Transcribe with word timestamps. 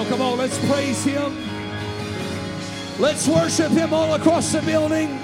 Oh, 0.00 0.04
come 0.04 0.20
on, 0.22 0.38
let's 0.38 0.56
praise 0.68 1.02
Him. 1.02 1.36
Let's 3.00 3.26
worship 3.26 3.72
Him 3.72 3.92
all 3.92 4.14
across 4.14 4.52
the 4.52 4.62
building. 4.62 5.18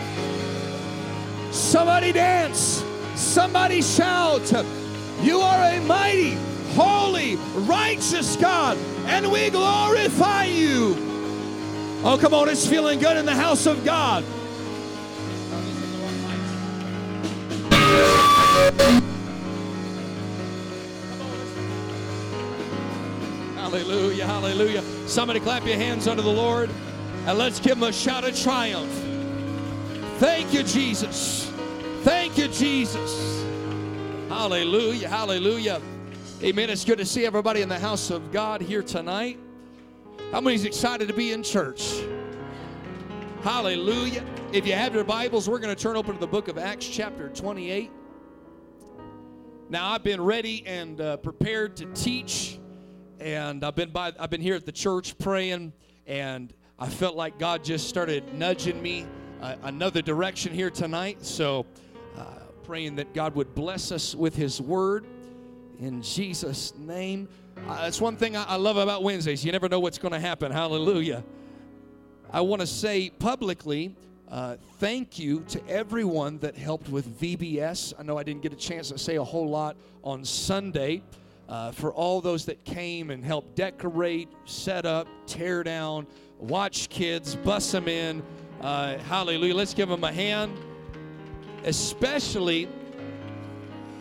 Somebody 1.53 2.11
dance. 2.11 2.85
Somebody 3.15 3.83
shout. 3.83 4.53
You 5.23 5.39
are 5.39 5.63
a 5.63 5.81
mighty, 5.83 6.37
holy, 6.75 7.37
righteous 7.55 8.35
God, 8.35 8.77
and 9.07 9.31
we 9.31 9.49
glorify 9.49 10.47
you. 10.47 10.97
Oh, 12.03 12.19
come 12.21 12.35
on, 12.35 12.49
it's 12.49 12.67
feeling 12.67 12.99
good 12.99 13.17
in 13.17 13.27
the 13.27 13.33
house 13.33 13.67
of 13.67 13.85
God. 13.85 14.25
Hallelujah, 23.75 24.25
hallelujah. 24.25 25.09
Somebody 25.09 25.41
clap 25.41 25.67
your 25.67 25.75
hands 25.75 26.07
unto 26.07 26.23
the 26.23 26.31
Lord 26.31 26.71
and 27.27 27.37
let's 27.37 27.59
give 27.59 27.77
him 27.77 27.83
a 27.83 27.93
shout 27.93 28.23
of 28.23 28.41
triumph. 28.41 28.93
Thank 30.21 30.55
you, 30.55 30.63
Jesus. 30.63 31.51
Thank 32.05 32.39
you, 32.39 32.47
Jesus. 32.47 33.45
Hallelujah, 34.29 35.09
hallelujah. 35.09 35.83
Amen. 36.41 36.71
It's 36.71 36.85
good 36.85 36.99
to 36.99 37.05
see 37.05 37.27
everybody 37.27 37.63
in 37.63 37.69
the 37.69 37.79
house 37.81 38.11
of 38.11 38.31
God 38.31 38.61
here 38.61 38.81
tonight. 38.81 39.41
How 40.31 40.41
many's 40.41 40.65
excited 40.65 41.09
to 41.09 41.15
be 41.15 41.33
in 41.33 41.43
church? 41.43 42.01
Hallelujah. 43.43 44.25
If 44.53 44.69
you 44.69 44.75
have 44.75 44.95
your 44.95 45.03
Bibles, 45.03 45.49
we're 45.49 45.59
going 45.59 45.75
to 45.75 45.83
turn 45.83 45.97
open 45.97 46.15
to 46.15 46.21
the 46.21 46.29
book 46.29 46.47
of 46.47 46.59
Acts, 46.59 46.87
chapter 46.87 47.29
28. 47.29 47.91
Now, 49.69 49.91
I've 49.91 50.05
been 50.05 50.23
ready 50.23 50.65
and 50.65 51.01
uh, 51.01 51.17
prepared 51.17 51.77
to 51.79 51.87
teach, 51.87 52.61
and 53.21 53.65
I've 53.65 53.77
been 53.77 53.91
by, 53.91 54.13
I've 54.19 54.31
been 54.31 54.41
here 54.41 54.55
at 54.55 54.67
the 54.67 54.73
church 54.73 55.17
praying, 55.19 55.73
and 56.07 56.53
I 56.79 56.89
felt 56.89 57.17
like 57.17 57.39
God 57.39 57.65
just 57.65 57.89
started 57.89 58.35
nudging 58.35 58.83
me 58.83 59.07
uh, 59.41 59.57
another 59.63 60.03
direction 60.03 60.53
here 60.53 60.71
tonight. 60.71 61.25
So, 61.25 61.67
uh, 62.17 62.25
praying 62.63 62.97
that 62.97 63.15
God 63.15 63.35
would 63.35 63.55
bless 63.55 63.93
us 63.93 64.15
with 64.15 64.35
His 64.35 64.61
Word 64.61 65.07
in 65.81 66.03
Jesus' 66.03 66.75
name. 66.77 67.29
Uh, 67.69 67.83
that's 67.83 68.01
one 68.01 68.17
thing 68.17 68.37
I, 68.37 68.45
I 68.45 68.57
love 68.57 68.77
about 68.77 69.03
Wednesdays. 69.03 69.45
You 69.45 69.53
never 69.53 69.69
know 69.69 69.81
what's 69.81 69.99
going 69.99 70.13
to 70.13 70.21
happen. 70.21 70.51
Hallelujah. 70.51 71.25
I 72.33 72.41
want 72.41 72.61
to 72.61 72.67
say 72.67 73.11
publicly 73.11 73.95
uh, 74.29 74.57
thank 74.79 75.19
you 75.19 75.45
to 75.49 75.65
everyone 75.69 76.39
that 76.39 76.57
helped 76.57 76.89
with 76.89 77.21
VBS. 77.21 77.93
I 77.99 78.03
know 78.03 78.19
I 78.19 78.23
didn't 78.23 78.43
get 78.43 78.53
a 78.53 78.57
chance 78.57 78.89
to 78.89 78.99
say 78.99 79.17
a 79.17 79.25
whole 79.25 79.49
lot 79.49 79.77
on 80.03 80.25
Sunday. 80.25 81.03
Uh, 81.49 81.71
for 81.73 81.93
all 81.93 82.21
those 82.21 82.47
that 82.47 82.65
came 82.65 83.11
and 83.11 83.25
helped 83.25 83.55
decorate, 83.55 84.29
set 84.47 84.87
up, 84.87 85.07
tear 85.27 85.63
down, 85.63 86.07
watch 86.39 86.89
kids, 86.89 87.37
bus 87.37 87.71
them 87.71 87.87
in. 87.87 88.23
Uh, 88.61 88.97
hallelujah. 88.99 89.55
Let's 89.55 89.75
give 89.75 89.89
them 89.89 90.05
a 90.05 90.13
hand. 90.13 90.57
Especially 91.65 92.69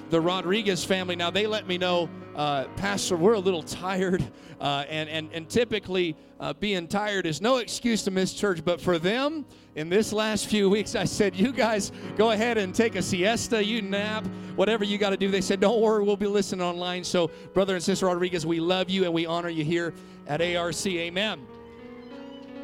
the 0.10 0.22
Rodriguez 0.22 0.86
family. 0.86 1.16
Now, 1.16 1.32
they 1.32 1.48
let 1.48 1.68
me 1.68 1.78
know, 1.78 2.10
uh, 2.36 2.66
Pastor, 2.76 3.16
we're 3.16 3.34
a 3.34 3.40
little 3.40 3.64
tired. 3.64 4.24
Uh, 4.60 4.86
and, 4.90 5.10
and, 5.10 5.30
and 5.34 5.50
typically, 5.50 6.16
uh, 6.40 6.54
being 6.54 6.88
tired 6.88 7.26
is 7.26 7.42
no 7.42 7.58
excuse 7.58 8.04
to 8.04 8.12
miss 8.12 8.34
church. 8.34 8.64
But 8.64 8.80
for 8.80 8.98
them, 8.98 9.46
in 9.76 9.90
this 9.90 10.14
last 10.14 10.48
few 10.48 10.70
weeks, 10.70 10.96
I 10.96 11.06
said, 11.06 11.36
You 11.36 11.52
guys 11.52 11.92
go 12.18 12.32
ahead 12.32 12.58
and 12.58 12.74
take 12.74 12.96
a 12.96 13.02
siesta, 13.02 13.64
you 13.64 13.82
nap, 13.82 14.26
whatever 14.56 14.84
you 14.84 14.98
got 14.98 15.10
to 15.10 15.18
do. 15.18 15.30
They 15.30 15.42
said, 15.42 15.60
Don't 15.60 15.82
worry, 15.82 16.04
we'll 16.04 16.16
be 16.16 16.28
listening 16.28 16.62
online. 16.62 17.04
So, 17.04 17.30
brother 17.54 17.76
and 17.76 17.84
sister 17.84 18.06
Rodriguez, 18.06 18.46
we 18.46 18.60
love 18.60 18.90
you 18.90 19.04
and 19.04 19.14
we 19.14 19.26
honor 19.26 19.50
you 19.50 19.64
here 19.64 19.94
at 20.28 20.42
ARC. 20.42 20.86
Amen. 20.88 21.46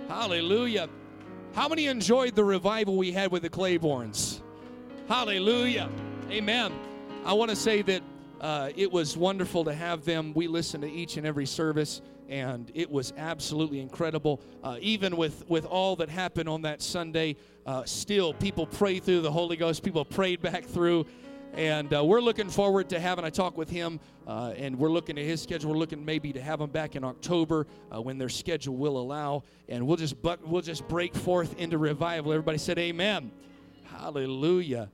Hallelujah. 0.07 0.89
How 1.53 1.67
many 1.67 1.87
enjoyed 1.87 2.35
the 2.35 2.43
revival 2.43 2.95
we 2.95 3.11
had 3.11 3.31
with 3.31 3.41
the 3.43 3.49
Claibornes? 3.49 4.41
Hallelujah. 5.07 5.89
Amen. 6.29 6.71
I 7.25 7.33
want 7.33 7.49
to 7.49 7.55
say 7.55 7.81
that 7.81 8.01
uh, 8.41 8.69
it 8.75 8.91
was 8.91 9.17
wonderful 9.17 9.65
to 9.65 9.73
have 9.73 10.05
them. 10.05 10.33
We 10.33 10.47
listened 10.47 10.83
to 10.83 10.91
each 10.91 11.17
and 11.17 11.25
every 11.25 11.45
service, 11.45 12.01
and 12.29 12.71
it 12.73 12.89
was 12.89 13.13
absolutely 13.17 13.79
incredible. 13.81 14.41
Uh, 14.63 14.77
even 14.79 15.17
with, 15.17 15.47
with 15.49 15.65
all 15.65 15.95
that 15.97 16.09
happened 16.09 16.47
on 16.47 16.61
that 16.61 16.81
Sunday, 16.81 17.35
uh, 17.65 17.83
still 17.85 18.33
people 18.33 18.65
prayed 18.65 19.03
through 19.03 19.21
the 19.21 19.31
Holy 19.31 19.57
Ghost. 19.57 19.83
People 19.83 20.05
prayed 20.05 20.41
back 20.41 20.63
through. 20.65 21.05
And 21.53 21.91
uh, 21.93 22.05
we're 22.05 22.21
looking 22.21 22.47
forward 22.47 22.89
to 22.89 22.99
having 22.99 23.25
a 23.25 23.31
talk 23.31 23.57
with 23.57 23.71
him, 23.71 23.99
uh, 24.27 24.53
and 24.55 24.77
we're 24.77 24.91
looking 24.91 25.17
at 25.17 25.25
his 25.25 25.41
schedule. 25.41 25.71
We're 25.71 25.77
looking 25.77 26.05
maybe 26.05 26.31
to 26.33 26.41
have 26.41 26.61
him 26.61 26.69
back 26.69 26.95
in 26.95 27.03
October 27.03 27.65
uh, 27.91 27.99
when 27.99 28.19
their 28.19 28.29
schedule 28.29 28.75
will 28.75 28.97
allow, 28.97 29.43
and 29.67 29.85
we'll 29.87 29.97
just 29.97 30.21
but 30.21 30.47
we'll 30.47 30.61
just 30.61 30.87
break 30.87 31.15
forth 31.15 31.57
into 31.59 31.79
revival. 31.79 32.31
Everybody 32.31 32.59
said, 32.59 32.77
"Amen." 32.77 33.31
Hallelujah. 33.85 34.89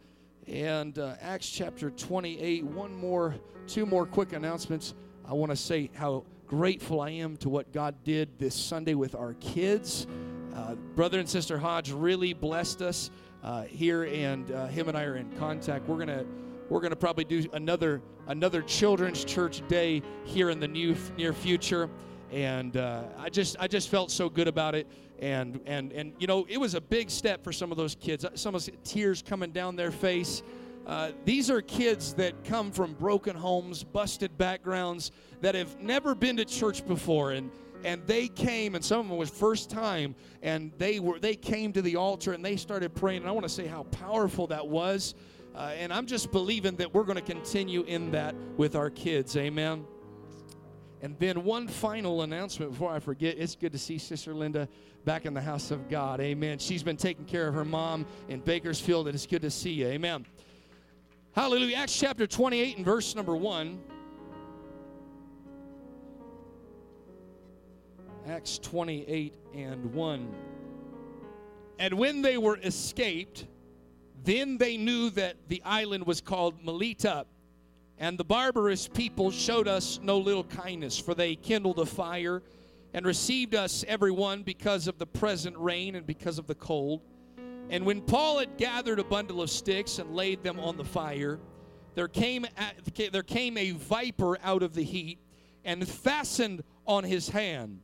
And 0.48 1.00
uh, 1.00 1.16
Acts 1.22 1.50
chapter 1.50 1.90
28, 1.90 2.64
one 2.66 2.94
more, 2.94 3.36
two 3.68 3.86
more 3.86 4.06
quick 4.06 4.34
announcements. 4.34 4.94
I 5.28 5.34
want 5.34 5.52
to 5.52 5.56
say 5.56 5.90
how 5.96 6.24
grateful 6.46 7.02
I 7.02 7.10
am 7.10 7.36
to 7.38 7.50
what 7.50 7.72
God 7.74 7.96
did 8.04 8.38
this 8.38 8.54
Sunday 8.54 8.94
with 8.94 9.16
our 9.16 9.34
kids. 9.36 10.06
Uh, 10.54 10.76
brother 10.96 11.20
and 11.20 11.28
sister 11.28 11.58
Hodge 11.58 11.92
really 11.92 12.34
blessed 12.34 12.84
us 12.84 13.10
uh, 13.44 13.64
here, 13.64 14.04
and 14.04 14.52
uh, 14.52 14.68
him 14.68 14.88
and 14.88 14.96
I 14.96 15.04
are 15.04 15.16
in 15.16 15.32
contact. 15.38 15.88
We're 15.88 15.98
gonna 15.98 16.26
we're 16.70 16.80
gonna 16.80 16.96
probably 16.96 17.26
do 17.26 17.46
another 17.54 18.02
another 18.28 18.62
children's 18.62 19.26
church 19.26 19.68
day 19.68 20.04
here 20.24 20.52
in 20.52 20.60
the 20.60 20.68
new 20.68 20.96
near 21.18 21.34
future, 21.34 21.90
and 22.32 22.78
uh, 22.78 23.04
I 23.18 23.30
just 23.30 23.56
I 23.60 23.68
just 23.68 23.90
felt 23.90 24.12
so 24.12 24.30
good 24.30 24.48
about 24.48 24.76
it. 24.76 24.88
And 25.20 25.60
and 25.66 25.92
and 25.94 26.14
you 26.20 26.28
know 26.28 26.46
it 26.50 26.58
was 26.58 26.74
a 26.76 26.82
big 26.82 27.10
step 27.10 27.44
for 27.44 27.52
some 27.52 27.72
of 27.72 27.78
those 27.78 27.96
kids. 27.96 28.26
Some 28.36 28.56
of 28.56 28.68
tears 28.84 29.22
coming 29.22 29.52
down 29.52 29.76
their 29.76 29.92
face. 29.92 30.44
Uh, 30.86 31.12
these 31.24 31.50
are 31.50 31.62
kids 31.62 32.14
that 32.14 32.44
come 32.44 32.72
from 32.72 32.94
broken 32.94 33.36
homes 33.36 33.84
busted 33.84 34.38
backgrounds 34.38 35.12
that 35.42 35.56
have 35.56 35.80
never 35.82 36.14
been 36.14 36.38
to 36.38 36.46
church 36.46 36.86
before. 36.86 37.32
And 37.32 37.50
and 37.84 38.06
they 38.08 38.28
came 38.28 38.76
and 38.76 38.84
some 38.84 39.00
of 39.00 39.08
them 39.08 39.18
was 39.18 39.30
first 39.30 39.70
time 39.70 40.16
and 40.42 40.72
they 40.78 41.00
were 41.00 41.20
they 41.20 41.36
came 41.36 41.72
to 41.74 41.82
the 41.82 41.96
altar 41.96 42.34
and 42.34 42.44
they 42.44 42.58
started 42.58 42.94
praying. 42.94 43.22
And 43.22 43.30
i 43.30 43.32
want 43.32 43.46
to 43.46 43.54
say 43.54 43.68
how 43.68 43.84
powerful 43.84 44.48
that 44.48 44.68
was. 44.68 45.16
Uh, 45.56 45.72
and 45.78 45.94
i'm 45.94 46.06
just 46.06 46.32
believing 46.32 46.76
that 46.76 46.94
we're 46.94 47.04
going 47.04 47.16
to 47.16 47.22
continue 47.22 47.84
in 47.84 48.12
that 48.12 48.36
with 48.58 48.76
our 48.76 48.90
kids. 48.90 49.38
Amen 49.38 49.86
and 51.02 51.16
then 51.20 51.44
one 51.44 51.68
final 51.68 52.22
announcement 52.22 52.72
before 52.72 52.92
I 52.92 53.00
forget. 53.00 53.38
It's 53.38 53.56
good 53.56 53.72
to 53.74 53.78
see 53.78 53.98
Sister 53.98 54.34
Linda 54.34 54.68
back 55.04 55.26
in 55.26 55.34
the 55.34 55.42
house 55.42 55.72
of 55.72 55.90
God. 55.90 56.20
Amen. 56.20 56.58
She's 56.58 56.84
been 56.84 56.98
taking 56.98 57.26
care 57.26 57.48
of 57.48 57.54
her 57.54 57.66
mom 57.66 58.06
in 58.28 58.40
Bakersfield, 58.40 59.08
and 59.08 59.16
it's 59.16 59.28
good 59.28 59.42
to 59.44 59.52
see 59.52 59.72
you. 59.72 59.88
Amen. 59.88 60.26
Hallelujah. 61.34 61.78
Acts 61.78 61.98
chapter 61.98 62.26
28 62.26 62.78
and 62.78 62.86
verse 62.86 63.16
number 63.16 63.36
1. 63.36 63.80
Acts 68.28 68.58
28 68.60 69.34
and 69.54 69.94
1. 69.94 70.36
And 71.78 71.94
when 71.96 72.22
they 72.22 72.38
were 72.38 72.58
escaped, 72.64 73.46
then 74.24 74.58
they 74.58 74.78
knew 74.78 75.10
that 75.12 75.36
the 75.50 75.62
island 75.64 76.08
was 76.08 76.22
called 76.22 76.64
Melita 76.64 77.26
and 77.98 78.18
the 78.18 78.24
barbarous 78.24 78.88
people 78.88 79.32
showed 79.32 79.68
us 79.68 80.00
no 80.04 80.18
little 80.18 80.44
kindness, 80.44 80.98
for 81.00 81.14
they 81.16 81.36
kindled 81.36 81.80
a 81.80 81.86
fire 81.86 82.42
and 82.94 83.06
received 83.06 83.56
us 83.56 83.86
every 83.88 84.12
one 84.12 84.44
because 84.44 84.88
of 84.88 84.98
the 84.98 85.06
present 85.06 85.58
rain 85.58 85.96
and 85.96 86.06
because 86.06 86.38
of 86.38 86.48
the 86.48 86.56
cold. 86.56 87.02
And 87.70 87.86
when 87.86 88.02
Paul 88.02 88.40
had 88.40 88.58
gathered 88.58 89.00
a 89.00 89.04
bundle 89.04 89.42
of 89.42 89.50
sticks 89.50 90.00
and 90.00 90.16
laid 90.16 90.44
them 90.44 90.60
on 90.60 90.78
the 90.78 90.84
fire, 90.84 91.40
there 91.96 92.08
came, 92.08 92.46
there 93.12 93.24
came 93.24 93.58
a 93.58 93.72
viper 93.72 94.38
out 94.44 94.62
of 94.62 94.74
the 94.74 94.84
heat 94.84 95.20
and 95.64 95.88
fastened 95.88 96.64
on 96.86 97.04
his 97.04 97.30
hand. 97.30 97.80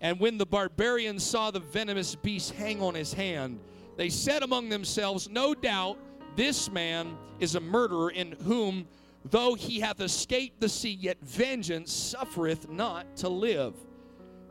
And 0.00 0.20
when 0.20 0.38
the 0.38 0.46
barbarians 0.46 1.24
saw 1.24 1.50
the 1.50 1.60
venomous 1.60 2.14
beast 2.14 2.52
hang 2.52 2.82
on 2.82 2.94
his 2.94 3.12
hand, 3.12 3.58
they 3.96 4.10
said 4.10 4.42
among 4.42 4.68
themselves, 4.68 5.28
No 5.28 5.54
doubt 5.54 5.98
this 6.36 6.70
man 6.70 7.16
is 7.40 7.54
a 7.54 7.60
murderer 7.60 8.10
in 8.10 8.32
whom 8.44 8.86
Though 9.30 9.54
he 9.54 9.80
hath 9.80 10.00
escaped 10.00 10.60
the 10.60 10.68
sea, 10.68 10.96
yet 11.00 11.16
vengeance 11.20 11.92
suffereth 11.92 12.68
not 12.68 13.16
to 13.16 13.28
live. 13.28 13.74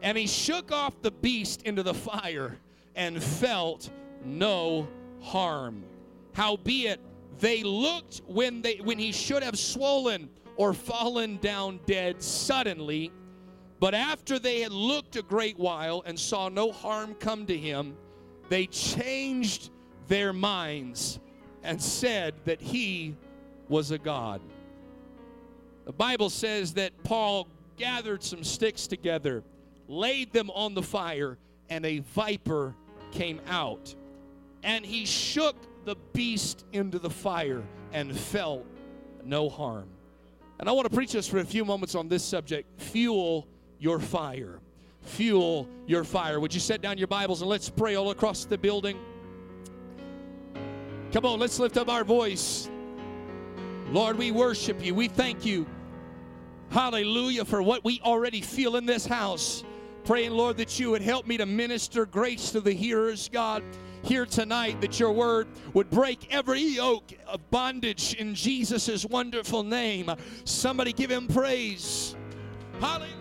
And 0.02 0.18
he 0.18 0.28
shook 0.28 0.72
off 0.72 1.02
the 1.02 1.12
beast 1.12 1.62
into 1.64 1.82
the 1.82 1.94
fire 1.94 2.58
and 2.96 3.24
felt 3.24 3.90
no 4.26 4.88
harm. 5.22 5.84
Howbeit, 6.34 7.00
they 7.40 7.64
looked 7.64 8.22
when 8.28 8.62
they 8.62 8.78
when 8.78 8.98
he 8.98 9.12
should 9.12 9.44
have 9.44 9.58
swollen 9.58 10.30
or 10.58 10.74
fallen 10.74 11.38
down 11.38 11.80
dead 11.86 12.22
suddenly. 12.22 13.12
But 13.80 13.94
after 13.94 14.40
they 14.40 14.62
had 14.62 14.72
looked 14.72 15.16
a 15.16 15.22
great 15.22 15.58
while 15.58 16.04
and 16.06 16.20
saw 16.20 16.50
no 16.50 16.72
harm 16.72 17.14
come 17.16 17.46
to 17.46 17.58
him, 17.58 17.96
they 18.50 18.68
changed 18.68 19.70
their 20.08 20.34
minds 20.34 21.20
and 21.64 21.82
said 21.82 22.36
that 22.46 22.62
he 22.62 23.16
was 23.68 23.92
a 23.92 23.98
god. 23.98 24.42
The 25.86 25.94
Bible 25.94 26.30
says 26.30 26.74
that 26.74 26.92
Paul 27.04 27.48
gathered 27.78 28.24
some 28.24 28.44
sticks 28.44 28.88
together, 28.88 29.44
laid 29.88 30.34
them 30.34 30.50
on 30.52 30.74
the 30.74 30.82
fire, 30.82 31.38
and 31.70 31.86
a 31.86 32.00
viper 32.00 32.76
came 33.12 33.40
out. 33.48 33.96
And 34.64 34.84
he 34.84 35.06
shook 35.06 35.56
the 35.86 35.96
beast 36.14 36.66
into 36.74 36.98
the 36.98 37.10
fire 37.10 37.64
and 37.94 38.18
felt 38.18 38.66
no 39.24 39.48
harm. 39.48 39.88
And 40.60 40.68
I 40.68 40.72
want 40.72 40.90
to 40.90 40.94
preach 40.94 41.16
us 41.16 41.28
for 41.28 41.38
a 41.38 41.46
few 41.46 41.64
moments 41.66 41.96
on 41.96 42.08
this 42.08 42.24
subject 42.24 42.82
fuel 42.82 43.48
your 43.78 44.00
fire. 44.00 44.60
Fuel 45.02 45.70
your 45.86 46.04
fire. 46.04 46.40
Would 46.40 46.54
you 46.54 46.60
set 46.60 46.82
down 46.82 46.98
your 46.98 47.08
Bibles 47.08 47.42
and 47.42 47.50
let's 47.50 47.70
pray 47.70 47.94
all 47.94 48.10
across 48.10 48.46
the 48.46 48.58
building? 48.58 48.98
Come 51.12 51.26
on, 51.26 51.40
let's 51.40 51.60
lift 51.60 51.78
up 51.78 51.90
our 51.90 52.04
voice. 52.04 52.70
Lord, 53.92 54.18
we 54.18 54.32
worship 54.32 54.84
you. 54.84 54.96
We 54.96 55.08
thank 55.08 55.46
you. 55.46 55.68
Hallelujah 56.70 57.46
for 57.46 57.62
what 57.62 57.84
we 57.84 58.02
already 58.04 58.42
feel 58.42 58.76
in 58.76 58.86
this 58.86 59.06
house. 59.06 59.64
Praying, 60.04 60.32
Lord, 60.32 60.58
that 60.58 60.80
you 60.80 60.92
would 60.92 61.02
help 61.02 61.26
me 61.26 61.38
to 61.38 61.46
minister 61.46 62.06
grace 62.06 62.52
to 62.52 62.62
the 62.62 62.74
hearers, 62.74 63.30
God, 63.32 63.64
here 64.04 64.26
tonight, 64.26 64.80
that 64.82 65.00
your 65.00 65.12
word 65.12 65.48
would 65.74 65.90
break 65.90 66.28
every 66.32 66.62
yoke 66.62 67.12
of 67.28 67.50
bondage 67.50 68.14
in 68.14 68.36
Jesus' 68.36 69.06
wonderful 69.06 69.64
name. 69.64 70.12
Somebody 70.44 70.94
give 70.94 71.10
him 71.10 71.28
praise. 71.28 72.16
Hallelujah. 72.80 73.14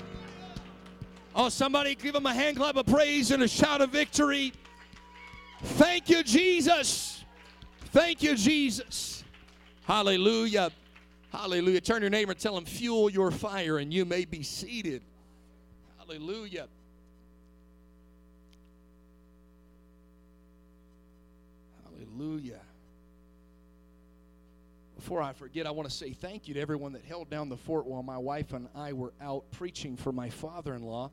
Oh, 1.34 1.48
somebody 1.48 1.94
give 1.94 2.14
him 2.14 2.26
a 2.26 2.34
hand 2.34 2.58
clap 2.58 2.76
of 2.76 2.86
praise 2.86 3.30
and 3.30 3.42
a 3.42 3.48
shout 3.48 3.80
of 3.80 3.90
victory. 3.90 4.52
Thank 5.62 6.10
you, 6.10 6.22
Jesus. 6.22 7.24
Thank 7.86 8.22
you, 8.22 8.36
Jesus. 8.36 9.24
Hallelujah. 9.84 10.70
Hallelujah. 11.34 11.80
Turn 11.80 12.00
your 12.00 12.10
neighbor 12.10 12.30
and 12.30 12.40
tell 12.40 12.56
him, 12.56 12.64
fuel 12.64 13.10
your 13.10 13.32
fire, 13.32 13.78
and 13.78 13.92
you 13.92 14.04
may 14.04 14.24
be 14.24 14.44
seated. 14.44 15.02
Hallelujah. 15.98 16.68
Hallelujah. 21.84 22.60
Before 24.94 25.20
I 25.20 25.32
forget, 25.32 25.66
I 25.66 25.72
want 25.72 25.88
to 25.88 25.94
say 25.94 26.12
thank 26.12 26.46
you 26.46 26.54
to 26.54 26.60
everyone 26.60 26.92
that 26.92 27.04
held 27.04 27.30
down 27.30 27.48
the 27.48 27.56
fort 27.56 27.84
while 27.84 28.04
my 28.04 28.16
wife 28.16 28.52
and 28.52 28.68
I 28.74 28.92
were 28.92 29.12
out 29.20 29.44
preaching 29.50 29.96
for 29.96 30.12
my 30.12 30.30
father-in-law, 30.30 31.10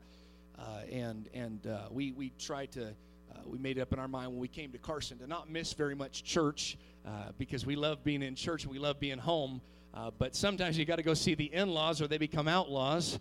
uh, 0.56 0.62
and 0.90 1.28
and 1.34 1.66
uh, 1.66 1.88
we 1.90 2.12
we 2.12 2.30
tried 2.38 2.70
to 2.72 2.86
uh, 2.86 3.38
we 3.44 3.58
made 3.58 3.76
it 3.76 3.80
up 3.80 3.92
in 3.92 3.98
our 3.98 4.08
mind 4.08 4.30
when 4.30 4.38
we 4.38 4.48
came 4.48 4.70
to 4.70 4.78
Carson 4.78 5.18
to 5.18 5.26
not 5.26 5.50
miss 5.50 5.72
very 5.72 5.96
much 5.96 6.22
church 6.22 6.78
uh, 7.04 7.32
because 7.38 7.66
we 7.66 7.74
love 7.74 8.04
being 8.04 8.22
in 8.22 8.36
church 8.36 8.62
and 8.62 8.72
we 8.72 8.78
love 8.78 9.00
being 9.00 9.18
home. 9.18 9.60
Uh, 9.94 10.10
but 10.18 10.34
sometimes 10.34 10.78
you 10.78 10.84
got 10.84 10.96
to 10.96 11.02
go 11.02 11.14
see 11.14 11.34
the 11.34 11.52
in-laws 11.52 12.00
or 12.00 12.06
they 12.06 12.18
become 12.18 12.48
outlaws. 12.48 13.18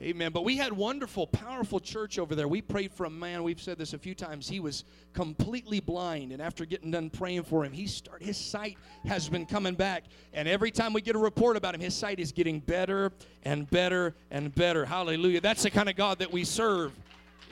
Amen. 0.00 0.32
But 0.32 0.42
we 0.42 0.56
had 0.56 0.72
wonderful, 0.72 1.28
powerful 1.28 1.78
church 1.78 2.18
over 2.18 2.34
there. 2.34 2.48
We 2.48 2.60
prayed 2.60 2.92
for 2.92 3.06
a 3.06 3.10
man. 3.10 3.44
We've 3.44 3.60
said 3.60 3.78
this 3.78 3.92
a 3.92 3.98
few 3.98 4.14
times. 4.14 4.48
He 4.48 4.58
was 4.58 4.82
completely 5.12 5.78
blind, 5.78 6.32
and 6.32 6.42
after 6.42 6.64
getting 6.64 6.90
done 6.90 7.10
praying 7.10 7.44
for 7.44 7.64
him, 7.64 7.72
he 7.72 7.86
start 7.86 8.20
his 8.20 8.36
sight 8.36 8.76
has 9.06 9.28
been 9.28 9.46
coming 9.46 9.74
back. 9.74 10.04
And 10.32 10.48
every 10.48 10.72
time 10.72 10.94
we 10.94 11.00
get 11.00 11.14
a 11.14 11.18
report 11.18 11.56
about 11.56 11.76
him, 11.76 11.80
his 11.80 11.94
sight 11.94 12.18
is 12.18 12.32
getting 12.32 12.58
better 12.58 13.12
and 13.44 13.70
better 13.70 14.16
and 14.32 14.52
better. 14.52 14.84
Hallelujah. 14.84 15.40
That's 15.40 15.62
the 15.62 15.70
kind 15.70 15.88
of 15.88 15.94
God 15.94 16.18
that 16.18 16.32
we 16.32 16.42
serve. 16.42 16.90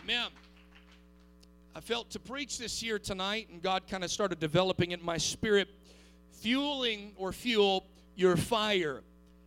Amen. 0.03 0.31
I 1.77 1.81
felt 1.81 2.11
to 2.11 2.19
preach 2.19 2.59
this 2.59 2.83
year 2.83 2.99
tonight, 2.99 3.51
and 3.53 3.63
God 3.63 3.87
kind 3.87 4.03
of 4.03 4.11
started 4.11 4.41
developing 4.41 4.91
in 4.91 5.03
my 5.05 5.17
spirit, 5.17 5.69
fueling 6.33 7.13
or 7.17 7.33
fuel 7.33 7.87
your 8.15 8.37
fire. 8.37 9.03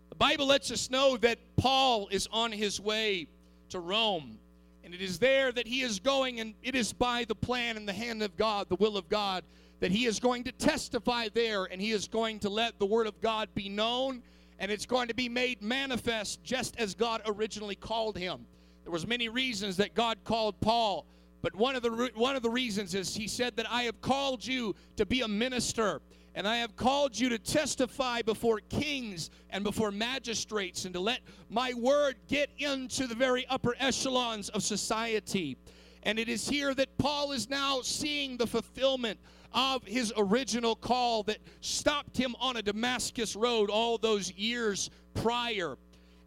The 0.10 0.16
Bible 0.16 0.48
lets 0.48 0.72
us 0.72 0.90
know 0.90 1.18
that 1.18 1.40
Paul 1.58 2.08
is 2.10 2.28
on 2.32 2.52
his 2.52 2.80
way 2.80 3.28
to 3.70 3.80
Rome. 3.80 4.38
And 4.84 4.94
it 4.94 5.02
is 5.02 5.18
there 5.18 5.52
that 5.52 5.68
he 5.68 5.82
is 5.82 6.00
going, 6.00 6.40
and 6.40 6.54
it 6.62 6.76
is 6.76 6.94
by 6.94 7.26
the 7.26 7.36
plan 7.36 7.76
and 7.76 7.88
the 7.88 7.94
hand 7.94 8.22
of 8.22 8.38
God, 8.38 8.70
the 8.70 8.76
will 8.76 8.98
of 8.98 9.10
God, 9.10 9.44
that 9.80 9.92
he 9.92 10.06
is 10.06 10.20
going 10.20 10.44
to 10.44 10.52
testify 10.52 11.28
there, 11.34 11.66
and 11.66 11.82
he 11.82 11.92
is 11.92 12.08
going 12.08 12.40
to 12.40 12.50
let 12.50 12.78
the 12.80 12.86
word 12.86 13.08
of 13.08 13.20
God 13.20 13.50
be 13.56 13.68
known, 13.68 14.22
and 14.60 14.72
it's 14.72 14.86
going 14.86 15.08
to 15.08 15.16
be 15.16 15.28
made 15.28 15.62
manifest 15.62 16.44
just 16.44 16.78
as 16.78 16.94
God 16.94 17.22
originally 17.26 17.76
called 17.76 18.18
him. 18.18 18.46
There 18.84 18.92
was 18.92 19.08
many 19.08 19.28
reasons 19.28 19.78
that 19.78 19.96
God 19.96 20.20
called 20.24 20.62
Paul, 20.62 21.08
but 21.42 21.56
one 21.56 21.76
of 21.76 21.82
the 21.82 22.12
one 22.16 22.36
of 22.36 22.44
the 22.44 22.50
reasons 22.50 22.96
is 22.96 23.16
he 23.16 23.28
said 23.28 23.56
that 23.58 23.70
I 23.70 23.84
have 23.84 24.00
called 24.02 24.46
you 24.46 24.76
to 24.98 25.06
be 25.06 25.22
a 25.22 25.28
minister 25.28 26.02
and 26.36 26.46
I 26.46 26.58
have 26.58 26.76
called 26.76 27.18
you 27.18 27.30
to 27.30 27.40
testify 27.40 28.22
before 28.22 28.60
kings 28.70 29.30
and 29.50 29.64
before 29.64 29.90
magistrates 29.90 30.84
and 30.84 30.94
to 30.94 31.00
let 31.00 31.22
my 31.50 31.74
word 31.74 32.18
get 32.28 32.50
into 32.58 33.08
the 33.08 33.16
very 33.16 33.46
upper 33.48 33.74
echelons 33.80 34.50
of 34.50 34.62
society. 34.62 35.56
And 36.04 36.20
it 36.20 36.28
is 36.28 36.48
here 36.48 36.74
that 36.76 36.98
Paul 36.98 37.32
is 37.32 37.50
now 37.50 37.80
seeing 37.82 38.36
the 38.36 38.46
fulfillment 38.46 39.18
of 39.54 39.86
his 39.86 40.12
original 40.18 40.76
call 40.76 41.24
that 41.24 41.38
stopped 41.62 42.18
him 42.18 42.36
on 42.42 42.58
a 42.58 42.62
Damascus 42.62 43.38
road 43.38 43.70
all 43.70 43.98
those 43.98 44.30
years 44.34 44.90
prior. 45.14 45.78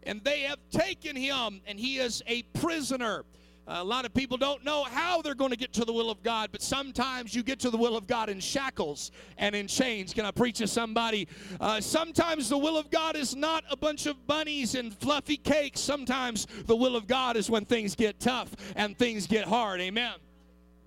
And 0.03 0.23
they 0.23 0.41
have 0.41 0.57
taken 0.71 1.15
him, 1.15 1.61
and 1.67 1.79
he 1.79 1.99
is 1.99 2.23
a 2.25 2.41
prisoner 2.59 3.25
a 3.67 3.83
lot 3.83 4.05
of 4.05 4.13
people 4.13 4.37
don't 4.37 4.63
know 4.63 4.83
how 4.83 5.21
they're 5.21 5.35
going 5.35 5.51
to 5.51 5.57
get 5.57 5.73
to 5.73 5.85
the 5.85 5.93
will 5.93 6.09
of 6.09 6.23
God, 6.23 6.49
but 6.51 6.61
sometimes 6.61 7.35
you 7.35 7.43
get 7.43 7.59
to 7.59 7.69
the 7.69 7.77
will 7.77 7.95
of 7.95 8.07
God 8.07 8.29
in 8.29 8.39
shackles 8.39 9.11
and 9.37 9.53
in 9.55 9.67
chains. 9.67 10.13
Can 10.13 10.25
I 10.25 10.31
preach 10.31 10.57
to 10.57 10.67
somebody? 10.67 11.27
Uh, 11.59 11.79
sometimes 11.79 12.49
the 12.49 12.57
will 12.57 12.77
of 12.77 12.89
God 12.89 13.15
is 13.15 13.35
not 13.35 13.63
a 13.69 13.77
bunch 13.77 14.07
of 14.07 14.25
bunnies 14.25 14.73
and 14.73 14.93
fluffy 14.93 15.37
cakes. 15.37 15.79
Sometimes 15.79 16.47
the 16.65 16.75
will 16.75 16.95
of 16.95 17.05
God 17.05 17.37
is 17.37 17.49
when 17.49 17.65
things 17.65 17.95
get 17.95 18.19
tough 18.19 18.55
and 18.75 18.97
things 18.97 19.27
get 19.27 19.45
hard. 19.45 19.79
Amen. 19.81 20.13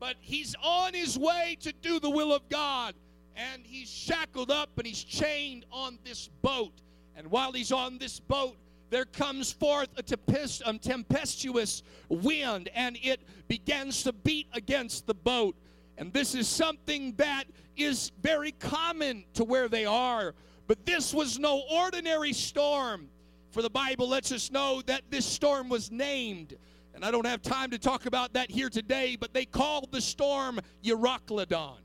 But 0.01 0.17
he's 0.19 0.57
on 0.61 0.95
his 0.95 1.17
way 1.17 1.57
to 1.61 1.73
do 1.81 2.01
the 2.01 2.11
will 2.11 2.33
of 2.33 2.49
God, 2.49 2.95
and 3.37 3.65
he's 3.65 3.89
shackled 3.89 4.51
up 4.51 4.71
and 4.77 4.85
he's 4.85 5.05
chained 5.05 5.65
on 5.71 6.01
this 6.05 6.29
boat. 6.43 6.73
And 7.15 7.31
while 7.31 7.53
he's 7.53 7.71
on 7.71 7.99
this 7.99 8.19
boat, 8.19 8.57
there 8.93 9.07
comes 9.07 9.51
forth 9.51 9.89
a 9.97 10.69
um, 10.69 10.79
tempestuous 10.79 11.83
wind 12.11 12.69
and 12.75 12.99
it 13.03 13.23
begins 13.49 14.03
to 14.03 14.13
beat 14.13 14.47
against 14.53 15.07
the 15.07 15.15
boat. 15.15 15.57
And 15.97 16.13
this 16.13 16.35
is 16.35 16.47
something 16.47 17.15
that 17.15 17.45
is 17.75 18.13
very 18.21 18.53
common 18.53 19.25
to 19.33 19.45
where 19.45 19.67
they 19.67 19.87
are. 19.87 20.35
But 20.67 20.85
this 20.85 21.15
was 21.15 21.39
no 21.39 21.63
ordinary 21.71 22.35
storm. 22.35 23.09
For 23.51 23.63
the 23.63 23.71
Bible 23.71 24.11
lets 24.11 24.31
us 24.31 24.51
know 24.51 24.83
that 24.85 25.03
this 25.09 25.25
storm 25.25 25.71
was 25.71 25.91
named. 25.91 26.59
And 26.95 27.03
I 27.03 27.11
don't 27.11 27.27
have 27.27 27.41
time 27.41 27.71
to 27.71 27.79
talk 27.79 28.05
about 28.05 28.35
that 28.35 28.51
here 28.51 28.69
today, 28.69 29.17
but 29.19 29.33
they 29.33 29.47
called 29.47 29.91
the 29.91 30.03
storm 30.03 30.61
Euroclydon. 30.85 31.79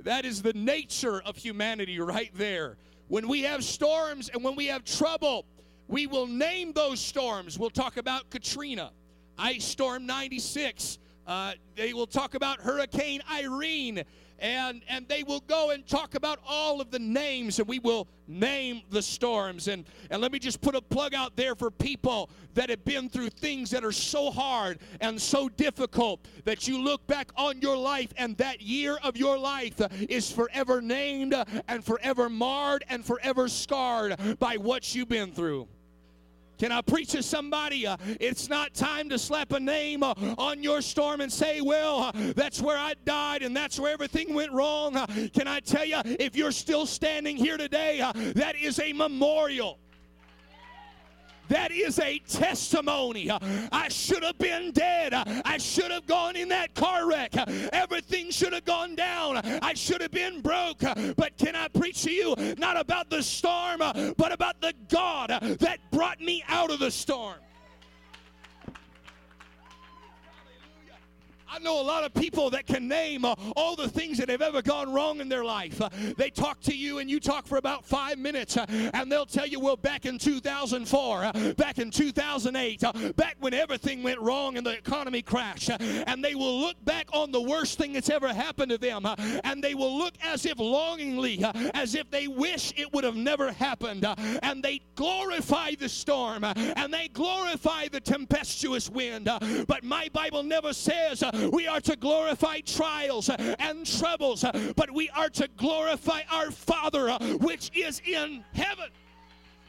That 0.00 0.24
is 0.24 0.42
the 0.42 0.52
nature 0.52 1.22
of 1.22 1.36
humanity 1.36 2.00
right 2.00 2.32
there. 2.34 2.76
When 3.06 3.28
we 3.28 3.42
have 3.42 3.62
storms 3.62 4.30
and 4.30 4.42
when 4.42 4.56
we 4.56 4.66
have 4.66 4.84
trouble, 4.84 5.46
we 5.88 6.06
will 6.06 6.26
name 6.26 6.72
those 6.72 7.00
storms. 7.00 7.58
We'll 7.58 7.70
talk 7.70 7.96
about 7.96 8.30
Katrina, 8.30 8.90
Ice 9.38 9.64
Storm 9.64 10.06
96. 10.06 10.98
Uh, 11.26 11.52
they 11.74 11.92
will 11.92 12.06
talk 12.06 12.34
about 12.34 12.60
Hurricane 12.60 13.22
Irene, 13.32 14.02
and, 14.38 14.82
and 14.88 15.08
they 15.08 15.22
will 15.22 15.40
go 15.40 15.70
and 15.70 15.86
talk 15.86 16.14
about 16.14 16.38
all 16.46 16.80
of 16.80 16.90
the 16.90 16.98
names, 16.98 17.58
and 17.58 17.66
we 17.66 17.78
will 17.78 18.08
name 18.28 18.82
the 18.90 19.00
storms. 19.00 19.68
And, 19.68 19.84
and 20.10 20.20
let 20.20 20.32
me 20.32 20.38
just 20.38 20.60
put 20.60 20.74
a 20.74 20.82
plug 20.82 21.14
out 21.14 21.34
there 21.34 21.54
for 21.54 21.70
people 21.70 22.28
that 22.54 22.68
have 22.68 22.84
been 22.84 23.08
through 23.08 23.30
things 23.30 23.70
that 23.70 23.84
are 23.84 23.92
so 23.92 24.30
hard 24.30 24.80
and 25.00 25.20
so 25.20 25.48
difficult 25.48 26.26
that 26.44 26.68
you 26.68 26.82
look 26.82 27.06
back 27.06 27.30
on 27.36 27.60
your 27.62 27.76
life, 27.76 28.12
and 28.18 28.36
that 28.36 28.60
year 28.60 28.98
of 29.02 29.16
your 29.16 29.38
life 29.38 29.80
is 30.08 30.30
forever 30.30 30.82
named 30.82 31.34
and 31.68 31.84
forever 31.84 32.28
marred 32.28 32.84
and 32.88 33.04
forever 33.04 33.48
scarred 33.48 34.16
by 34.38 34.56
what 34.56 34.94
you've 34.94 35.08
been 35.08 35.32
through. 35.32 35.68
Can 36.58 36.70
I 36.70 36.80
preach 36.82 37.10
to 37.10 37.22
somebody? 37.22 37.86
Uh, 37.86 37.96
it's 38.20 38.48
not 38.48 38.74
time 38.74 39.08
to 39.08 39.18
slap 39.18 39.52
a 39.52 39.60
name 39.60 40.02
uh, 40.02 40.14
on 40.38 40.62
your 40.62 40.82
storm 40.82 41.20
and 41.20 41.32
say, 41.32 41.60
well, 41.60 41.98
uh, 41.98 42.12
that's 42.36 42.60
where 42.62 42.78
I 42.78 42.94
died 43.04 43.42
and 43.42 43.56
that's 43.56 43.78
where 43.78 43.92
everything 43.92 44.34
went 44.34 44.52
wrong. 44.52 44.96
Uh, 44.96 45.06
can 45.32 45.48
I 45.48 45.60
tell 45.60 45.84
you, 45.84 46.00
if 46.04 46.36
you're 46.36 46.52
still 46.52 46.86
standing 46.86 47.36
here 47.36 47.56
today, 47.56 48.00
uh, 48.00 48.12
that 48.34 48.56
is 48.56 48.78
a 48.78 48.92
memorial. 48.92 49.78
That 51.48 51.70
is 51.70 51.98
a 51.98 52.18
testimony. 52.20 53.30
I 53.30 53.88
should 53.88 54.22
have 54.22 54.38
been 54.38 54.72
dead. 54.72 55.12
I 55.14 55.58
should 55.58 55.90
have 55.90 56.06
gone 56.06 56.36
in 56.36 56.48
that 56.48 56.74
car 56.74 57.08
wreck. 57.08 57.34
Everything 57.72 58.30
should 58.30 58.52
have 58.52 58.64
gone 58.64 58.94
down. 58.94 59.36
I 59.62 59.74
should 59.74 60.00
have 60.00 60.10
been 60.10 60.40
broke. 60.40 60.80
But 61.16 61.36
can 61.38 61.54
I 61.54 61.68
preach 61.68 62.02
to 62.04 62.10
you 62.10 62.34
not 62.58 62.78
about 62.78 63.10
the 63.10 63.22
storm, 63.22 63.78
but 63.78 64.32
about 64.32 64.60
the 64.60 64.72
God 64.88 65.30
that 65.60 65.78
brought 65.90 66.20
me 66.20 66.42
out 66.48 66.70
of 66.70 66.78
the 66.78 66.90
storm? 66.90 67.36
I 71.54 71.60
know 71.60 71.80
a 71.80 71.82
lot 71.82 72.02
of 72.02 72.12
people 72.12 72.50
that 72.50 72.66
can 72.66 72.88
name 72.88 73.24
uh, 73.24 73.36
all 73.54 73.76
the 73.76 73.88
things 73.88 74.18
that 74.18 74.28
have 74.28 74.42
ever 74.42 74.60
gone 74.60 74.92
wrong 74.92 75.20
in 75.20 75.28
their 75.28 75.44
life. 75.44 75.80
Uh, 75.80 75.88
they 76.16 76.28
talk 76.28 76.60
to 76.62 76.76
you 76.76 76.98
and 76.98 77.08
you 77.08 77.20
talk 77.20 77.46
for 77.46 77.58
about 77.58 77.84
five 77.84 78.18
minutes 78.18 78.56
uh, 78.56 78.66
and 78.92 79.10
they'll 79.10 79.24
tell 79.24 79.46
you, 79.46 79.60
well, 79.60 79.76
back 79.76 80.04
in 80.04 80.18
2004, 80.18 81.24
uh, 81.24 81.52
back 81.56 81.78
in 81.78 81.92
2008, 81.92 82.82
uh, 82.82 82.92
back 83.12 83.36
when 83.38 83.54
everything 83.54 84.02
went 84.02 84.18
wrong 84.20 84.56
and 84.56 84.66
the 84.66 84.76
economy 84.76 85.22
crashed. 85.22 85.70
and 85.80 86.24
they 86.24 86.34
will 86.34 86.58
look 86.58 86.84
back 86.84 87.06
on 87.12 87.30
the 87.30 87.40
worst 87.40 87.78
thing 87.78 87.92
that's 87.92 88.10
ever 88.10 88.34
happened 88.34 88.72
to 88.72 88.78
them 88.78 89.06
and 89.44 89.62
they 89.62 89.74
will 89.76 89.96
look 89.96 90.14
as 90.24 90.44
if 90.46 90.58
longingly, 90.58 91.40
as 91.72 91.94
if 91.94 92.10
they 92.10 92.26
wish 92.26 92.72
it 92.76 92.92
would 92.92 93.04
have 93.04 93.14
never 93.16 93.52
happened. 93.52 94.04
and 94.42 94.60
they 94.60 94.80
glorify 94.96 95.70
the 95.78 95.88
storm 95.88 96.42
and 96.42 96.92
they 96.92 97.06
glorify 97.08 97.86
the 97.86 98.00
tempestuous 98.00 98.90
wind. 98.90 99.30
but 99.68 99.84
my 99.84 100.08
Bible 100.12 100.42
never 100.42 100.72
says 100.72 101.22
we 101.50 101.66
are 101.66 101.80
to 101.80 101.96
glorify 101.96 102.60
trials 102.60 103.28
uh, 103.28 103.54
and 103.58 103.86
troubles, 103.86 104.44
uh, 104.44 104.72
but 104.76 104.90
we 104.90 105.08
are 105.10 105.28
to 105.30 105.48
glorify 105.56 106.22
our 106.30 106.50
Father 106.50 107.10
uh, 107.10 107.18
which 107.38 107.70
is 107.74 108.00
in 108.06 108.44
heaven. 108.54 108.88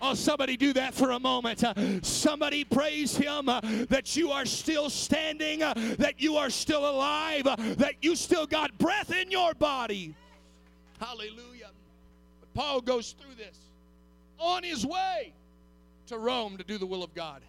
Oh, 0.01 0.13
somebody 0.13 0.58
do 0.58 0.74
that 0.74 0.94
for 0.94 1.12
a 1.12 1.20
moment. 1.20 1.63
Uh, 1.63 1.74
somebody 2.01 2.63
praise 2.63 3.15
Him 3.15 3.48
uh, 3.48 3.62
that 3.89 4.15
you 4.15 4.32
are 4.32 4.46
still 4.46 4.89
standing, 4.89 5.63
uh, 5.63 5.74
that 5.98 6.15
you 6.22 6.36
are 6.36 6.50
still 6.50 6.89
alive, 6.89 7.46
that 7.77 7.96
you 8.01 8.15
still 8.15 8.46
got 8.46 8.77
breath 8.77 9.12
in 9.12 9.32
your 9.32 9.53
body. 9.53 10.13
Hallelujah. 11.00 11.72
But 12.41 12.53
Paul 12.53 12.82
goes 12.82 13.13
through 13.13 13.36
this 13.36 13.58
on 14.38 14.63
his 14.63 14.86
way 14.86 15.34
to 16.08 16.17
Rome 16.17 16.58
to 16.58 16.63
do 16.63 16.77
the 16.77 16.86
will 16.86 17.03
of 17.03 17.13
God. 17.13 17.41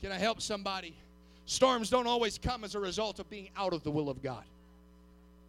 Can 0.00 0.12
I 0.12 0.18
help 0.18 0.40
somebody? 0.40 0.94
Storms 1.50 1.90
don't 1.90 2.06
always 2.06 2.38
come 2.38 2.62
as 2.62 2.76
a 2.76 2.78
result 2.78 3.18
of 3.18 3.28
being 3.28 3.50
out 3.56 3.72
of 3.72 3.82
the 3.82 3.90
will 3.90 4.08
of 4.08 4.22
God. 4.22 4.44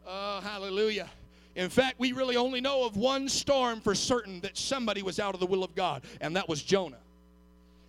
Oh, 0.07 0.41
hallelujah. 0.41 1.07
In 1.55 1.69
fact, 1.69 1.99
we 1.99 2.11
really 2.11 2.35
only 2.35 2.59
know 2.59 2.83
of 2.85 2.97
one 2.97 3.29
storm 3.29 3.79
for 3.79 3.93
certain 3.93 4.39
that 4.39 4.57
somebody 4.57 5.03
was 5.03 5.19
out 5.19 5.35
of 5.35 5.39
the 5.39 5.45
will 5.45 5.63
of 5.63 5.75
God, 5.75 6.01
and 6.19 6.35
that 6.35 6.49
was 6.49 6.63
Jonah. 6.63 6.97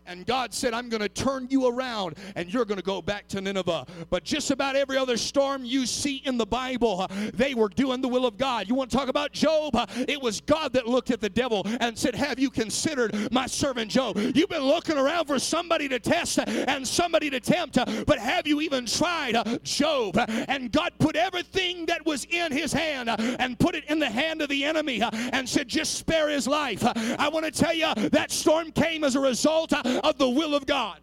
And 0.07 0.27
God 0.27 0.53
said, 0.53 0.75
I'm 0.75 0.89
going 0.89 1.01
to 1.01 1.09
turn 1.09 1.47
you 1.51 1.67
around 1.69 2.17
and 2.37 2.53
you're 2.53 2.65
going 2.65 2.79
to 2.79 2.85
go 2.85 3.01
back 3.01 3.29
to 3.29 3.41
Nineveh. 3.41 3.87
But 4.11 4.25
just 4.25 4.51
about 4.51 4.77
every 4.77 4.97
other 4.97 5.17
storm 5.17 5.65
you 5.65 5.87
see 5.87 6.17
in 6.25 6.37
the 6.39 6.47
Bible, 6.47 7.03
uh, 7.03 7.07
they 7.35 7.55
were 7.55 7.69
doing 7.69 8.01
the 8.01 8.09
will 8.09 8.27
of 8.27 8.37
God. 8.37 8.69
You 8.69 8.75
want 8.75 8.91
to 8.91 8.97
talk 8.97 9.09
about 9.09 9.33
Job? 9.33 9.75
Uh, 9.77 9.87
It 10.09 10.21
was 10.21 10.41
God 10.41 10.73
that 10.73 10.87
looked 10.87 11.11
at 11.11 11.21
the 11.21 11.29
devil 11.31 11.67
and 11.81 11.97
said, 11.97 12.15
Have 12.15 12.39
you 12.39 12.51
considered 12.51 13.31
my 13.33 13.47
servant 13.47 13.91
Job? 13.91 14.17
You've 14.19 14.49
been 14.49 14.63
looking 14.63 14.99
around 14.99 15.27
for 15.27 15.39
somebody 15.39 15.89
to 15.89 15.99
test 15.99 16.39
uh, 16.39 16.45
and 16.47 16.87
somebody 16.87 17.31
to 17.31 17.41
tempt, 17.41 17.79
uh, 17.79 17.85
but 18.07 18.19
have 18.19 18.47
you 18.47 18.61
even 18.61 18.87
tried 18.87 19.37
uh, 19.37 19.59
Job? 19.63 20.17
Uh, 20.17 20.27
and 20.49 20.73
God 20.73 20.93
put 20.99 21.17
everything 21.17 21.87
that 21.87 22.05
was 22.05 22.25
in 22.31 22.53
his 22.53 22.73
hand 22.73 23.09
and 23.09 23.59
put 23.59 23.75
it 23.75 23.85
in 23.85 23.99
the 23.99 24.11
hand 24.11 24.43
of 24.43 24.49
the 24.49 24.65
enemy 24.65 25.03
and 25.33 25.49
said, 25.49 25.69
Just 25.69 25.95
spare 25.95 26.29
his 26.29 26.47
life. 26.49 26.83
I 26.85 27.29
want 27.29 27.45
to 27.47 27.53
tell 27.53 27.75
you, 27.75 27.93
that 28.11 28.31
storm 28.31 28.73
came 28.73 29.05
as 29.05 29.15
a 29.17 29.21
result 29.21 29.73
of 29.99 30.19
the 30.19 30.29
will 30.29 30.55
of 30.55 30.67
God. 30.67 30.99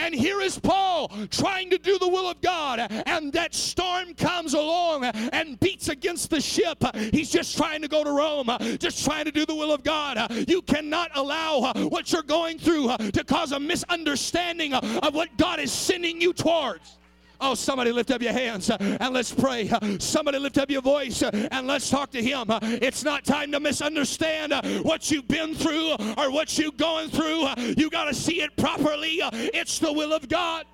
And 0.00 0.14
here 0.14 0.40
is 0.40 0.56
Paul 0.56 1.10
trying 1.28 1.70
to 1.70 1.78
do 1.78 1.98
the 1.98 2.06
will 2.06 2.30
of 2.30 2.40
God, 2.40 2.78
and 2.78 3.32
that 3.32 3.52
storm 3.52 4.14
comes 4.14 4.54
along 4.54 5.04
and 5.04 5.58
beats 5.58 5.88
against 5.88 6.30
the 6.30 6.40
ship. 6.40 6.84
He's 7.12 7.30
just 7.30 7.56
trying 7.56 7.82
to 7.82 7.88
go 7.88 8.04
to 8.04 8.12
Rome, 8.12 8.48
just 8.78 9.04
trying 9.04 9.24
to 9.24 9.32
do 9.32 9.44
the 9.44 9.56
will 9.56 9.72
of 9.72 9.82
God. 9.82 10.48
You 10.48 10.62
cannot 10.62 11.10
allow 11.16 11.72
what 11.88 12.12
you're 12.12 12.22
going 12.22 12.60
through 12.60 12.96
to 13.10 13.24
cause 13.24 13.50
a 13.50 13.58
misunderstanding 13.58 14.72
of 14.72 15.14
what 15.14 15.36
God 15.36 15.58
is 15.58 15.72
sending 15.72 16.20
you 16.20 16.32
towards. 16.32 16.97
Oh, 17.40 17.54
somebody 17.54 17.92
lift 17.92 18.10
up 18.10 18.20
your 18.20 18.32
hands 18.32 18.68
uh, 18.68 18.76
and 18.80 19.14
let's 19.14 19.32
pray. 19.32 19.68
Uh, 19.70 19.96
Somebody 20.00 20.38
lift 20.38 20.58
up 20.58 20.70
your 20.70 20.82
voice 20.82 21.22
uh, 21.22 21.30
and 21.52 21.66
let's 21.66 21.88
talk 21.88 22.10
to 22.10 22.22
Him. 22.22 22.46
It's 22.82 23.04
not 23.04 23.24
time 23.24 23.52
to 23.52 23.60
misunderstand 23.60 24.52
what 24.84 25.10
you've 25.10 25.28
been 25.28 25.54
through 25.54 25.92
or 26.16 26.30
what 26.32 26.58
you're 26.58 26.72
going 26.72 27.10
through. 27.10 27.48
You 27.76 27.90
got 27.90 28.06
to 28.06 28.14
see 28.14 28.42
it 28.42 28.56
properly. 28.56 29.20
It's 29.22 29.78
the 29.78 29.92
will 29.92 30.12
of 30.12 30.28
God. 30.28 30.66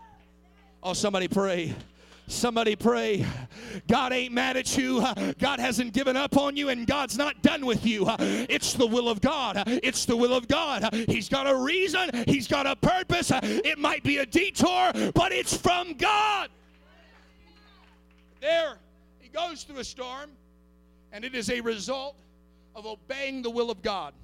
Oh, 0.83 0.94
somebody 0.94 1.28
pray. 1.28 1.75
Somebody 2.26 2.75
pray. 2.75 3.26
God 3.87 4.12
ain't 4.12 4.33
mad 4.33 4.57
at 4.57 4.76
you. 4.78 5.04
God 5.38 5.61
hasn't 5.61 5.93
given 5.93 6.16
up 6.16 6.37
on 6.37 6.57
you, 6.57 6.71
and 6.71 6.87
God's 6.87 7.19
not 7.19 7.43
done 7.43 7.66
with 7.66 7.85
you. 7.85 8.07
It's 8.19 8.73
the 8.73 8.87
will 8.87 9.09
of 9.09 9.21
God. 9.21 9.62
It's 9.66 10.07
the 10.07 10.16
will 10.16 10.33
of 10.33 10.49
God. 10.49 10.88
He's 11.09 11.28
got 11.28 11.47
a 11.47 11.54
reason, 11.54 12.25
He's 12.26 12.49
got 12.49 12.66
a 12.66 12.76
purpose. 12.76 13.31
It 13.43 13.78
might 13.78 14.02
be 14.02 14.19
a 14.19 14.26
detour, 14.26 14.93
but 15.14 15.33
it's 15.33 15.57
from 15.57 15.95
God. 15.95 16.49
There, 18.40 18.78
he 19.21 19.28
goes 19.28 19.64
through 19.64 19.78
a 19.78 19.85
storm, 19.85 20.31
and 21.12 21.25
it 21.25 21.35
is 21.35 21.50
a 21.50 21.61
result 21.61 22.16
of 22.75 22.87
obeying 22.87 23.43
the 23.43 23.50
will 23.50 23.71
of 23.71 23.83
God. 23.83 24.14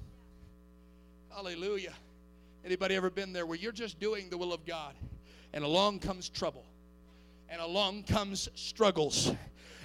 Hallelujah. 1.33 1.93
Anybody 2.65 2.95
ever 2.95 3.09
been 3.09 3.31
there 3.31 3.45
where 3.45 3.57
you're 3.57 3.71
just 3.71 3.99
doing 3.99 4.29
the 4.29 4.37
will 4.37 4.53
of 4.53 4.65
God, 4.65 4.93
and 5.53 5.63
along 5.63 5.99
comes 5.99 6.29
trouble? 6.29 6.65
And 7.51 7.61
along 7.61 8.03
comes 8.03 8.49
struggles. 8.55 9.31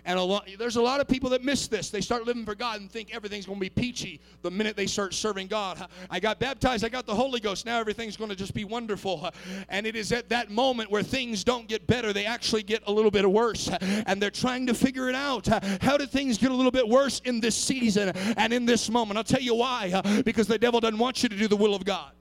And 0.08 0.20
along, 0.20 0.42
there's 0.56 0.76
a 0.76 0.82
lot 0.82 1.00
of 1.00 1.08
people 1.08 1.28
that 1.30 1.42
miss 1.42 1.66
this. 1.66 1.90
They 1.90 2.00
start 2.00 2.26
living 2.26 2.44
for 2.44 2.54
God 2.54 2.80
and 2.80 2.88
think 2.88 3.12
everything's 3.12 3.44
going 3.44 3.58
to 3.58 3.60
be 3.60 3.68
peachy 3.68 4.20
the 4.42 4.50
minute 4.52 4.76
they 4.76 4.86
start 4.86 5.12
serving 5.14 5.48
God. 5.48 5.84
I 6.08 6.20
got 6.20 6.38
baptized, 6.38 6.84
I 6.84 6.88
got 6.88 7.06
the 7.06 7.14
Holy 7.14 7.40
Ghost, 7.40 7.66
now 7.66 7.80
everything's 7.80 8.16
going 8.16 8.30
to 8.30 8.36
just 8.36 8.54
be 8.54 8.64
wonderful. 8.64 9.28
And 9.68 9.84
it 9.84 9.96
is 9.96 10.12
at 10.12 10.28
that 10.28 10.48
moment 10.48 10.92
where 10.92 11.02
things 11.02 11.42
don't 11.42 11.66
get 11.66 11.88
better, 11.88 12.12
they 12.12 12.24
actually 12.24 12.62
get 12.62 12.84
a 12.86 12.92
little 12.92 13.10
bit 13.10 13.28
worse. 13.28 13.68
And 14.06 14.22
they're 14.22 14.30
trying 14.30 14.68
to 14.68 14.74
figure 14.74 15.08
it 15.08 15.16
out. 15.16 15.48
How 15.82 15.96
did 15.96 16.10
things 16.10 16.38
get 16.38 16.52
a 16.52 16.54
little 16.54 16.70
bit 16.70 16.88
worse 16.88 17.20
in 17.24 17.40
this 17.40 17.56
season 17.56 18.10
and 18.36 18.52
in 18.52 18.64
this 18.64 18.88
moment? 18.88 19.18
I'll 19.18 19.24
tell 19.24 19.42
you 19.42 19.56
why. 19.56 20.00
Because 20.24 20.46
the 20.46 20.58
devil 20.58 20.78
doesn't 20.78 21.00
want 21.00 21.24
you 21.24 21.28
to 21.28 21.36
do 21.36 21.48
the 21.48 21.56
will 21.56 21.74
of 21.74 21.84
God. 21.84 22.12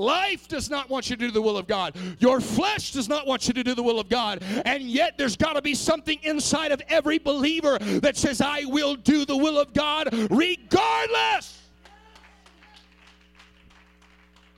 Life 0.00 0.48
does 0.48 0.70
not 0.70 0.88
want 0.88 1.10
you 1.10 1.16
to 1.16 1.26
do 1.26 1.30
the 1.30 1.42
will 1.42 1.58
of 1.58 1.66
God. 1.66 1.94
Your 2.18 2.40
flesh 2.40 2.92
does 2.92 3.06
not 3.06 3.26
want 3.26 3.46
you 3.46 3.52
to 3.52 3.62
do 3.62 3.74
the 3.74 3.82
will 3.82 4.00
of 4.00 4.08
God. 4.08 4.42
And 4.64 4.84
yet, 4.84 5.18
there's 5.18 5.36
got 5.36 5.52
to 5.52 5.62
be 5.62 5.74
something 5.74 6.18
inside 6.22 6.72
of 6.72 6.80
every 6.88 7.18
believer 7.18 7.78
that 7.78 8.16
says, 8.16 8.40
I 8.40 8.64
will 8.64 8.94
do 8.94 9.26
the 9.26 9.36
will 9.36 9.58
of 9.58 9.74
God 9.74 10.08
regardless. 10.30 11.58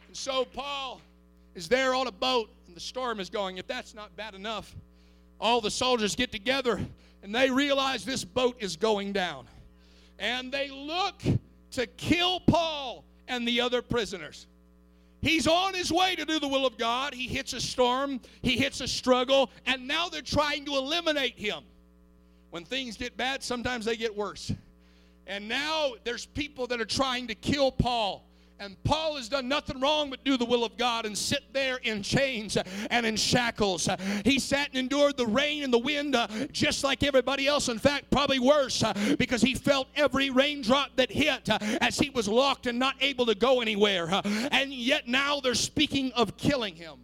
And 0.06 0.16
so, 0.16 0.44
Paul 0.44 1.00
is 1.56 1.68
there 1.68 1.92
on 1.92 2.06
a 2.06 2.12
boat, 2.12 2.48
and 2.68 2.76
the 2.76 2.80
storm 2.80 3.18
is 3.18 3.28
going. 3.28 3.58
If 3.58 3.66
that's 3.66 3.94
not 3.94 4.14
bad 4.14 4.34
enough, 4.34 4.72
all 5.40 5.60
the 5.60 5.72
soldiers 5.72 6.14
get 6.14 6.30
together 6.30 6.80
and 7.24 7.34
they 7.34 7.50
realize 7.50 8.04
this 8.04 8.24
boat 8.24 8.56
is 8.60 8.76
going 8.76 9.12
down. 9.12 9.46
And 10.20 10.52
they 10.52 10.70
look 10.70 11.20
to 11.72 11.86
kill 11.88 12.38
Paul 12.40 13.04
and 13.26 13.46
the 13.46 13.60
other 13.60 13.82
prisoners. 13.82 14.46
He's 15.22 15.46
on 15.46 15.72
his 15.72 15.92
way 15.92 16.16
to 16.16 16.24
do 16.24 16.40
the 16.40 16.48
will 16.48 16.66
of 16.66 16.76
God. 16.76 17.14
He 17.14 17.28
hits 17.28 17.52
a 17.52 17.60
storm, 17.60 18.20
he 18.42 18.56
hits 18.56 18.80
a 18.80 18.88
struggle, 18.88 19.50
and 19.66 19.86
now 19.86 20.08
they're 20.08 20.20
trying 20.20 20.64
to 20.66 20.72
eliminate 20.72 21.38
him. 21.38 21.62
When 22.50 22.64
things 22.64 22.96
get 22.96 23.16
bad, 23.16 23.42
sometimes 23.42 23.84
they 23.84 23.96
get 23.96 24.14
worse. 24.14 24.52
And 25.28 25.48
now 25.48 25.92
there's 26.02 26.26
people 26.26 26.66
that 26.66 26.80
are 26.80 26.84
trying 26.84 27.28
to 27.28 27.34
kill 27.36 27.70
Paul. 27.70 28.28
And 28.62 28.80
Paul 28.84 29.16
has 29.16 29.28
done 29.28 29.48
nothing 29.48 29.80
wrong 29.80 30.08
but 30.08 30.22
do 30.22 30.36
the 30.36 30.44
will 30.44 30.62
of 30.62 30.76
God 30.76 31.04
and 31.04 31.18
sit 31.18 31.52
there 31.52 31.78
in 31.78 32.00
chains 32.00 32.56
and 32.90 33.04
in 33.04 33.16
shackles. 33.16 33.88
He 34.24 34.38
sat 34.38 34.68
and 34.68 34.78
endured 34.78 35.16
the 35.16 35.26
rain 35.26 35.64
and 35.64 35.72
the 35.72 35.80
wind 35.80 36.14
uh, 36.14 36.28
just 36.52 36.84
like 36.84 37.02
everybody 37.02 37.48
else. 37.48 37.68
In 37.68 37.80
fact, 37.80 38.08
probably 38.12 38.38
worse 38.38 38.84
uh, 38.84 38.94
because 39.18 39.42
he 39.42 39.56
felt 39.56 39.88
every 39.96 40.30
raindrop 40.30 40.94
that 40.94 41.10
hit 41.10 41.50
uh, 41.50 41.58
as 41.80 41.98
he 41.98 42.10
was 42.10 42.28
locked 42.28 42.68
and 42.68 42.78
not 42.78 42.94
able 43.00 43.26
to 43.26 43.34
go 43.34 43.60
anywhere. 43.60 44.08
And 44.52 44.72
yet 44.72 45.08
now 45.08 45.40
they're 45.40 45.54
speaking 45.54 46.12
of 46.12 46.36
killing 46.36 46.76
him. 46.76 46.98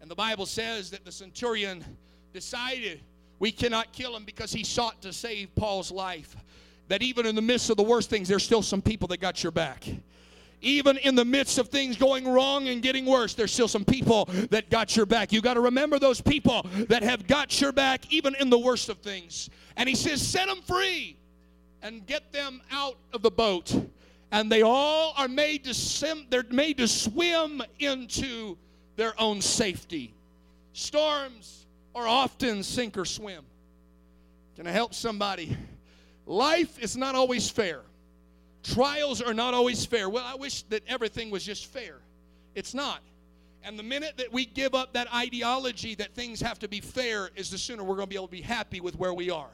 And 0.00 0.10
the 0.10 0.16
Bible 0.16 0.46
says 0.46 0.90
that 0.90 1.04
the 1.04 1.12
centurion 1.12 1.84
decided 2.32 3.02
we 3.38 3.52
cannot 3.52 3.92
kill 3.92 4.16
him 4.16 4.24
because 4.24 4.52
he 4.52 4.64
sought 4.64 5.00
to 5.02 5.12
save 5.12 5.54
Paul's 5.54 5.92
life. 5.92 6.34
That 6.88 7.02
even 7.02 7.24
in 7.24 7.36
the 7.36 7.42
midst 7.42 7.70
of 7.70 7.76
the 7.76 7.84
worst 7.84 8.10
things, 8.10 8.26
there's 8.26 8.42
still 8.42 8.62
some 8.62 8.82
people 8.82 9.06
that 9.08 9.20
got 9.20 9.44
your 9.44 9.52
back. 9.52 9.86
Even 10.62 10.96
in 10.98 11.14
the 11.14 11.24
midst 11.24 11.58
of 11.58 11.68
things 11.68 11.96
going 11.96 12.26
wrong 12.26 12.68
and 12.68 12.82
getting 12.82 13.04
worse, 13.04 13.34
there's 13.34 13.52
still 13.52 13.68
some 13.68 13.84
people 13.84 14.24
that 14.50 14.70
got 14.70 14.96
your 14.96 15.06
back. 15.06 15.32
You 15.32 15.40
got 15.40 15.54
to 15.54 15.60
remember 15.60 15.98
those 15.98 16.20
people 16.20 16.66
that 16.88 17.02
have 17.02 17.26
got 17.26 17.60
your 17.60 17.72
back 17.72 18.10
even 18.12 18.34
in 18.36 18.50
the 18.50 18.58
worst 18.58 18.88
of 18.88 18.98
things. 18.98 19.50
And 19.76 19.88
he 19.88 19.94
says, 19.94 20.26
set 20.26 20.48
them 20.48 20.62
free 20.62 21.16
and 21.82 22.06
get 22.06 22.32
them 22.32 22.62
out 22.70 22.96
of 23.12 23.22
the 23.22 23.30
boat. 23.30 23.74
And 24.32 24.50
they 24.50 24.62
all 24.62 25.14
are 25.16 25.28
made 25.28 25.64
to 25.64 25.74
sim, 25.74 26.26
they're 26.30 26.44
made 26.50 26.78
to 26.78 26.88
swim 26.88 27.62
into 27.78 28.56
their 28.96 29.18
own 29.20 29.40
safety. 29.40 30.12
Storms 30.72 31.66
are 31.94 32.08
often 32.08 32.62
sink 32.62 32.98
or 32.98 33.04
swim. 33.04 33.44
Can 34.56 34.66
I 34.66 34.70
help 34.70 34.94
somebody? 34.94 35.56
Life 36.26 36.78
is 36.78 36.96
not 36.96 37.14
always 37.14 37.48
fair. 37.48 37.82
Trials 38.62 39.22
are 39.22 39.34
not 39.34 39.54
always 39.54 39.86
fair. 39.86 40.08
Well, 40.08 40.24
I 40.26 40.34
wish 40.34 40.62
that 40.64 40.82
everything 40.88 41.30
was 41.30 41.44
just 41.44 41.66
fair. 41.66 41.98
It's 42.54 42.74
not. 42.74 43.00
And 43.62 43.78
the 43.78 43.82
minute 43.82 44.14
that 44.16 44.32
we 44.32 44.46
give 44.46 44.74
up 44.74 44.92
that 44.92 45.12
ideology 45.12 45.94
that 45.96 46.14
things 46.14 46.40
have 46.40 46.58
to 46.60 46.68
be 46.68 46.80
fair, 46.80 47.30
is 47.34 47.50
the 47.50 47.58
sooner 47.58 47.82
we're 47.82 47.96
going 47.96 48.06
to 48.06 48.10
be 48.10 48.16
able 48.16 48.28
to 48.28 48.32
be 48.32 48.40
happy 48.40 48.80
with 48.80 48.96
where 48.96 49.14
we 49.14 49.30
are. 49.30 49.50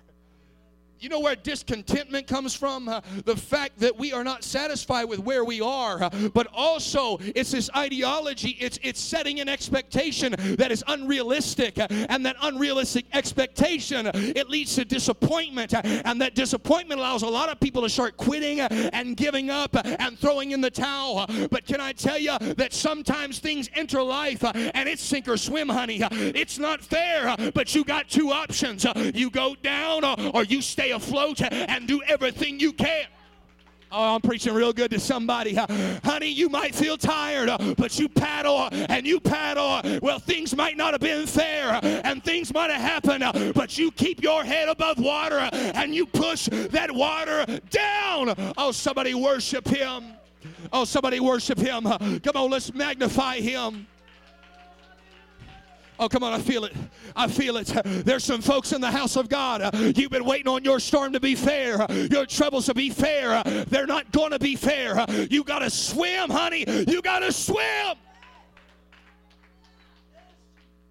You 1.03 1.09
know 1.09 1.19
where 1.19 1.35
discontentment 1.35 2.29
comes 2.29 2.55
from? 2.55 2.89
Uh, 2.89 3.01
the 3.25 3.35
fact 3.35 3.81
that 3.81 3.99
we 3.99 4.13
are 4.13 4.23
not 4.23 4.45
satisfied 4.45 5.07
with 5.07 5.19
where 5.19 5.45
we 5.45 5.61
are, 5.61 6.01
uh, 6.01 6.29
but 6.33 6.47
also 6.55 7.19
it's 7.35 7.51
this 7.51 7.69
ideology, 7.77 8.51
it's, 8.61 8.79
it's 8.85 9.01
setting 9.01 9.41
an 9.41 9.49
expectation 9.49 10.33
that 10.59 10.71
is 10.71 10.85
unrealistic, 10.87 11.77
uh, 11.81 11.89
and 11.91 12.25
that 12.25 12.37
unrealistic 12.43 13.07
expectation, 13.15 14.09
it 14.15 14.49
leads 14.49 14.77
to 14.77 14.85
disappointment, 14.85 15.75
and 15.75 16.21
that 16.21 16.37
disappointment 16.37 17.01
allows 17.01 17.23
a 17.23 17.29
lot 17.29 17.49
of 17.49 17.59
people 17.59 17.83
to 17.83 17.89
start 17.89 18.17
quitting 18.17 18.61
and 18.61 19.17
giving 19.17 19.51
up 19.51 19.75
and 19.85 20.17
throwing 20.21 20.53
in 20.53 20.61
the 20.61 20.71
towel. 20.71 21.27
But 21.51 21.67
can 21.67 21.81
I 21.81 21.91
tell 21.95 22.19
you 22.19 22.39
that 22.39 22.73
sometimes 22.73 23.41
things 23.41 23.69
enter 23.75 24.01
life 24.01 24.45
and 24.45 24.89
it's 24.89 25.03
sink 25.03 25.27
or 25.27 25.37
swim, 25.37 25.69
honey? 25.69 25.99
It's 26.13 26.61
not 26.61 26.81
fair, 26.81 27.35
but 27.55 27.75
you 27.75 27.83
got 27.83 28.09
two 28.09 28.31
options. 28.31 28.87
You 29.15 29.31
go 29.31 29.57
down 29.57 30.05
or 30.33 30.45
you 30.45 30.63
stay 30.63 30.92
afloat 30.93 31.43
and 31.43 31.87
do 31.87 32.03
everything 32.05 32.61
you 32.61 32.73
can. 32.73 33.07
Oh, 33.95 34.15
I'm 34.15 34.23
preaching 34.23 34.55
real 34.55 34.73
good 34.73 34.91
to 34.93 34.99
somebody. 34.99 35.55
Honey, 35.55 36.29
you 36.29 36.49
might 36.49 36.75
feel 36.75 36.97
tired, 36.97 37.51
uh, 37.51 37.75
but 37.77 37.99
you 37.99 38.09
paddle 38.09 38.57
uh, 38.57 38.71
and 38.89 39.07
you 39.07 39.21
paddle. 39.21 39.67
Uh, 39.67 39.99
well, 40.01 40.19
things 40.19 40.57
might 40.57 40.79
not 40.79 40.95
have 40.95 41.03
been 41.03 41.27
fair 41.27 41.79
and 41.83 42.25
things 42.25 42.55
might 42.55 42.71
have 42.71 42.81
happened, 42.81 43.53
but 43.55 43.77
you 43.77 43.91
keep 43.91 44.23
your 44.23 44.45
head 44.45 44.71
above 44.71 44.99
water 44.99 45.51
and 45.53 45.95
you 45.95 46.07
push 46.07 46.47
that 46.47 46.91
water 46.91 47.45
down. 47.69 48.35
Oh, 48.57 48.73
somebody 48.73 49.13
worship 49.13 49.69
him. 49.69 50.05
Oh, 50.73 50.85
somebody 50.85 51.21
worship 51.21 51.59
him. 51.59 51.83
Come 51.85 52.37
on, 52.37 52.51
let's 52.51 52.73
magnify 52.73 53.41
him. 53.41 53.87
Oh, 56.03 56.09
come 56.09 56.25
on, 56.25 56.33
I 56.33 56.41
feel 56.41 56.65
it. 56.65 56.73
I 57.15 57.29
feel 57.29 57.57
it. 57.59 57.67
There's 57.85 58.25
some 58.25 58.43
folks 58.43 58.73
in 58.73 58.81
the 58.81 58.91
house 58.91 59.15
of 59.15 59.29
God. 59.29 59.73
You've 59.97 60.11
been 60.11 60.25
waiting 60.25 60.49
on 60.49 60.65
your 60.65 60.81
storm 60.81 61.13
to 61.13 61.21
be 61.21 61.37
fair, 61.37 61.87
your 62.11 62.27
troubles 62.27 62.67
to 62.67 62.75
be 62.75 62.91
fair. 62.91 63.41
They're 63.69 63.87
not 63.87 64.11
going 64.11 64.33
to 64.33 64.41
be 64.41 64.57
fair. 64.57 65.07
You 65.31 65.45
got 65.45 65.61
to 65.61 65.71
swim, 65.71 66.29
honey. 66.29 66.65
You 66.89 67.03
got 67.03 67.21
to 67.21 67.31
swim. 67.31 67.95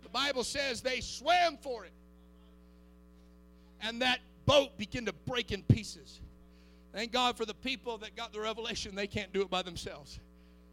The 0.04 0.10
Bible 0.14 0.46
says 0.46 0.80
they 0.80 1.02
swam 1.02 1.58
for 1.58 1.84
it. 1.84 1.92
And 3.82 4.02
that 4.02 4.22
boat 4.46 4.78
began 4.78 5.04
to 5.08 5.14
break 5.28 5.52
in 5.52 5.62
pieces. 5.64 6.22
Thank 6.94 7.12
God 7.12 7.36
for 7.36 7.46
the 7.46 7.56
people 7.56 7.98
that 7.98 8.16
got 8.16 8.32
the 8.32 8.40
revelation 8.40 8.96
they 8.96 9.08
can't 9.08 9.34
do 9.34 9.42
it 9.42 9.50
by 9.50 9.62
themselves. 9.62 10.22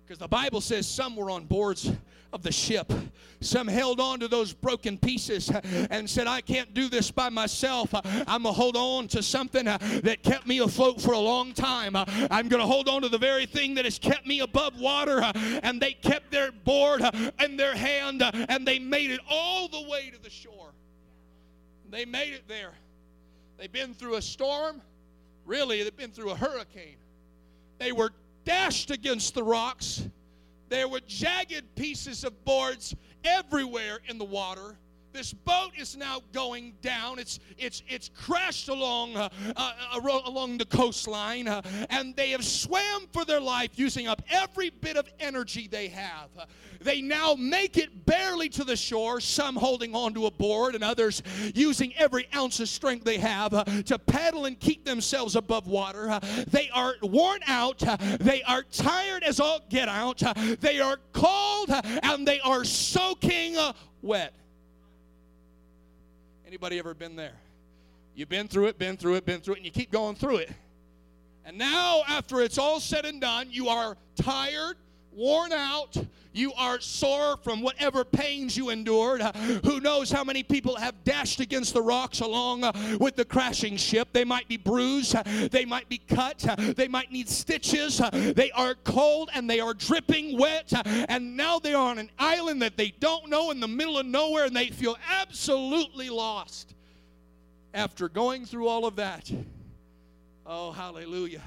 Because 0.06 0.20
the 0.20 0.28
Bible 0.28 0.60
says 0.60 0.86
some 0.86 1.16
were 1.16 1.28
on 1.28 1.44
boards 1.44 1.90
of 2.32 2.42
the 2.42 2.52
ship. 2.52 2.92
Some 3.40 3.68
held 3.68 4.00
on 4.00 4.20
to 4.20 4.28
those 4.28 4.52
broken 4.52 4.98
pieces 4.98 5.50
and 5.90 6.08
said, 6.08 6.26
I 6.26 6.40
can't 6.40 6.74
do 6.74 6.88
this 6.88 7.10
by 7.10 7.28
myself. 7.28 7.94
I'm 7.94 8.42
going 8.42 8.54
to 8.54 8.60
hold 8.60 8.76
on 8.76 9.08
to 9.08 9.22
something 9.22 9.64
that 9.64 10.18
kept 10.22 10.46
me 10.46 10.58
afloat 10.58 11.00
for 11.00 11.12
a 11.12 11.18
long 11.18 11.54
time. 11.54 11.94
I'm 11.96 12.48
going 12.48 12.60
to 12.60 12.66
hold 12.66 12.88
on 12.88 13.02
to 13.02 13.08
the 13.08 13.18
very 13.18 13.46
thing 13.46 13.74
that 13.74 13.84
has 13.84 13.98
kept 13.98 14.26
me 14.26 14.40
above 14.40 14.78
water. 14.80 15.22
And 15.62 15.80
they 15.80 15.92
kept 15.92 16.30
their 16.30 16.50
board 16.50 17.02
in 17.42 17.56
their 17.56 17.76
hand 17.76 18.22
and 18.22 18.66
they 18.66 18.78
made 18.78 19.10
it 19.10 19.20
all 19.30 19.68
the 19.68 19.82
way 19.88 20.10
to 20.10 20.22
the 20.22 20.30
shore. 20.30 20.72
They 21.90 22.04
made 22.04 22.34
it 22.34 22.48
there. 22.48 22.72
They've 23.56 23.72
been 23.72 23.94
through 23.94 24.16
a 24.16 24.22
storm. 24.22 24.82
Really, 25.46 25.82
they've 25.82 25.96
been 25.96 26.10
through 26.10 26.30
a 26.30 26.36
hurricane. 26.36 26.96
They 27.78 27.92
were 27.92 28.10
dashed 28.44 28.90
against 28.90 29.34
the 29.34 29.42
rocks. 29.42 30.02
There 30.68 30.88
were 30.88 31.00
jagged 31.00 31.74
pieces 31.74 32.24
of 32.24 32.44
boards 32.44 32.94
everywhere 33.24 34.00
in 34.06 34.18
the 34.18 34.24
water. 34.24 34.78
This 35.18 35.32
boat 35.32 35.72
is 35.76 35.96
now 35.96 36.20
going 36.32 36.74
down. 36.80 37.18
It's 37.18 37.40
it's 37.58 37.82
it's 37.88 38.08
crashed 38.08 38.68
along 38.68 39.16
uh, 39.16 39.28
uh, 39.56 39.72
uh 39.92 40.20
along 40.26 40.58
the 40.58 40.64
coastline, 40.64 41.48
uh, 41.48 41.60
and 41.90 42.14
they 42.14 42.30
have 42.30 42.44
swam 42.44 43.08
for 43.12 43.24
their 43.24 43.40
life, 43.40 43.70
using 43.74 44.06
up 44.06 44.22
every 44.30 44.70
bit 44.70 44.96
of 44.96 45.08
energy 45.18 45.66
they 45.66 45.88
have. 45.88 46.28
They 46.80 47.00
now 47.00 47.34
make 47.34 47.76
it 47.76 48.06
barely 48.06 48.48
to 48.50 48.62
the 48.62 48.76
shore, 48.76 49.20
some 49.20 49.56
holding 49.56 49.92
onto 49.92 50.26
a 50.26 50.30
board, 50.30 50.76
and 50.76 50.84
others 50.84 51.24
using 51.52 51.92
every 51.96 52.28
ounce 52.32 52.60
of 52.60 52.68
strength 52.68 53.04
they 53.04 53.18
have 53.18 53.52
uh, 53.52 53.64
to 53.64 53.98
paddle 53.98 54.44
and 54.44 54.56
keep 54.60 54.84
themselves 54.84 55.34
above 55.34 55.66
water. 55.66 56.10
Uh, 56.10 56.20
they 56.46 56.70
are 56.72 56.94
worn 57.02 57.40
out. 57.48 57.84
Uh, 57.84 57.96
they 58.20 58.40
are 58.44 58.62
tired 58.62 59.24
as 59.24 59.40
all 59.40 59.62
get 59.68 59.88
out. 59.88 60.22
Uh, 60.22 60.32
they 60.60 60.78
are 60.78 60.98
cold 61.12 61.70
uh, 61.70 61.82
and 62.04 62.24
they 62.24 62.38
are 62.38 62.62
soaking 62.62 63.56
uh, 63.56 63.72
wet. 64.00 64.32
Anybody 66.48 66.78
ever 66.78 66.94
been 66.94 67.14
there? 67.14 67.34
You've 68.14 68.30
been 68.30 68.48
through 68.48 68.68
it, 68.68 68.78
been 68.78 68.96
through 68.96 69.16
it, 69.16 69.26
been 69.26 69.42
through 69.42 69.56
it, 69.56 69.56
and 69.58 69.66
you 69.66 69.70
keep 69.70 69.92
going 69.92 70.16
through 70.16 70.36
it. 70.38 70.50
And 71.44 71.58
now, 71.58 72.00
after 72.08 72.40
it's 72.40 72.56
all 72.56 72.80
said 72.80 73.04
and 73.04 73.20
done, 73.20 73.48
you 73.50 73.68
are 73.68 73.98
tired, 74.16 74.78
worn 75.18 75.52
out, 75.52 75.96
you 76.32 76.52
are 76.52 76.78
sore 76.80 77.36
from 77.38 77.60
whatever 77.60 78.04
pains 78.04 78.56
you 78.56 78.70
endured. 78.70 79.20
Who 79.64 79.80
knows 79.80 80.10
how 80.10 80.22
many 80.22 80.44
people 80.44 80.76
have 80.76 81.02
dashed 81.02 81.40
against 81.40 81.74
the 81.74 81.82
rocks 81.82 82.20
along 82.20 82.60
with 83.00 83.16
the 83.16 83.24
crashing 83.24 83.76
ship? 83.76 84.08
They 84.12 84.24
might 84.24 84.46
be 84.46 84.56
bruised, 84.56 85.16
they 85.50 85.64
might 85.64 85.88
be 85.88 85.98
cut, 85.98 86.38
they 86.76 86.86
might 86.86 87.10
need 87.10 87.28
stitches. 87.28 88.00
They 88.12 88.52
are 88.52 88.76
cold 88.84 89.30
and 89.34 89.50
they 89.50 89.58
are 89.58 89.74
dripping 89.74 90.38
wet, 90.38 90.72
and 90.86 91.36
now 91.36 91.58
they 91.58 91.74
are 91.74 91.90
on 91.90 91.98
an 91.98 92.10
island 92.18 92.62
that 92.62 92.76
they 92.76 92.94
don't 93.00 93.28
know 93.28 93.50
in 93.50 93.58
the 93.58 93.68
middle 93.68 93.98
of 93.98 94.06
nowhere 94.06 94.44
and 94.44 94.54
they 94.54 94.68
feel 94.68 94.96
absolutely 95.10 96.08
lost. 96.08 96.74
After 97.74 98.08
going 98.08 98.44
through 98.44 98.68
all 98.68 98.86
of 98.86 98.96
that, 98.96 99.30
oh, 100.46 100.70
hallelujah. 100.70 101.42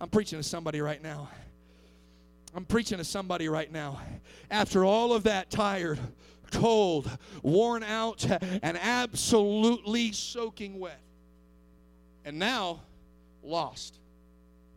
I'm 0.00 0.08
preaching 0.08 0.38
to 0.38 0.42
somebody 0.42 0.80
right 0.80 1.02
now. 1.02 1.28
I'm 2.54 2.64
preaching 2.64 2.98
to 2.98 3.04
somebody 3.04 3.48
right 3.48 3.70
now. 3.72 4.00
After 4.50 4.84
all 4.84 5.14
of 5.14 5.24
that, 5.24 5.50
tired, 5.50 5.98
cold, 6.50 7.10
worn 7.42 7.82
out, 7.82 8.26
and 8.62 8.78
absolutely 8.80 10.12
soaking 10.12 10.78
wet. 10.78 11.00
And 12.24 12.38
now, 12.38 12.80
lost. 13.42 13.98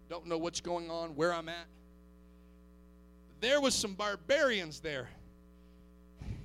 Don't 0.09 0.25
know 0.25 0.37
what's 0.37 0.61
going 0.61 0.89
on, 0.89 1.15
where 1.15 1.33
I'm 1.33 1.49
at. 1.49 1.67
There 3.41 3.59
was 3.59 3.75
some 3.75 3.93
barbarians 3.93 4.79
there. 4.79 5.09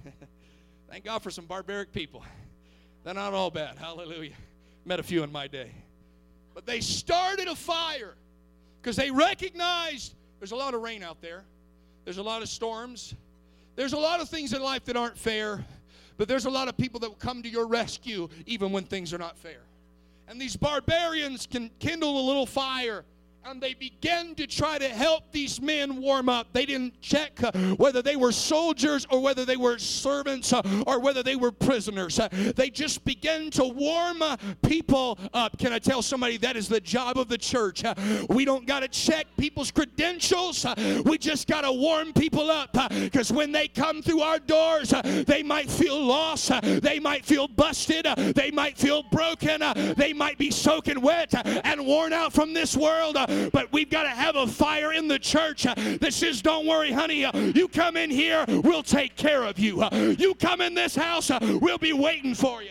Thank 0.91 1.05
God 1.05 1.23
for 1.23 1.31
some 1.31 1.47
barbaric 1.47 1.93
people. 1.93 2.25
They're 3.05 3.15
not 3.15 3.33
all 3.33 3.51
bad. 3.51 3.79
Hallelujah. 3.79 4.35
Met 4.85 4.99
a 4.99 5.03
few 5.03 5.23
in 5.23 5.31
my 5.31 5.47
day. 5.47 5.71
But 6.55 6.67
they 6.67 6.81
started 6.81 7.47
a 7.47 7.55
fire 7.55 8.15
because 8.83 8.97
they 8.97 9.11
recognized 9.11 10.15
there's 10.41 10.53
a 10.53 10.57
lot 10.57 10.75
of 10.75 10.81
rain 10.81 11.03
out 11.03 11.21
there, 11.21 11.45
there's 12.05 12.19
a 12.19 12.23
lot 12.23 12.43
of 12.43 12.49
storms, 12.49 13.15
there's 13.77 13.93
a 13.93 13.99
lot 13.99 14.21
of 14.21 14.29
things 14.29 14.53
in 14.53 14.63
life 14.63 14.85
that 14.87 14.97
aren't 14.97 15.17
fair, 15.17 15.65
but 16.17 16.27
there's 16.27 16.47
a 16.47 16.51
lot 16.51 16.67
of 16.67 16.77
people 16.77 16.99
that 17.01 17.09
will 17.09 17.17
come 17.17 17.43
to 17.43 17.49
your 17.49 17.67
rescue 17.67 18.29
even 18.47 18.73
when 18.73 18.85
things 18.85 19.15
are 19.15 19.19
not 19.19 19.39
fair. 19.39 19.61
And 20.29 20.41
these 20.41 20.57
barbarians 20.57 21.47
can 21.47 21.71
kindle 21.79 22.21
a 22.21 22.25
little 22.27 22.47
fire 22.47 23.05
and 23.45 23.61
they 23.61 23.75
began 23.75 24.35
to 24.35 24.47
try 24.47 24.79
to 24.79 24.89
help 24.89 25.33
these 25.33 25.61
men 25.61 26.01
warm 26.01 26.29
up. 26.29 26.49
They 26.53 26.67
didn't 26.67 27.01
check 27.01 27.43
uh, 27.43 27.51
whether 27.77 28.03
they 28.03 28.17
were 28.17 28.33
soldiers 28.33 29.07
or 29.11 29.21
whether 29.21 29.45
they 29.45 29.57
were 29.57 29.79
servants 29.79 30.53
uh, 30.53 30.63
or 30.87 31.01
whether 31.01 31.23
they 31.23 31.37
were 31.37 31.51
prisoners. 31.51 32.19
Uh, 32.19 32.29
they 32.55 32.69
just 32.69 33.05
began 33.05 33.51
to 33.53 33.65
warm 33.65 34.21
uh, 34.21 34.37
people 34.63 35.19
up. 35.33 35.59
Can 35.59 35.73
I 35.73 35.79
tell 35.79 36.03
somebody 36.03 36.37
that 36.39 36.57
is 36.57 36.69
the 36.69 36.81
job 36.81 37.19
of 37.19 37.29
the 37.29 37.39
church? 37.39 37.83
Uh, 37.85 37.95
we 38.29 38.45
don't 38.45 38.67
got 38.67 38.81
to 38.81 38.89
check 38.89 39.27
people's 39.39 39.71
credentials. 39.71 40.65
Uh, 40.65 41.03
we 41.07 41.17
just 41.17 41.47
got 41.47 41.63
to 41.63 41.73
warm 41.73 42.13
people 42.13 42.51
up 42.51 42.77
because 42.91 43.33
when 43.33 43.53
they 43.53 43.69
come 43.69 44.03
through 44.03 44.21
our 44.21 44.39
doors, 44.39 44.93
they 45.27 45.43
might 45.43 45.71
feel 45.71 46.01
lost. 46.01 46.51
they 46.63 47.01
might 47.01 47.25
feel 47.25 47.49
busted. 47.49 48.05
they 48.35 48.51
might 48.51 48.77
feel 48.77 49.03
broken. 49.05 49.63
they 49.97 50.13
might 50.13 50.37
be 50.37 50.51
soaking 50.51 51.01
wet 51.01 51.33
and 51.65 51.87
worn 51.87 52.13
out 52.13 52.33
from 52.33 52.53
this 52.53 52.77
world 52.77 53.17
but 53.53 53.73
we've 53.73 53.91
got 53.91 54.05
to 54.05 54.11
have 54.11 54.37
a 54.37 54.47
fire 54.47 54.93
in 54.93 55.09
the 55.09 55.19
church 55.19 55.67
uh, 55.67 55.75
that 56.01 56.13
says, 56.13 56.43
Don't 56.43 56.67
worry, 56.67 56.93
honey, 56.93 57.25
uh, 57.25 57.37
you 57.39 57.69
come 57.69 57.97
in 57.97 58.11
here, 58.11 58.45
we'll 58.49 58.83
take 58.83 59.17
care 59.17 59.45
of 59.45 59.59
you. 59.59 59.83
Uh, 59.83 60.15
you 60.19 60.35
come 60.35 60.61
in 60.61 60.75
this 60.75 60.95
house, 60.95 61.31
we'll 61.41 61.79
be 61.79 61.93
waiting 61.93 62.35
for 62.35 62.63
you. 62.63 62.71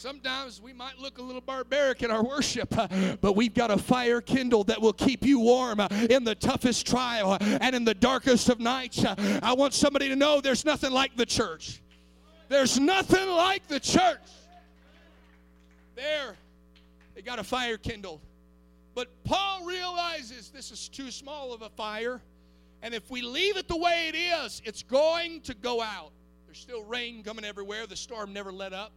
Sometimes 0.00 0.62
we 0.62 0.72
might 0.72 0.98
look 0.98 1.18
a 1.18 1.22
little 1.22 1.42
barbaric 1.42 2.02
in 2.02 2.10
our 2.10 2.24
worship, 2.24 2.74
but 3.20 3.36
we've 3.36 3.52
got 3.52 3.70
a 3.70 3.76
fire 3.76 4.22
kindled 4.22 4.68
that 4.68 4.80
will 4.80 4.94
keep 4.94 5.26
you 5.26 5.38
warm 5.40 5.78
in 5.78 6.24
the 6.24 6.34
toughest 6.34 6.86
trial 6.86 7.36
and 7.38 7.76
in 7.76 7.84
the 7.84 7.92
darkest 7.92 8.48
of 8.48 8.60
nights. 8.60 9.04
I 9.04 9.52
want 9.52 9.74
somebody 9.74 10.08
to 10.08 10.16
know 10.16 10.40
there's 10.40 10.64
nothing 10.64 10.90
like 10.90 11.16
the 11.16 11.26
church. 11.26 11.82
There's 12.48 12.80
nothing 12.80 13.28
like 13.28 13.68
the 13.68 13.78
church. 13.78 14.18
There 15.94 16.34
they 17.20 17.26
got 17.26 17.38
a 17.38 17.44
fire 17.44 17.76
kindled. 17.76 18.22
But 18.94 19.08
Paul 19.24 19.66
realizes 19.66 20.48
this 20.48 20.70
is 20.70 20.88
too 20.88 21.10
small 21.10 21.52
of 21.52 21.60
a 21.60 21.68
fire. 21.68 22.22
And 22.80 22.94
if 22.94 23.10
we 23.10 23.20
leave 23.20 23.58
it 23.58 23.68
the 23.68 23.76
way 23.76 24.08
it 24.08 24.14
is, 24.14 24.62
it's 24.64 24.82
going 24.82 25.42
to 25.42 25.52
go 25.52 25.82
out. 25.82 26.12
There's 26.46 26.56
still 26.56 26.82
rain 26.84 27.22
coming 27.22 27.44
everywhere. 27.44 27.86
The 27.86 27.94
storm 27.94 28.32
never 28.32 28.50
let 28.50 28.72
up. 28.72 28.92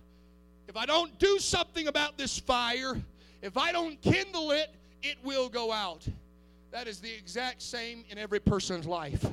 If 0.70 0.78
I 0.78 0.86
don't 0.86 1.20
do 1.20 1.38
something 1.38 1.88
about 1.88 2.18
this 2.18 2.40
fire, 2.40 2.96
if 3.42 3.58
I 3.58 3.74
don't 3.74 4.02
kindle 4.02 4.52
it, 4.52 4.74
it 5.02 5.18
will 5.22 5.50
go 5.50 5.74
out. 5.74 6.08
That 6.72 6.88
is 6.88 7.02
the 7.02 7.14
exact 7.14 7.62
same 7.62 8.06
in 8.10 8.18
every 8.18 8.40
person's 8.40 8.86
life 8.86 9.26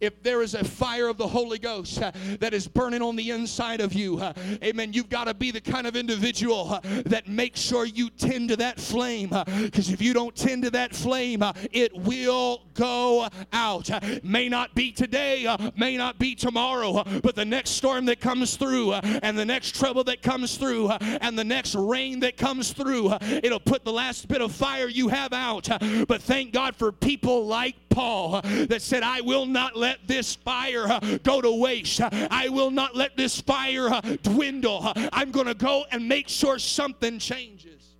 if 0.00 0.22
there 0.22 0.42
is 0.42 0.54
a 0.54 0.64
fire 0.64 1.08
of 1.08 1.16
the 1.16 1.26
Holy 1.26 1.58
Ghost 1.58 2.00
uh, 2.02 2.12
that 2.40 2.54
is 2.54 2.68
burning 2.68 3.02
on 3.02 3.16
the 3.16 3.30
inside 3.30 3.80
of 3.80 3.92
you, 3.92 4.18
uh, 4.18 4.32
amen, 4.62 4.92
you've 4.92 5.08
got 5.08 5.24
to 5.24 5.34
be 5.34 5.50
the 5.50 5.60
kind 5.60 5.86
of 5.86 5.96
individual 5.96 6.72
uh, 6.72 6.80
that 7.06 7.28
makes 7.28 7.60
sure 7.60 7.84
you 7.84 8.10
tend 8.10 8.48
to 8.48 8.56
that 8.56 8.80
flame. 8.80 9.32
Uh, 9.32 9.44
because 9.44 9.90
if 9.90 10.00
you 10.02 10.12
don't 10.12 10.34
tend 10.34 10.62
to 10.62 10.70
that 10.70 10.94
flame, 10.94 11.42
uh, 11.42 11.52
it 11.72 11.94
will 11.96 12.62
go 12.74 13.28
out. 13.52 13.90
Uh, 13.90 14.00
may 14.22 14.48
not 14.48 14.74
be 14.74 14.92
today, 14.92 15.46
may 15.76 15.96
not 15.96 16.18
be 16.18 16.34
tomorrow, 16.34 17.02
but 17.22 17.34
the 17.34 17.44
next 17.44 17.70
storm 17.70 18.04
that 18.06 18.20
comes 18.20 18.56
through, 18.56 18.92
and 18.92 19.38
the 19.38 19.44
next 19.44 19.74
trouble 19.74 20.04
that 20.04 20.22
comes 20.22 20.56
through, 20.56 20.90
and 20.90 21.38
the 21.38 21.44
next 21.44 21.74
rain 21.74 22.20
that 22.20 22.36
comes 22.36 22.72
through, 22.72 23.12
it'll 23.22 23.60
put 23.60 23.84
the 23.84 23.92
last 23.92 24.28
bit 24.28 24.40
of 24.40 24.52
fire 24.52 24.88
you 24.88 25.08
have 25.08 25.32
out. 25.32 25.68
But 26.06 26.22
thank 26.22 26.52
God 26.52 26.76
for 26.76 26.92
people 26.92 27.46
like 27.46 27.85
Paul 27.96 28.42
that 28.42 28.82
said, 28.82 29.02
I 29.02 29.22
will 29.22 29.46
not 29.46 29.74
let 29.74 29.86
let 29.86 30.08
this 30.08 30.34
fire 30.34 30.88
uh, 30.88 30.98
go 31.22 31.40
to 31.40 31.52
waste. 31.52 32.00
I 32.02 32.48
will 32.48 32.72
not 32.72 32.96
let 32.96 33.16
this 33.16 33.40
fire 33.40 33.88
uh, 33.88 34.00
dwindle. 34.22 34.92
I'm 35.12 35.30
going 35.30 35.46
to 35.46 35.54
go 35.54 35.84
and 35.92 36.08
make 36.08 36.28
sure 36.28 36.58
something 36.58 37.20
changes. 37.20 37.94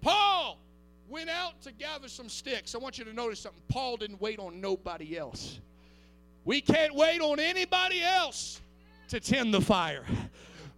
Paul 0.00 0.58
went 1.08 1.30
out 1.30 1.60
to 1.62 1.72
gather 1.72 2.08
some 2.08 2.28
sticks. 2.28 2.74
I 2.74 2.78
want 2.78 2.98
you 2.98 3.04
to 3.04 3.12
notice 3.12 3.38
something. 3.38 3.62
Paul 3.68 3.96
didn't 3.96 4.20
wait 4.20 4.40
on 4.40 4.60
nobody 4.60 5.16
else. 5.16 5.60
We 6.44 6.60
can't 6.60 6.94
wait 6.94 7.20
on 7.20 7.38
anybody 7.38 8.02
else 8.02 8.60
to 9.08 9.20
tend 9.20 9.54
the 9.54 9.60
fire. 9.60 10.04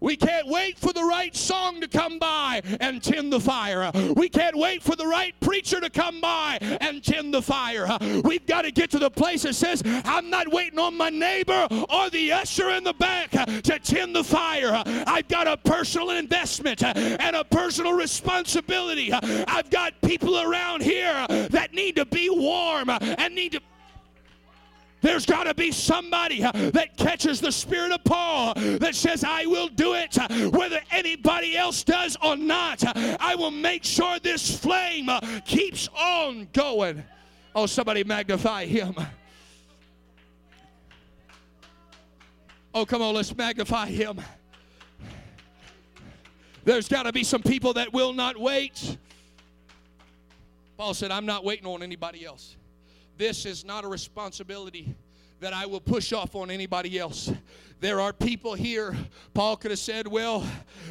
We 0.01 0.17
can't 0.17 0.47
wait 0.47 0.79
for 0.79 0.93
the 0.93 1.05
right 1.05 1.35
song 1.37 1.81
to 1.81 1.89
come 1.89 2.19
by 2.19 2.63
and 2.81 3.03
tend 3.03 3.33
the 3.33 3.41
fire. 3.41 3.91
We 4.17 4.29
can't 4.29 4.57
wait 4.57 4.83
for 4.83 4.97
the 4.97 5.07
right 5.07 5.35
preacher 5.41 5.81
to 5.81 5.91
come 5.91 6.21
by 6.21 6.59
and 6.81 7.05
tend 7.05 7.35
the 7.35 7.43
fire. 7.43 7.87
We've 8.25 8.47
got 8.47 8.63
to 8.63 8.71
get 8.71 8.91
to 8.93 8.99
the 8.99 9.11
place 9.11 9.43
that 9.43 9.55
says, 9.55 9.83
I'm 9.85 10.31
not 10.31 10.51
waiting 10.51 10.79
on 10.79 10.97
my 10.97 11.11
neighbor 11.11 11.69
or 11.71 12.11
the 12.11 12.33
usher 12.33 12.71
in 12.71 12.85
the 12.85 12.95
back 12.95 13.31
to 13.31 13.79
tend 13.79 14.17
the 14.17 14.25
fire. 14.25 14.83
I've 15.07 15.29
got 15.29 15.47
a 15.47 15.57
personal 15.57 16.11
investment 16.11 16.83
and 16.83 17.37
a 17.37 17.45
personal 17.45 17.93
responsibility. 17.93 19.13
I've 19.13 19.71
got 19.71 20.01
people 20.03 20.41
around 20.41 20.83
here 20.83 21.27
that 21.29 21.75
need 21.75 21.97
to 21.97 22.07
be 22.07 22.29
warm 22.31 22.89
and 22.91 23.35
need 23.35 23.53
to 23.53 23.61
there's 25.01 25.27
got 25.27 25.45
to 25.45 25.55
be 25.55 25.73
somebody 25.73 26.43
uh, 26.43 26.53
that 26.53 26.97
catches 26.97 27.41
the 27.41 27.53
spirit 27.53 27.93
of 27.93 28.05
Paul 28.05 28.55
that 28.55 28.95
says, 28.95 29.25
I 29.25 29.47
will 29.47 29.69
do 29.69 29.95
it 29.95 30.19
uh, 30.19 30.29
whether 30.51 30.81
anybody 30.91 31.57
else 31.57 31.83
does 31.83 32.17
or 32.23 32.37
not. 32.37 32.85
I 33.21 33.35
will 33.35 33.51
make 33.51 33.85
sure 33.85 34.19
this 34.19 34.59
flame 34.59 35.09
uh, 35.09 35.21
keeps 35.45 35.89
on 35.97 36.49
going. 36.53 37.03
Oh, 37.55 37.67
somebody 37.67 38.05
magnify 38.05 38.67
him. 38.67 38.95
Oh, 42.73 42.87
come 42.87 43.03
on, 43.03 43.15
let's 43.15 43.37
magnify 43.37 43.87
him. 43.87 44.21
There's 46.65 46.89
got 46.89 47.05
to 47.05 47.13
be 47.13 47.25
some 47.25 47.43
people 47.43 47.73
that 47.75 47.93
will 47.93 48.13
not 48.13 48.39
wait. 48.39 48.99
Paul 50.77 50.95
said, 50.95 51.11
I'm 51.11 51.27
not 51.27 51.45
waiting 51.45 51.67
on 51.67 51.83
anybody 51.83 52.25
else. 52.25 52.57
This 53.21 53.45
is 53.45 53.67
not 53.67 53.85
a 53.85 53.87
responsibility 53.87 54.95
that 55.41 55.53
I 55.53 55.67
will 55.67 55.83
push 55.83 56.11
off 56.15 56.35
on 56.35 56.51
anybody 56.51 56.99
else. 56.99 57.31
There 57.79 58.01
are 58.01 58.15
people 58.15 58.55
here, 58.55 58.97
Paul 59.35 59.59
could 59.59 59.73
have 59.73 59.79
said, 59.79 60.09
Well, 60.09 60.43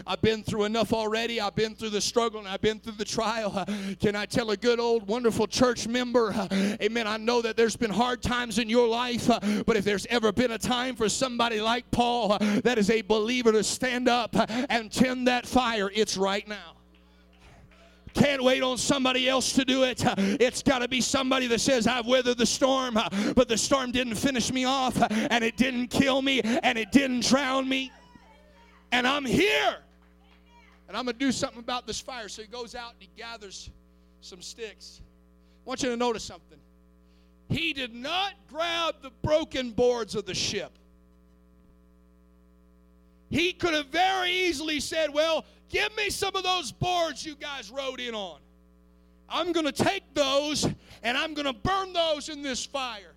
I've 0.06 0.22
been 0.22 0.44
through 0.44 0.66
enough 0.66 0.94
already. 0.94 1.42
I've 1.42 1.56
been 1.56 1.74
through 1.74 1.90
the 1.90 2.02
struggle 2.02 2.40
and 2.40 2.48
I've 2.48 2.62
been 2.62 2.80
through 2.80 2.98
the 3.00 3.06
trial. 3.06 3.66
Can 4.00 4.16
I 4.16 4.28
tell 4.28 4.52
a 4.52 4.58
good 4.58 4.80
old 4.80 5.08
wonderful 5.08 5.48
church 5.48 5.88
member, 5.88 6.32
Amen? 6.80 7.08
I 7.08 7.18
know 7.18 7.42
that 7.42 7.58
there's 7.58 7.76
been 7.76 7.90
hard 7.90 8.22
times 8.22 8.60
in 8.60 8.70
your 8.70 8.88
life, 8.88 9.28
but 9.66 9.76
if 9.76 9.84
there's 9.84 10.06
ever 10.06 10.32
been 10.32 10.52
a 10.52 10.60
time 10.60 10.96
for 10.96 11.10
somebody 11.10 11.62
like 11.62 11.90
Paul 11.90 12.38
that 12.64 12.78
is 12.78 12.92
a 12.92 13.02
believer 13.02 13.52
to 13.54 13.64
stand 13.64 14.08
up 14.08 14.36
and 14.70 14.92
tend 14.92 15.28
that 15.28 15.48
fire, 15.48 15.90
it's 15.96 16.16
right 16.16 16.48
now. 16.48 16.76
Can't 18.20 18.44
wait 18.44 18.62
on 18.62 18.78
somebody 18.78 19.30
else 19.30 19.54
to 19.54 19.64
do 19.64 19.84
it. 19.84 20.04
It's 20.18 20.62
got 20.62 20.80
to 20.80 20.90
be 20.90 21.00
somebody 21.00 21.48
that 21.48 21.62
says, 21.62 21.88
I've 21.88 22.06
weathered 22.06 22.38
the 22.38 22.46
storm, 22.46 23.00
but 23.36 23.48
the 23.48 23.58
storm 23.58 23.92
didn't 23.92 24.16
finish 24.16 24.52
me 24.52 24.66
off, 24.66 25.02
and 25.10 25.42
it 25.42 25.56
didn't 25.56 25.88
kill 25.88 26.22
me, 26.22 26.42
and 26.42 26.78
it 26.78 26.92
didn't 26.92 27.26
drown 27.26 27.68
me. 27.68 27.92
And 28.92 29.08
I'm 29.08 29.26
here. 29.26 29.78
And 30.90 30.98
I'm 30.98 31.06
going 31.06 31.18
to 31.18 31.26
do 31.26 31.32
something 31.32 31.60
about 31.60 31.88
this 31.88 32.02
fire. 32.02 32.28
So 32.28 32.42
he 32.42 32.48
goes 32.48 32.76
out 32.76 32.94
and 32.94 33.02
he 33.02 33.10
gathers 33.16 33.70
some 34.22 34.42
sticks. 34.42 35.02
I 35.66 35.70
want 35.70 35.84
you 35.84 35.90
to 35.90 35.98
notice 35.98 36.24
something. 36.24 36.58
He 37.48 37.74
did 37.74 37.94
not 37.94 38.34
grab 38.50 38.96
the 39.02 39.12
broken 39.24 39.72
boards 39.72 40.16
of 40.16 40.26
the 40.26 40.34
ship. 40.34 40.72
He 43.30 43.54
could 43.54 43.76
have 43.76 43.88
very 43.88 44.32
easily 44.32 44.80
said, 44.80 45.14
Well, 45.14 45.46
Give 45.70 45.96
me 45.96 46.10
some 46.10 46.36
of 46.36 46.44
those 46.44 46.72
boards 46.72 47.26
you 47.26 47.36
guys 47.36 47.70
rode 47.70 48.00
in 48.00 48.16
on. 48.16 48.40
I'm 49.30 49.52
going 49.52 49.66
to 49.66 49.72
take 49.72 50.14
those 50.14 50.68
and 51.04 51.18
I'm 51.18 51.34
going 51.34 51.46
to 51.46 51.54
burn 51.54 51.94
those 51.94 52.30
in 52.30 52.42
this 52.42 52.66
fire. 52.66 53.14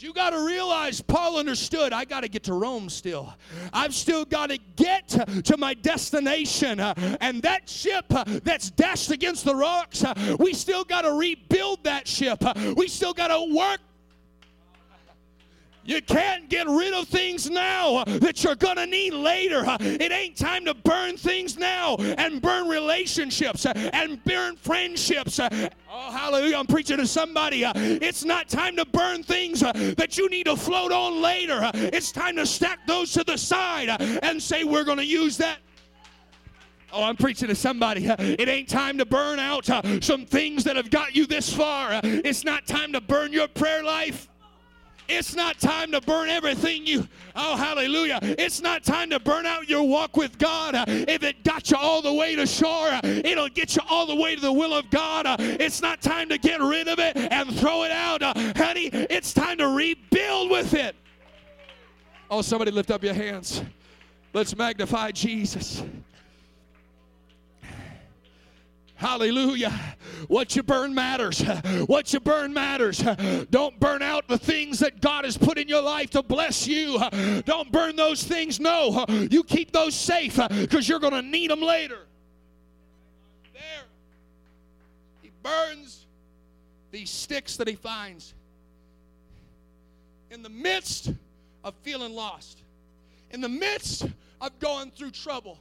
You 0.00 0.12
got 0.12 0.30
to 0.30 0.46
realize 0.46 1.00
Paul 1.00 1.38
understood 1.38 1.92
I 1.92 2.04
got 2.04 2.20
to 2.20 2.28
get 2.28 2.44
to 2.44 2.54
Rome 2.54 2.88
still. 2.88 3.34
I've 3.72 3.94
still 3.94 4.24
got 4.24 4.50
to 4.50 4.58
get 4.76 5.08
to 5.08 5.56
my 5.56 5.74
destination. 5.74 6.78
and 6.78 7.42
that 7.42 7.68
ship 7.68 8.04
that's 8.44 8.70
dashed 8.70 9.10
against 9.10 9.44
the 9.44 9.56
rocks, 9.56 10.04
we 10.38 10.54
still 10.54 10.84
got 10.84 11.02
to 11.02 11.12
rebuild 11.12 11.82
that 11.82 12.06
ship. 12.06 12.44
we 12.76 12.86
still 12.86 13.12
got 13.12 13.28
to 13.28 13.54
work 13.54 13.80
you 15.88 16.02
can't 16.02 16.48
get 16.48 16.66
rid 16.66 16.92
of 16.92 17.08
things 17.08 17.48
now 17.50 18.04
that 18.04 18.44
you're 18.44 18.54
going 18.54 18.76
to 18.76 18.86
need 18.86 19.14
later. 19.14 19.64
It 19.80 20.12
ain't 20.12 20.36
time 20.36 20.64
to 20.66 20.74
burn 20.74 21.16
things 21.16 21.56
now 21.56 21.96
and 21.96 22.42
burn 22.42 22.68
relationships 22.68 23.64
and 23.66 24.22
burn 24.24 24.56
friendships. 24.56 25.40
Oh, 25.40 26.12
hallelujah. 26.12 26.56
I'm 26.56 26.66
preaching 26.66 26.98
to 26.98 27.06
somebody. 27.06 27.64
It's 27.64 28.24
not 28.24 28.48
time 28.48 28.76
to 28.76 28.84
burn 28.84 29.22
things 29.22 29.60
that 29.60 30.18
you 30.18 30.28
need 30.28 30.44
to 30.44 30.56
float 30.56 30.92
on 30.92 31.22
later. 31.22 31.70
It's 31.74 32.12
time 32.12 32.36
to 32.36 32.46
stack 32.46 32.86
those 32.86 33.12
to 33.12 33.24
the 33.24 33.38
side 33.38 33.88
and 34.22 34.42
say, 34.42 34.64
we're 34.64 34.84
going 34.84 34.98
to 34.98 35.06
use 35.06 35.36
that 35.38 35.58
Oh, 36.90 37.04
I'm 37.04 37.16
preaching 37.16 37.48
to 37.48 37.54
somebody. 37.54 38.06
It 38.06 38.48
ain't 38.48 38.68
time 38.68 38.96
to 38.96 39.04
burn 39.04 39.38
out 39.38 39.66
some 40.02 40.24
things 40.24 40.64
that 40.64 40.76
have 40.76 40.90
got 40.90 41.14
you 41.14 41.26
this 41.26 41.52
far. 41.52 42.00
It's 42.02 42.44
not 42.44 42.66
time 42.66 42.92
to 42.94 43.00
burn 43.00 43.32
your 43.32 43.46
prayer 43.46 43.84
life. 43.84 44.28
It's 45.08 45.34
not 45.34 45.58
time 45.58 45.90
to 45.92 46.00
burn 46.02 46.28
everything 46.28 46.86
you, 46.86 47.08
oh, 47.34 47.56
hallelujah. 47.56 48.18
It's 48.22 48.60
not 48.60 48.84
time 48.84 49.08
to 49.10 49.18
burn 49.18 49.46
out 49.46 49.68
your 49.68 49.82
walk 49.82 50.16
with 50.16 50.38
God. 50.38 50.74
If 50.86 51.22
it 51.22 51.42
got 51.44 51.70
you 51.70 51.78
all 51.78 52.02
the 52.02 52.12
way 52.12 52.36
to 52.36 52.46
shore, 52.46 53.00
it'll 53.02 53.48
get 53.48 53.74
you 53.74 53.82
all 53.88 54.06
the 54.06 54.14
way 54.14 54.34
to 54.34 54.40
the 54.40 54.52
will 54.52 54.74
of 54.74 54.90
God. 54.90 55.24
It's 55.40 55.80
not 55.80 56.02
time 56.02 56.28
to 56.28 56.38
get 56.38 56.60
rid 56.60 56.88
of 56.88 56.98
it 56.98 57.16
and 57.16 57.54
throw 57.58 57.84
it 57.84 57.90
out. 57.90 58.22
Honey, 58.56 58.90
it's 58.92 59.32
time 59.32 59.58
to 59.58 59.68
rebuild 59.68 60.50
with 60.50 60.74
it. 60.74 60.94
Oh, 62.30 62.42
somebody 62.42 62.70
lift 62.70 62.90
up 62.90 63.02
your 63.02 63.14
hands. 63.14 63.62
Let's 64.34 64.54
magnify 64.54 65.12
Jesus. 65.12 65.82
Hallelujah. 68.98 69.72
What 70.26 70.56
you 70.56 70.64
burn 70.64 70.92
matters. 70.92 71.40
What 71.86 72.12
you 72.12 72.18
burn 72.18 72.52
matters. 72.52 72.98
Don't 73.48 73.78
burn 73.78 74.02
out 74.02 74.26
the 74.26 74.36
things 74.36 74.80
that 74.80 75.00
God 75.00 75.24
has 75.24 75.38
put 75.38 75.56
in 75.56 75.68
your 75.68 75.82
life 75.82 76.10
to 76.10 76.22
bless 76.22 76.66
you. 76.66 76.98
Don't 77.44 77.70
burn 77.70 77.94
those 77.94 78.24
things. 78.24 78.58
No, 78.58 79.06
you 79.30 79.44
keep 79.44 79.70
those 79.70 79.94
safe 79.94 80.36
because 80.48 80.88
you're 80.88 80.98
going 80.98 81.12
to 81.12 81.22
need 81.22 81.48
them 81.48 81.62
later. 81.62 82.00
There. 83.54 83.84
He 85.22 85.30
burns 85.44 86.04
these 86.90 87.08
sticks 87.08 87.56
that 87.56 87.68
he 87.68 87.76
finds 87.76 88.34
in 90.32 90.42
the 90.42 90.50
midst 90.50 91.12
of 91.62 91.72
feeling 91.82 92.14
lost, 92.14 92.62
in 93.30 93.40
the 93.40 93.48
midst 93.48 94.06
of 94.40 94.58
going 94.58 94.90
through 94.90 95.12
trouble 95.12 95.56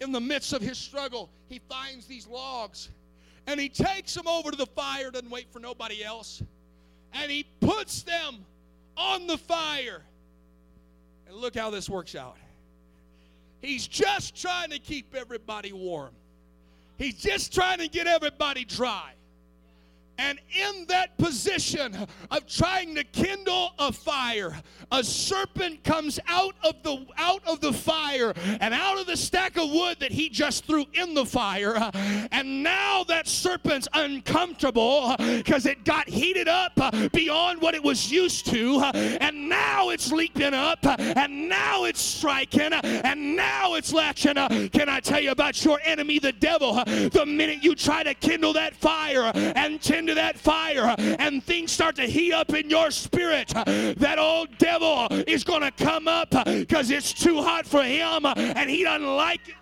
in 0.00 0.12
the 0.12 0.20
midst 0.20 0.52
of 0.52 0.62
his 0.62 0.78
struggle, 0.78 1.30
he 1.48 1.60
finds 1.68 2.06
these 2.06 2.26
logs 2.26 2.88
and 3.46 3.60
he 3.60 3.68
takes 3.68 4.14
them 4.14 4.26
over 4.26 4.50
to 4.50 4.56
the 4.56 4.66
fire, 4.66 5.10
doesn't 5.10 5.30
wait 5.30 5.52
for 5.52 5.58
nobody 5.58 6.04
else, 6.04 6.42
and 7.12 7.30
he 7.30 7.44
puts 7.60 8.02
them 8.02 8.44
on 8.96 9.26
the 9.26 9.38
fire. 9.38 10.02
And 11.26 11.36
look 11.36 11.56
how 11.56 11.70
this 11.70 11.88
works 11.88 12.14
out. 12.14 12.36
He's 13.60 13.86
just 13.86 14.40
trying 14.40 14.70
to 14.70 14.78
keep 14.78 15.14
everybody 15.14 15.72
warm, 15.72 16.14
he's 16.98 17.16
just 17.16 17.52
trying 17.52 17.78
to 17.78 17.88
get 17.88 18.06
everybody 18.06 18.64
dry. 18.64 19.12
And 20.20 20.38
in 20.54 20.84
that 20.88 21.16
position 21.16 21.96
of 22.30 22.46
trying 22.46 22.94
to 22.94 23.04
kindle 23.04 23.72
a 23.78 23.90
fire, 23.90 24.54
a 24.92 25.02
serpent 25.02 25.82
comes 25.82 26.20
out 26.28 26.54
of 26.62 26.74
the 26.82 27.06
out 27.16 27.40
of 27.46 27.62
the 27.62 27.72
fire 27.72 28.34
and 28.60 28.74
out 28.74 29.00
of 29.00 29.06
the 29.06 29.16
stack 29.16 29.56
of 29.56 29.70
wood 29.70 29.96
that 30.00 30.12
he 30.12 30.28
just 30.28 30.66
threw 30.66 30.84
in 30.92 31.14
the 31.14 31.24
fire. 31.24 31.90
And 32.32 32.62
now 32.62 33.02
that 33.04 33.28
serpent's 33.28 33.88
uncomfortable 33.94 35.16
because 35.18 35.64
it 35.64 35.86
got 35.86 36.06
heated 36.06 36.48
up 36.48 36.78
beyond 37.12 37.62
what 37.62 37.74
it 37.74 37.82
was 37.82 38.12
used 38.12 38.44
to. 38.46 38.80
And 39.20 39.48
now 39.48 39.88
it's 39.88 40.12
leaping 40.12 40.52
up 40.52 40.80
and 40.84 41.48
now 41.48 41.84
it's 41.84 42.02
striking 42.02 42.74
and 42.74 43.36
now 43.36 43.72
it's 43.74 43.94
latching. 43.94 44.34
Can 44.68 44.90
I 44.90 45.00
tell 45.00 45.20
you 45.20 45.30
about 45.30 45.64
your 45.64 45.80
enemy, 45.82 46.18
the 46.18 46.32
devil? 46.32 46.74
The 46.84 47.24
minute 47.26 47.64
you 47.64 47.74
try 47.74 48.02
to 48.02 48.12
kindle 48.12 48.52
that 48.52 48.76
fire 48.76 49.32
and 49.34 49.80
tend 49.80 50.09
to 50.10 50.14
that 50.16 50.36
fire 50.36 50.94
and 50.98 51.42
things 51.44 51.70
start 51.70 51.96
to 51.96 52.02
heat 52.02 52.32
up 52.32 52.52
in 52.52 52.68
your 52.68 52.90
spirit, 52.90 53.48
that 53.48 54.18
old 54.18 54.48
devil 54.58 55.06
is 55.26 55.44
going 55.44 55.62
to 55.62 55.70
come 55.70 56.08
up 56.08 56.30
because 56.44 56.90
it's 56.90 57.12
too 57.12 57.40
hot 57.40 57.64
for 57.66 57.82
him 57.82 58.26
and 58.26 58.68
he 58.68 58.82
doesn't 58.82 59.06
like 59.06 59.48
it. 59.48 59.54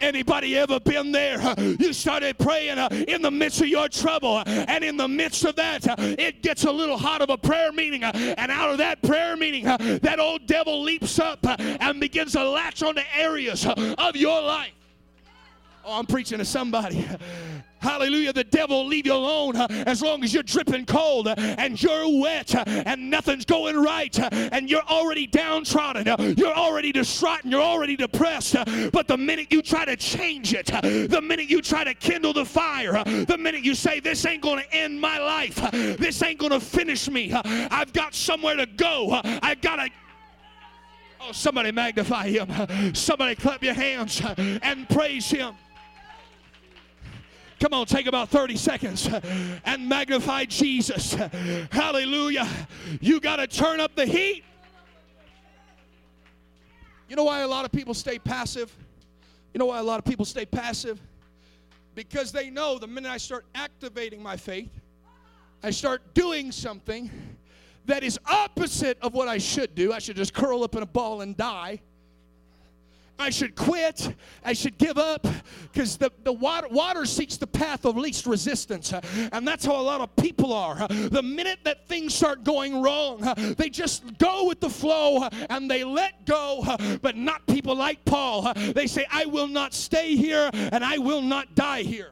Anybody 0.00 0.56
ever 0.58 0.80
been 0.80 1.12
there? 1.12 1.38
You 1.78 1.92
started 1.92 2.38
praying 2.38 2.78
uh, 2.78 2.88
in 3.08 3.22
the 3.22 3.30
midst 3.30 3.60
of 3.62 3.68
your 3.68 3.88
trouble, 3.88 4.42
and 4.44 4.84
in 4.84 4.96
the 4.98 5.08
midst 5.08 5.44
of 5.44 5.56
that, 5.56 5.88
uh, 5.88 5.94
it 5.98 6.42
gets 6.42 6.64
a 6.64 6.70
little 6.70 6.98
hot 6.98 7.22
of 7.22 7.30
a 7.30 7.38
prayer 7.38 7.72
meeting, 7.72 8.04
uh, 8.04 8.12
and 8.36 8.50
out 8.50 8.70
of 8.70 8.78
that 8.78 9.00
prayer 9.02 9.36
meeting, 9.36 9.64
that 9.64 10.18
old 10.18 10.46
devil 10.46 10.82
leaps 10.82 11.18
up 11.18 11.38
and 11.58 12.00
begins 12.00 12.32
to 12.32 12.46
latch 12.46 12.82
on 12.82 12.96
to 12.96 13.16
areas 13.16 13.66
of 13.66 14.16
your 14.16 14.42
life. 14.42 14.72
Oh, 15.86 15.98
I'm 15.98 16.06
preaching 16.06 16.38
to 16.38 16.46
somebody. 16.46 17.06
Hallelujah. 17.84 18.32
The 18.32 18.44
devil 18.44 18.78
will 18.78 18.86
leave 18.86 19.04
you 19.04 19.12
alone 19.12 19.56
uh, 19.56 19.66
as 19.86 20.00
long 20.00 20.24
as 20.24 20.32
you're 20.32 20.42
dripping 20.42 20.86
cold 20.86 21.28
uh, 21.28 21.34
and 21.36 21.80
you're 21.82 22.22
wet 22.22 22.54
uh, 22.54 22.64
and 22.66 23.10
nothing's 23.10 23.44
going 23.44 23.76
right 23.76 24.18
uh, 24.18 24.30
and 24.32 24.70
you're 24.70 24.88
already 24.88 25.26
downtrodden. 25.26 26.08
Uh, 26.08 26.32
you're 26.38 26.54
already 26.54 26.90
distraught 26.92 27.42
and 27.42 27.52
you're 27.52 27.60
already 27.60 27.96
depressed. 27.96 28.56
Uh, 28.56 28.64
but 28.90 29.06
the 29.06 29.18
minute 29.18 29.52
you 29.52 29.60
try 29.60 29.84
to 29.84 29.96
change 29.96 30.54
it, 30.54 30.66
the 30.68 31.20
minute 31.22 31.50
you 31.50 31.60
try 31.60 31.84
to 31.84 31.92
kindle 31.92 32.32
the 32.32 32.46
fire, 32.46 33.04
the 33.04 33.36
minute 33.38 33.62
you 33.62 33.74
say, 33.74 34.00
This 34.00 34.24
ain't 34.24 34.42
going 34.42 34.64
to 34.64 34.74
end 34.74 34.98
my 34.98 35.18
life, 35.18 35.56
this 35.98 36.22
ain't 36.22 36.38
going 36.38 36.52
to 36.52 36.60
finish 36.60 37.10
me, 37.10 37.34
I've 37.34 37.92
got 37.92 38.14
somewhere 38.14 38.56
to 38.56 38.64
go, 38.64 39.20
I've 39.22 39.60
got 39.60 39.76
to. 39.76 39.90
Oh, 41.20 41.32
somebody 41.32 41.70
magnify 41.72 42.28
him. 42.28 42.94
Somebody 42.94 43.34
clap 43.34 43.62
your 43.62 43.72
hands 43.74 44.20
and 44.36 44.88
praise 44.88 45.30
him. 45.30 45.54
Come 47.64 47.72
on, 47.72 47.86
take 47.86 48.06
about 48.06 48.28
30 48.28 48.58
seconds 48.58 49.08
and 49.64 49.88
magnify 49.88 50.44
Jesus. 50.44 51.14
Hallelujah. 51.72 52.46
You 53.00 53.20
got 53.20 53.36
to 53.36 53.46
turn 53.46 53.80
up 53.80 53.96
the 53.96 54.04
heat. 54.04 54.44
You 57.08 57.16
know 57.16 57.24
why 57.24 57.40
a 57.40 57.48
lot 57.48 57.64
of 57.64 57.72
people 57.72 57.94
stay 57.94 58.18
passive? 58.18 58.70
You 59.54 59.58
know 59.58 59.64
why 59.64 59.78
a 59.78 59.82
lot 59.82 59.98
of 59.98 60.04
people 60.04 60.26
stay 60.26 60.44
passive? 60.44 61.00
Because 61.94 62.32
they 62.32 62.50
know 62.50 62.78
the 62.78 62.86
minute 62.86 63.10
I 63.10 63.16
start 63.16 63.46
activating 63.54 64.22
my 64.22 64.36
faith, 64.36 64.82
I 65.62 65.70
start 65.70 66.12
doing 66.12 66.52
something 66.52 67.10
that 67.86 68.04
is 68.04 68.18
opposite 68.26 68.98
of 69.00 69.14
what 69.14 69.26
I 69.26 69.38
should 69.38 69.74
do. 69.74 69.90
I 69.90 70.00
should 70.00 70.16
just 70.16 70.34
curl 70.34 70.64
up 70.64 70.76
in 70.76 70.82
a 70.82 70.86
ball 70.86 71.22
and 71.22 71.34
die. 71.34 71.80
I 73.18 73.30
should 73.30 73.54
quit. 73.54 74.14
I 74.44 74.52
should 74.52 74.78
give 74.78 74.98
up 74.98 75.26
because 75.72 75.96
the, 75.96 76.10
the 76.24 76.32
water, 76.32 76.68
water 76.70 77.06
seeks 77.06 77.36
the 77.36 77.46
path 77.46 77.84
of 77.84 77.96
least 77.96 78.26
resistance. 78.26 78.92
And 79.32 79.46
that's 79.46 79.64
how 79.64 79.80
a 79.80 79.82
lot 79.82 80.00
of 80.00 80.14
people 80.16 80.52
are. 80.52 80.86
The 80.88 81.22
minute 81.22 81.60
that 81.64 81.86
things 81.88 82.14
start 82.14 82.44
going 82.44 82.82
wrong, 82.82 83.20
they 83.56 83.70
just 83.70 84.18
go 84.18 84.46
with 84.46 84.60
the 84.60 84.70
flow 84.70 85.28
and 85.50 85.70
they 85.70 85.84
let 85.84 86.26
go. 86.26 86.64
But 87.02 87.16
not 87.16 87.46
people 87.46 87.76
like 87.76 88.04
Paul. 88.04 88.52
They 88.54 88.86
say, 88.86 89.06
I 89.10 89.26
will 89.26 89.48
not 89.48 89.74
stay 89.74 90.16
here 90.16 90.50
and 90.52 90.84
I 90.84 90.98
will 90.98 91.22
not 91.22 91.54
die 91.54 91.82
here. 91.82 92.10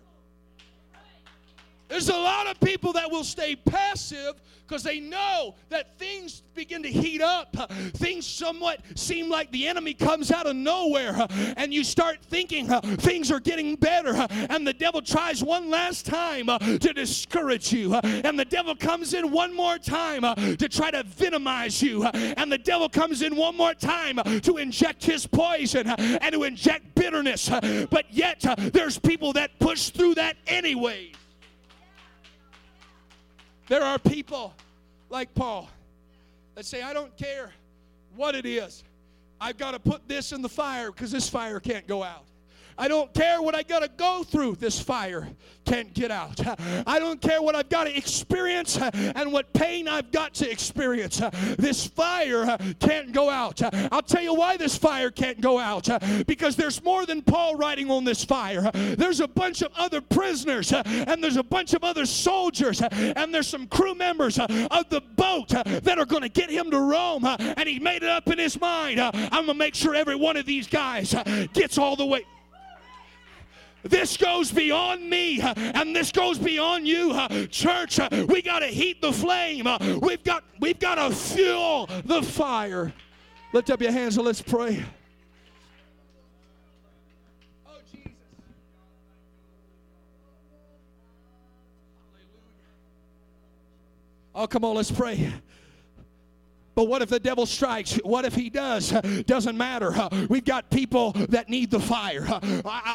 There's 1.92 2.08
a 2.08 2.16
lot 2.16 2.46
of 2.46 2.58
people 2.58 2.94
that 2.94 3.10
will 3.10 3.22
stay 3.22 3.54
passive 3.54 4.40
because 4.66 4.82
they 4.82 4.98
know 4.98 5.56
that 5.68 5.98
things 5.98 6.40
begin 6.54 6.82
to 6.84 6.90
heat 6.90 7.20
up. 7.20 7.54
Things 7.96 8.26
somewhat 8.26 8.80
seem 8.94 9.28
like 9.28 9.52
the 9.52 9.68
enemy 9.68 9.92
comes 9.92 10.32
out 10.32 10.46
of 10.46 10.56
nowhere, 10.56 11.26
and 11.58 11.74
you 11.74 11.84
start 11.84 12.16
thinking 12.22 12.68
things 12.96 13.30
are 13.30 13.40
getting 13.40 13.76
better, 13.76 14.26
and 14.30 14.66
the 14.66 14.72
devil 14.72 15.02
tries 15.02 15.44
one 15.44 15.68
last 15.68 16.06
time 16.06 16.48
uh, 16.48 16.58
to 16.58 16.94
discourage 16.94 17.74
you, 17.74 17.94
uh, 17.94 18.00
and 18.02 18.38
the 18.38 18.46
devil 18.46 18.74
comes 18.74 19.12
in 19.12 19.30
one 19.30 19.54
more 19.54 19.76
time 19.76 20.24
uh, 20.24 20.34
to 20.34 20.70
try 20.70 20.90
to 20.90 21.04
venomize 21.04 21.82
you, 21.82 22.04
and 22.04 22.50
the 22.50 22.56
devil 22.56 22.88
comes 22.88 23.20
in 23.20 23.36
one 23.36 23.54
more 23.54 23.74
time 23.74 24.16
to 24.40 24.56
inject 24.56 25.04
his 25.04 25.26
poison 25.26 25.86
and 25.88 26.32
to 26.32 26.44
inject 26.44 26.94
bitterness. 26.94 27.50
But 27.90 28.06
yet, 28.10 28.42
there's 28.72 28.98
people 28.98 29.34
that 29.34 29.58
push 29.58 29.90
through 29.90 30.14
that 30.14 30.38
anyways. 30.46 31.16
There 33.68 33.82
are 33.82 33.98
people 33.98 34.54
like 35.10 35.32
Paul 35.34 35.68
that 36.54 36.66
say, 36.66 36.82
I 36.82 36.92
don't 36.92 37.16
care 37.16 37.52
what 38.16 38.34
it 38.34 38.46
is. 38.46 38.84
I've 39.40 39.58
got 39.58 39.72
to 39.72 39.78
put 39.78 40.06
this 40.06 40.32
in 40.32 40.42
the 40.42 40.48
fire 40.48 40.92
because 40.92 41.10
this 41.10 41.28
fire 41.28 41.60
can't 41.60 41.86
go 41.86 42.02
out. 42.02 42.24
I 42.82 42.88
don't 42.88 43.14
care 43.14 43.40
what 43.40 43.54
I 43.54 43.62
got 43.62 43.82
to 43.82 43.88
go 43.96 44.24
through, 44.24 44.56
this 44.56 44.80
fire 44.80 45.28
can't 45.64 45.94
get 45.94 46.10
out. 46.10 46.40
I 46.84 46.98
don't 46.98 47.20
care 47.20 47.40
what 47.40 47.54
I've 47.54 47.68
got 47.68 47.84
to 47.84 47.96
experience 47.96 48.76
and 48.76 49.32
what 49.32 49.52
pain 49.52 49.86
I've 49.86 50.10
got 50.10 50.34
to 50.34 50.50
experience. 50.50 51.22
This 51.56 51.86
fire 51.86 52.58
can't 52.80 53.12
go 53.12 53.30
out. 53.30 53.62
I'll 53.92 54.02
tell 54.02 54.22
you 54.22 54.34
why 54.34 54.56
this 54.56 54.76
fire 54.76 55.12
can't 55.12 55.40
go 55.40 55.60
out 55.60 55.88
because 56.26 56.56
there's 56.56 56.82
more 56.82 57.06
than 57.06 57.22
Paul 57.22 57.54
riding 57.54 57.88
on 57.88 58.02
this 58.02 58.24
fire. 58.24 58.68
There's 58.72 59.20
a 59.20 59.28
bunch 59.28 59.62
of 59.62 59.70
other 59.76 60.00
prisoners 60.00 60.72
and 60.72 61.22
there's 61.22 61.36
a 61.36 61.44
bunch 61.44 61.74
of 61.74 61.84
other 61.84 62.04
soldiers 62.04 62.82
and 62.82 63.32
there's 63.32 63.46
some 63.46 63.68
crew 63.68 63.94
members 63.94 64.40
of 64.40 64.88
the 64.90 65.02
boat 65.14 65.50
that 65.50 66.00
are 66.00 66.06
going 66.06 66.22
to 66.22 66.28
get 66.28 66.50
him 66.50 66.68
to 66.72 66.80
Rome. 66.80 67.24
And 67.26 67.68
he 67.68 67.78
made 67.78 68.02
it 68.02 68.08
up 68.08 68.26
in 68.26 68.40
his 68.40 68.60
mind 68.60 68.98
I'm 69.00 69.30
going 69.30 69.46
to 69.46 69.54
make 69.54 69.76
sure 69.76 69.94
every 69.94 70.16
one 70.16 70.36
of 70.36 70.46
these 70.46 70.66
guys 70.66 71.14
gets 71.52 71.78
all 71.78 71.94
the 71.94 72.06
way. 72.06 72.24
This 73.82 74.16
goes 74.16 74.52
beyond 74.52 75.08
me, 75.08 75.40
uh, 75.40 75.54
and 75.56 75.94
this 75.94 76.12
goes 76.12 76.38
beyond 76.38 76.86
you, 76.86 77.12
uh. 77.12 77.46
church. 77.46 77.98
Uh, 77.98 78.26
we 78.28 78.40
got 78.40 78.60
to 78.60 78.68
heat 78.68 79.02
the 79.02 79.12
flame. 79.12 79.66
We've 80.00 80.22
got 80.22 80.44
we've 80.60 80.78
got 80.78 80.96
to 80.96 81.14
fuel 81.14 81.88
the 82.04 82.22
fire. 82.22 82.92
Lift 83.52 83.70
up 83.70 83.82
your 83.82 83.92
hands 83.92 84.16
and 84.16 84.24
let's 84.24 84.40
pray. 84.40 84.84
Oh 87.66 87.70
Jesus. 87.90 88.12
Oh, 94.34 94.46
come 94.46 94.64
on, 94.64 94.76
let's 94.76 94.90
pray. 94.90 95.32
But 96.74 96.88
what 96.88 97.02
if 97.02 97.10
the 97.10 97.20
devil 97.20 97.44
strikes? 97.44 97.96
What 97.96 98.24
if 98.24 98.34
he 98.34 98.48
does? 98.48 98.92
Doesn't 99.26 99.58
matter. 99.58 99.94
We've 100.28 100.44
got 100.44 100.70
people 100.70 101.12
that 101.28 101.48
need 101.50 101.70
the 101.70 101.80
fire. 101.80 102.26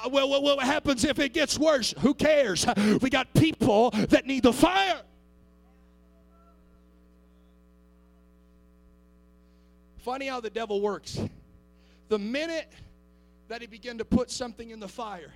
Well, 0.10 0.42
what 0.42 0.60
happens 0.64 1.04
if 1.04 1.20
it 1.20 1.34
gets 1.34 1.60
worse? 1.60 1.94
Who 2.00 2.14
cares? 2.14 2.66
We 3.02 3.10
got 3.10 3.32
people 3.34 3.92
that 3.92 4.26
need 4.26 4.44
the 4.44 4.54
fire. 4.54 5.02
Funny 9.98 10.28
how 10.28 10.40
the 10.40 10.50
devil 10.50 10.82
works. 10.82 11.20
The 12.10 12.18
minute 12.18 12.72
that 13.50 13.62
he 13.62 13.68
began 13.68 13.98
to 13.98 14.06
put 14.06 14.32
something 14.32 14.72
in 14.72 14.80
the 14.80 14.88
fire, 14.88 15.34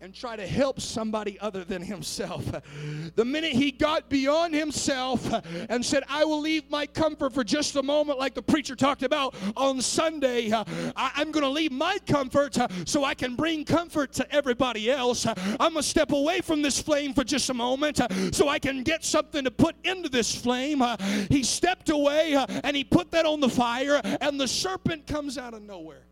and 0.00 0.14
try 0.14 0.36
to 0.36 0.46
help 0.46 0.80
somebody 0.80 1.38
other 1.40 1.64
than 1.64 1.82
himself. 1.82 2.44
The 3.14 3.24
minute 3.24 3.52
he 3.52 3.70
got 3.70 4.10
beyond 4.10 4.54
himself 4.54 5.32
and 5.70 5.84
said, 5.84 6.02
I 6.08 6.24
will 6.24 6.40
leave 6.40 6.68
my 6.70 6.86
comfort 6.86 7.32
for 7.32 7.44
just 7.44 7.74
a 7.76 7.82
moment, 7.82 8.18
like 8.18 8.34
the 8.34 8.42
preacher 8.42 8.76
talked 8.76 9.02
about 9.02 9.34
on 9.56 9.80
Sunday, 9.80 10.52
I, 10.52 11.12
am 11.16 11.30
going 11.30 11.44
to 11.44 11.48
leave 11.48 11.72
my 11.72 11.98
comfort 12.06 12.56
so 12.84 13.04
I 13.04 13.14
can 13.14 13.34
bring 13.34 13.64
comfort 13.64 14.12
to 14.14 14.34
everybody 14.34 14.90
else. 14.90 15.26
I'm 15.26 15.56
going 15.56 15.74
to 15.74 15.82
step 15.82 16.12
away 16.12 16.40
from 16.40 16.62
this 16.62 16.80
flame 16.80 17.14
for 17.14 17.24
just 17.24 17.48
a 17.48 17.54
moment 17.54 18.00
so 18.32 18.48
I 18.48 18.58
can 18.58 18.82
get 18.82 19.04
something 19.04 19.44
to 19.44 19.50
put 19.50 19.76
into 19.84 20.08
this 20.08 20.34
flame. 20.34 20.82
He 21.30 21.42
stepped 21.42 21.88
away 21.88 22.34
and 22.64 22.76
he 22.76 22.84
put 22.84 23.10
that 23.12 23.24
on 23.24 23.40
the 23.40 23.48
fire, 23.48 24.00
and 24.20 24.38
the 24.38 24.48
serpent 24.48 25.06
comes 25.06 25.38
out 25.38 25.54
of 25.54 25.62
nowhere. 25.62 26.05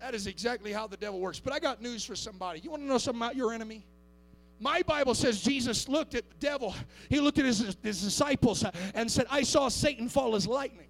That 0.00 0.14
is 0.14 0.26
exactly 0.26 0.72
how 0.72 0.86
the 0.86 0.96
devil 0.96 1.20
works. 1.20 1.40
But 1.40 1.52
I 1.52 1.58
got 1.58 1.82
news 1.82 2.04
for 2.04 2.16
somebody. 2.16 2.60
You 2.60 2.70
want 2.70 2.82
to 2.82 2.88
know 2.88 2.98
something 2.98 3.20
about 3.20 3.36
your 3.36 3.52
enemy? 3.52 3.84
My 4.58 4.82
Bible 4.82 5.14
says 5.14 5.40
Jesus 5.40 5.88
looked 5.88 6.14
at 6.14 6.28
the 6.28 6.36
devil, 6.38 6.74
he 7.08 7.18
looked 7.18 7.38
at 7.38 7.46
his, 7.46 7.76
his 7.82 8.02
disciples 8.02 8.64
and 8.94 9.10
said, 9.10 9.26
I 9.30 9.42
saw 9.42 9.68
Satan 9.68 10.08
fall 10.08 10.36
as 10.36 10.46
lightning. 10.46 10.88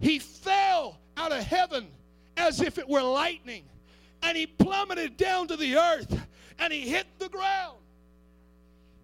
He 0.00 0.18
fell 0.18 0.98
out 1.16 1.30
of 1.30 1.38
heaven 1.44 1.86
as 2.36 2.60
if 2.60 2.78
it 2.78 2.88
were 2.88 3.02
lightning, 3.02 3.64
and 4.22 4.36
he 4.36 4.46
plummeted 4.46 5.16
down 5.16 5.46
to 5.48 5.56
the 5.56 5.76
earth 5.76 6.26
and 6.58 6.72
he 6.72 6.80
hit 6.80 7.06
the 7.18 7.28
ground. 7.28 7.78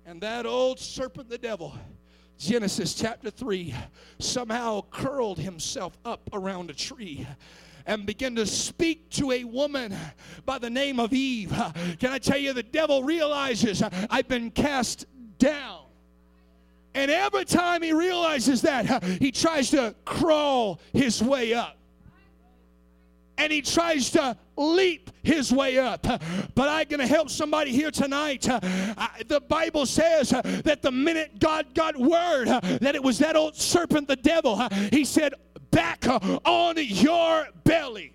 And 0.05 0.21
that 0.23 0.45
old 0.45 0.81
serpent, 0.81 1.29
the 1.29 1.39
devil, 1.39 1.75
Genesis 2.39 2.93
chapter 2.95 3.31
3, 3.31 3.73
somehow 4.19 4.83
curled 4.91 5.39
himself 5.39 5.97
up 6.05 6.29
around 6.33 6.71
a 6.71 6.75
tree 6.75 7.27
and 7.87 8.07
begin 8.07 8.37
to 8.37 8.47
speak 8.47 9.11
to 9.11 9.33
a 9.33 9.45
woman 9.45 9.97
by 10.45 10.59
the 10.59 10.71
name 10.71 11.01
of 11.01 11.13
Eve. 11.13 11.51
Can 11.99 12.11
I 12.11 12.19
tell 12.19 12.39
you, 12.39 12.53
the 12.53 12.63
devil 12.63 13.03
realizes 13.03 13.83
I've 14.11 14.29
been 14.29 14.51
cast 14.51 15.07
down. 15.39 15.81
And 16.95 17.11
every 17.11 17.45
time 17.45 17.83
he 17.83 17.93
realizes 17.93 18.63
that, 18.63 19.03
he 19.05 19.31
tries 19.33 19.71
to 19.71 19.95
crawl 20.05 20.81
his 20.93 21.23
way 21.23 21.55
up. 21.55 21.77
And 23.39 23.51
he 23.51 23.63
tries 23.63 24.11
to 24.11 24.37
leap 24.57 25.11
his 25.23 25.51
way 25.51 25.79
up. 25.79 26.03
But 26.03 26.69
I'm 26.69 26.87
going 26.87 27.01
to 27.01 27.07
help 27.07 27.31
somebody 27.31 27.73
here 27.73 27.91
tonight. 27.91 28.43
the 28.43 29.43
Bible 29.49 29.87
says 29.87 30.31
that 30.31 30.83
the 30.83 30.93
minute 30.93 31.41
God 31.41 31.75
got 31.75 31.97
word 31.97 32.49
that 32.49 32.95
it 32.95 33.03
was 33.03 33.19
that 33.19 33.37
old 33.37 33.57
serpent, 33.57 34.07
the 34.07 34.17
devil, 34.17 34.61
he 34.93 35.05
said, 35.05 35.33
Back 35.73 36.07
uh, 36.07 36.39
on 36.45 36.77
your 36.79 37.49
belly. 37.65 38.13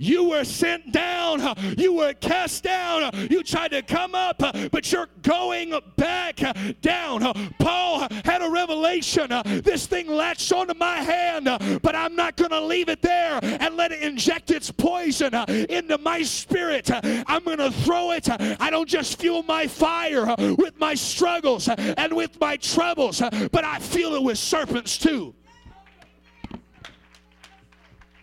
You 0.00 0.30
were 0.30 0.44
sent 0.44 0.92
down. 0.92 1.42
Uh, 1.42 1.54
you 1.76 1.92
were 1.92 2.14
cast 2.14 2.62
down. 2.62 3.02
Uh, 3.02 3.26
you 3.30 3.42
tried 3.42 3.72
to 3.72 3.82
come 3.82 4.14
up, 4.14 4.38
but 4.38 4.90
you're 4.90 5.08
going 5.20 5.74
back 5.96 6.40
down. 6.80 7.20
Paul 7.58 8.08
had 8.24 8.40
a 8.40 8.48
revelation. 8.48 9.30
This 9.62 9.86
thing 9.86 10.06
latched 10.08 10.50
onto 10.52 10.72
my 10.74 10.96
hand, 10.96 11.44
but 11.82 11.94
I'm 11.94 12.16
not 12.16 12.36
going 12.36 12.50
to 12.50 12.62
leave 12.62 12.88
it 12.88 13.02
there 13.02 13.40
and 13.42 13.76
let 13.76 13.92
it 13.92 14.00
inject 14.00 14.50
its 14.50 14.70
poison 14.70 15.34
into 15.34 15.98
my 15.98 16.22
spirit. 16.22 16.90
I'm 16.92 17.44
going 17.44 17.58
to 17.58 17.70
throw 17.70 18.12
it. 18.12 18.26
I 18.30 18.70
don't 18.70 18.88
just 18.88 19.20
fuel 19.20 19.42
my 19.42 19.66
fire 19.66 20.34
with 20.56 20.78
my 20.78 20.94
struggles 20.94 21.68
and 21.68 22.14
with 22.14 22.40
my 22.40 22.56
troubles, 22.56 23.20
but 23.52 23.64
I 23.64 23.78
feel 23.78 24.14
it 24.14 24.22
with 24.22 24.38
serpents 24.38 24.96
too 24.96 25.34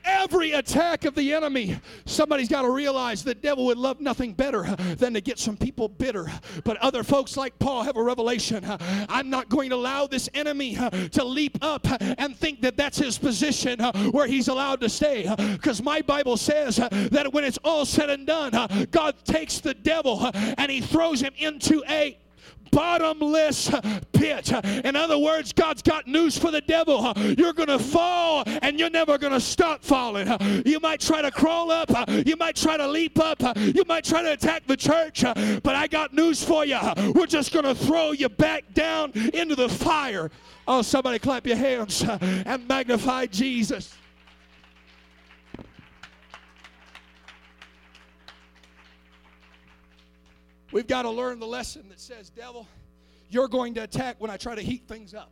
every 0.08 0.54
attack 0.54 1.06
of 1.06 1.16
the 1.16 1.34
enemy, 1.34 1.80
somebody's 2.06 2.50
got 2.50 2.64
to 2.64 2.70
realize 2.70 3.24
the 3.24 3.36
devil 3.36 3.66
would 3.66 3.78
love 3.78 4.00
nothing 4.00 4.34
better 4.34 4.64
than 4.98 5.14
to 5.14 5.22
get 5.22 5.38
some 5.40 5.58
people 5.58 5.88
bitter. 5.90 6.32
But 6.64 6.78
other 6.78 7.04
folks 7.04 7.38
like 7.38 7.58
Paul 7.60 7.84
have 7.84 7.98
a 7.98 8.04
revelation. 8.04 8.66
I'm 9.10 9.30
not 9.30 9.50
going 9.50 9.70
to 9.70 9.76
allow 9.76 10.08
this 10.08 10.30
enemy 10.34 10.76
to 10.76 11.24
leap 11.24 11.58
up 11.62 11.86
and 12.02 12.36
think 12.36 12.62
that 12.62 12.78
that's 12.78 12.98
his 12.98 13.18
position 13.18 13.80
where 14.12 14.28
he's 14.28 14.48
allowed 14.48 14.82
to 14.82 14.90
stay. 14.90 15.34
Because 15.54 15.82
my 15.84 16.02
Bible 16.02 16.38
says 16.38 16.78
that 16.78 17.34
when 17.34 17.44
it's 17.44 17.60
all 17.64 17.86
said 17.86 18.10
and 18.10 18.26
done, 18.26 18.88
God 18.92 19.16
takes 19.26 19.60
the 19.60 19.74
devil 19.74 20.30
and 20.34 20.72
he 20.72 20.82
throws 20.82 21.22
him 21.22 21.34
into 21.38 21.84
a 21.90 22.18
bottomless 22.72 23.72
pit. 24.14 24.52
In 24.86 24.96
other 24.96 25.18
words, 25.18 25.54
God's 25.54 25.82
got 25.82 26.08
news 26.08 26.38
for 26.38 26.52
the 26.52 26.62
devil. 26.62 27.14
You're 27.38 27.54
going 27.54 27.70
to 27.70 27.80
fall 27.80 28.44
and 28.62 28.80
you're 28.80 28.90
never 28.90 29.18
going 29.18 29.34
to 29.34 29.40
stop 29.40 29.84
falling. 29.84 30.28
You 30.66 30.80
might 30.80 31.00
try 31.00 31.22
to 31.22 31.32
crawl 31.32 31.72
up, 31.72 31.92
you 32.26 32.36
might 32.36 32.56
try 32.56 32.78
to 32.78 32.88
leap 32.88 33.20
up, 33.20 33.42
you 33.58 33.84
might 33.88 34.04
try 34.04 34.22
to 34.22 34.34
attack 34.34 34.68
the 34.68 34.78
church, 34.78 35.24
but 35.24 35.76
I 35.76 35.88
got 35.88 36.14
news 36.14 36.44
for 36.44 36.66
you. 36.66 36.80
We're 37.14 37.28
just 37.28 37.54
going 37.54 37.66
to 37.66 37.76
throw 37.76 38.12
you 38.12 38.30
back 38.30 38.74
down 38.74 39.12
into 39.34 39.56
the 39.56 39.70
fire. 39.70 40.32
Oh, 40.68 40.82
somebody 40.82 41.20
clap 41.20 41.48
your 41.48 41.58
hands 41.58 42.04
and 42.22 42.68
magnify 42.68 43.28
Jesus. 43.28 43.96
We've 50.78 50.86
got 50.86 51.02
to 51.02 51.10
learn 51.10 51.40
the 51.40 51.48
lesson 51.48 51.90
that 51.90 52.00
says, 52.00 52.30
devil, 52.30 52.68
you're 53.32 53.48
going 53.48 53.74
to 53.74 53.82
attack 53.82 54.18
when 54.20 54.30
I 54.30 54.38
try 54.38 54.54
to 54.54 54.62
heat 54.62 54.84
things 54.88 55.16
up. 55.16 55.32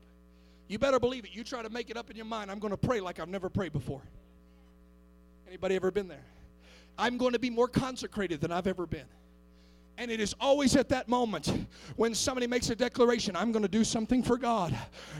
You 0.67 0.79
better 0.79 0.99
believe 0.99 1.23
it. 1.23 1.35
You 1.35 1.43
try 1.43 1.61
to 1.61 1.69
make 1.69 1.91
it 1.91 1.97
up 1.97 2.09
in 2.09 2.15
your 2.15 2.25
mind. 2.25 2.49
I'm 2.49 2.57
going 2.57 2.71
to 2.71 2.77
pray 2.77 2.99
like 2.99 3.19
I've 3.19 3.29
never 3.29 3.47
prayed 3.47 3.71
before. 3.71 4.01
Anybody 5.47 5.75
ever 5.75 5.91
been 5.91 6.07
there? 6.07 6.25
I'm 6.97 7.19
going 7.19 7.33
to 7.33 7.37
be 7.37 7.51
more 7.51 7.67
consecrated 7.67 8.41
than 8.41 8.51
I've 8.51 8.65
ever 8.65 8.87
been. 8.87 9.05
And 9.99 10.09
it 10.09 10.19
is 10.19 10.33
always 10.39 10.75
at 10.75 10.89
that 10.89 11.07
moment 11.07 11.67
when 11.95 12.15
somebody 12.15 12.47
makes 12.47 12.71
a 12.71 12.75
declaration, 12.75 13.35
I'm 13.35 13.51
going 13.51 13.61
to 13.61 13.69
do 13.69 13.83
something 13.83 14.23
for 14.23 14.39
God. 14.39 14.75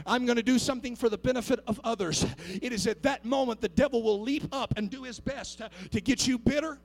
I'm 0.08 0.26
going 0.26 0.38
to 0.38 0.42
do 0.42 0.58
something 0.58 0.96
for 0.96 1.08
the 1.08 1.18
benefit 1.18 1.60
of 1.68 1.80
others. 1.84 2.26
It 2.60 2.72
is 2.72 2.88
at 2.88 3.00
that 3.04 3.24
moment 3.24 3.60
the 3.60 3.68
devil 3.68 4.02
will 4.02 4.20
leap 4.20 4.48
up 4.50 4.74
and 4.76 4.90
do 4.90 5.04
his 5.04 5.20
best 5.20 5.62
to 5.92 6.00
get 6.00 6.26
you 6.26 6.36
bitter, 6.36 6.80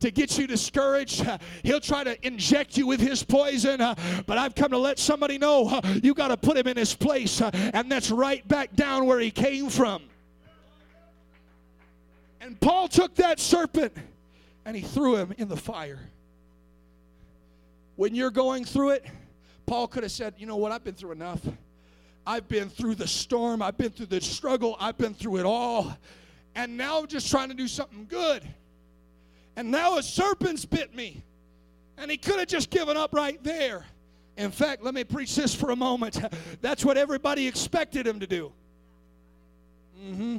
to 0.00 0.10
get 0.10 0.36
you 0.38 0.46
discouraged. 0.46 1.26
He'll 1.62 1.80
try 1.80 2.04
to 2.04 2.26
inject 2.26 2.76
you 2.76 2.86
with 2.86 3.00
his 3.00 3.22
poison. 3.22 3.78
But 3.78 4.38
I've 4.38 4.54
come 4.54 4.70
to 4.70 4.78
let 4.78 4.98
somebody 4.98 5.38
know 5.38 5.80
you 6.02 6.14
got 6.14 6.28
to 6.28 6.36
put 6.36 6.56
him 6.56 6.66
in 6.66 6.76
his 6.76 6.94
place, 6.94 7.40
and 7.40 7.90
that's 7.90 8.10
right 8.10 8.46
back 8.48 8.74
down 8.74 9.06
where 9.06 9.18
he 9.18 9.30
came 9.30 9.68
from. 9.68 10.02
And 12.40 12.60
Paul 12.60 12.88
took 12.88 13.14
that 13.16 13.40
serpent 13.40 13.92
and 14.64 14.76
he 14.76 14.82
threw 14.82 15.16
him 15.16 15.34
in 15.38 15.48
the 15.48 15.56
fire. 15.56 15.98
When 17.96 18.14
you're 18.14 18.30
going 18.30 18.64
through 18.64 18.90
it, 18.90 19.06
Paul 19.64 19.88
could 19.88 20.04
have 20.04 20.12
said, 20.12 20.34
You 20.36 20.46
know 20.46 20.56
what? 20.56 20.70
I've 20.70 20.84
been 20.84 20.94
through 20.94 21.12
enough. 21.12 21.40
I've 22.26 22.46
been 22.46 22.68
through 22.68 22.96
the 22.96 23.06
storm. 23.06 23.62
I've 23.62 23.78
been 23.78 23.90
through 23.90 24.06
the 24.06 24.20
struggle. 24.20 24.76
I've 24.78 24.98
been 24.98 25.14
through 25.14 25.38
it 25.38 25.46
all. 25.46 25.96
And 26.54 26.76
now 26.76 27.00
I'm 27.00 27.06
just 27.06 27.30
trying 27.30 27.48
to 27.48 27.54
do 27.54 27.68
something 27.68 28.06
good 28.08 28.42
and 29.56 29.70
now 29.70 29.96
a 29.96 30.02
serpent's 30.02 30.64
bit 30.64 30.94
me. 30.94 31.24
And 31.98 32.10
he 32.10 32.18
could 32.18 32.38
have 32.38 32.48
just 32.48 32.70
given 32.70 32.96
up 32.96 33.14
right 33.14 33.42
there. 33.42 33.84
In 34.36 34.50
fact, 34.50 34.82
let 34.82 34.94
me 34.94 35.02
preach 35.02 35.34
this 35.34 35.54
for 35.54 35.70
a 35.70 35.76
moment. 35.76 36.20
That's 36.60 36.84
what 36.84 36.98
everybody 36.98 37.46
expected 37.48 38.06
him 38.06 38.20
to 38.20 38.26
do. 38.26 38.52
Mm-hmm. 39.98 40.38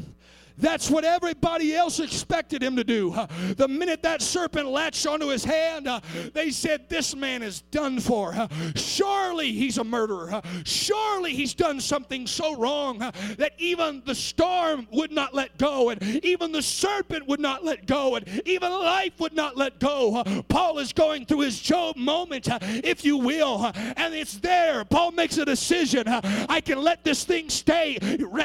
That's 0.57 0.89
what 0.89 1.03
everybody 1.03 1.75
else 1.75 1.99
expected 1.99 2.63
him 2.63 2.75
to 2.77 2.83
do. 2.83 3.15
The 3.55 3.67
minute 3.67 4.01
that 4.03 4.21
serpent 4.21 4.67
latched 4.67 5.05
onto 5.05 5.27
his 5.27 5.43
hand, 5.43 5.87
they 6.33 6.49
said, 6.51 6.89
This 6.89 7.15
man 7.15 7.43
is 7.43 7.61
done 7.61 7.99
for. 7.99 8.35
Surely 8.75 9.51
he's 9.51 9.77
a 9.77 9.83
murderer. 9.83 10.41
Surely 10.65 11.33
he's 11.33 11.53
done 11.53 11.79
something 11.79 12.25
so 12.25 12.55
wrong 12.55 12.99
that 13.37 13.53
even 13.57 14.01
the 14.05 14.15
storm 14.15 14.87
would 14.91 15.11
not 15.11 15.33
let 15.33 15.57
go, 15.57 15.89
and 15.89 16.01
even 16.23 16.51
the 16.51 16.61
serpent 16.61 17.27
would 17.27 17.39
not 17.39 17.63
let 17.63 17.85
go, 17.85 18.15
and 18.15 18.41
even 18.45 18.71
life 18.71 19.19
would 19.19 19.33
not 19.33 19.57
let 19.57 19.79
go. 19.79 20.23
Paul 20.47 20.79
is 20.79 20.93
going 20.93 21.25
through 21.25 21.41
his 21.41 21.59
Job 21.59 21.97
moment, 21.97 22.47
if 22.61 23.03
you 23.03 23.17
will, 23.17 23.71
and 23.75 24.13
it's 24.13 24.37
there. 24.37 24.85
Paul 24.85 25.11
makes 25.11 25.37
a 25.37 25.45
decision. 25.45 26.03
I 26.07 26.61
can 26.61 26.81
let 26.81 27.03
this 27.03 27.23
thing 27.23 27.49
stay 27.49 27.97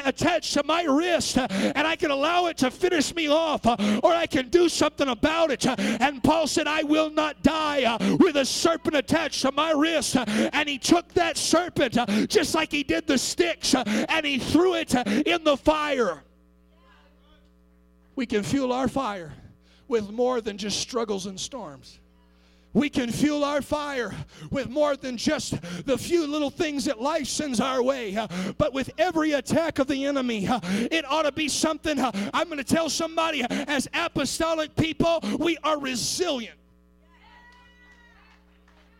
attached 0.05 0.53
to 0.53 0.63
my 0.63 0.83
wrist, 0.83 1.37
and 1.37 1.87
I 1.87 1.95
can 2.03 2.11
allow 2.11 2.47
it 2.47 2.57
to 2.57 2.69
finish 2.69 3.15
me 3.15 3.29
off, 3.29 3.65
uh, 3.65 3.77
or 4.03 4.11
I 4.13 4.25
can 4.25 4.49
do 4.49 4.67
something 4.67 5.07
about 5.07 5.51
it. 5.51 5.65
And 5.79 6.21
Paul 6.21 6.47
said, 6.47 6.67
I 6.67 6.83
will 6.83 7.09
not 7.09 7.41
die 7.43 7.83
uh, 7.83 8.17
with 8.19 8.35
a 8.35 8.43
serpent 8.43 8.97
attached 8.97 9.41
to 9.43 9.53
my 9.53 9.71
wrist. 9.71 10.17
And 10.17 10.67
he 10.67 10.77
took 10.77 11.07
that 11.13 11.37
serpent, 11.37 11.97
uh, 11.97 12.05
just 12.27 12.55
like 12.55 12.73
he 12.73 12.83
did 12.83 13.07
the 13.07 13.17
sticks, 13.17 13.73
and 13.73 14.25
he 14.25 14.37
threw 14.37 14.75
it 14.75 14.93
in 15.25 15.45
the 15.45 15.55
fire. 15.55 16.23
We 18.17 18.25
can 18.25 18.43
fuel 18.43 18.73
our 18.73 18.89
fire 18.89 19.31
with 19.87 20.09
more 20.09 20.41
than 20.41 20.57
just 20.57 20.81
struggles 20.81 21.25
and 21.25 21.39
storms 21.39 21.99
we 22.73 22.89
can 22.89 23.11
fuel 23.11 23.43
our 23.43 23.61
fire 23.61 24.13
with 24.49 24.69
more 24.69 24.95
than 24.95 25.17
just 25.17 25.61
the 25.85 25.97
few 25.97 26.27
little 26.27 26.49
things 26.49 26.85
that 26.85 27.01
life 27.01 27.27
sends 27.27 27.59
our 27.59 27.81
way, 27.81 28.15
uh, 28.15 28.27
but 28.57 28.73
with 28.73 28.89
every 28.97 29.33
attack 29.33 29.79
of 29.79 29.87
the 29.87 30.05
enemy. 30.05 30.47
Uh, 30.47 30.59
it 30.63 31.05
ought 31.05 31.23
to 31.23 31.31
be 31.31 31.47
something 31.47 31.99
uh, 31.99 32.11
I'm 32.33 32.47
going 32.47 32.57
to 32.57 32.63
tell 32.63 32.89
somebody 32.89 33.43
as 33.49 33.87
apostolic 33.93 34.75
people, 34.75 35.19
we 35.39 35.57
are 35.63 35.79
resilient. 35.79 36.57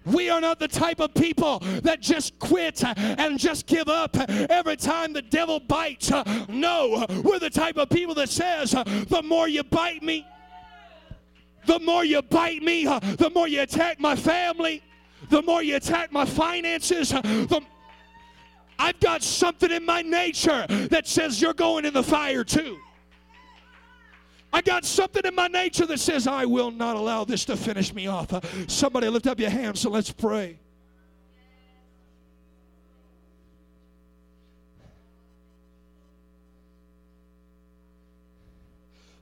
We 0.05 0.29
are 0.29 0.41
not 0.41 0.59
the 0.59 0.67
type 0.67 0.99
of 0.99 1.13
people 1.13 1.59
that 1.83 2.01
just 2.01 2.37
quit 2.37 2.83
and 2.83 3.39
just 3.39 3.67
give 3.67 3.87
up 3.87 4.17
every 4.29 4.75
time 4.75 5.13
the 5.13 5.21
devil 5.21 5.61
bites. 5.61 6.11
No, 6.49 7.05
we're 7.23 7.39
the 7.39 7.49
type 7.49 7.77
of 7.77 7.89
people 7.89 8.13
that 8.15 8.27
says, 8.29 8.71
the 8.71 9.21
more 9.23 9.47
you 9.47 9.63
bite 9.63 10.03
me, 10.03 10.27
the 11.65 11.79
more 11.79 12.05
you 12.05 12.21
bite 12.21 12.61
me, 12.61 12.85
uh, 12.85 12.99
the 12.99 13.29
more 13.33 13.47
you 13.47 13.61
attack 13.61 13.99
my 13.99 14.15
family, 14.15 14.83
the 15.29 15.41
more 15.41 15.63
you 15.63 15.75
attack 15.75 16.11
my 16.11 16.25
finances, 16.25 17.13
uh, 17.13 17.21
the 17.21 17.61
I've 18.79 18.99
got 18.99 19.23
something 19.23 19.71
in 19.71 19.85
my 19.85 20.01
nature 20.01 20.65
that 20.67 21.07
says 21.07 21.41
you're 21.41 21.53
going 21.53 21.85
in 21.85 21.93
the 21.93 22.03
fire 22.03 22.43
too. 22.43 22.79
I 24.51 24.61
got 24.61 24.85
something 24.85 25.23
in 25.25 25.33
my 25.33 25.47
nature 25.47 25.85
that 25.85 25.99
says 25.99 26.27
I 26.27 26.45
will 26.45 26.69
not 26.69 26.95
allow 26.95 27.23
this 27.23 27.45
to 27.45 27.57
finish 27.57 27.93
me 27.93 28.07
off. 28.07 28.33
Uh, 28.33 28.41
somebody 28.67 29.09
lift 29.09 29.25
up 29.25 29.39
your 29.39 29.49
hands 29.49 29.79
so 29.79 29.89
let's 29.89 30.11
pray. 30.11 30.59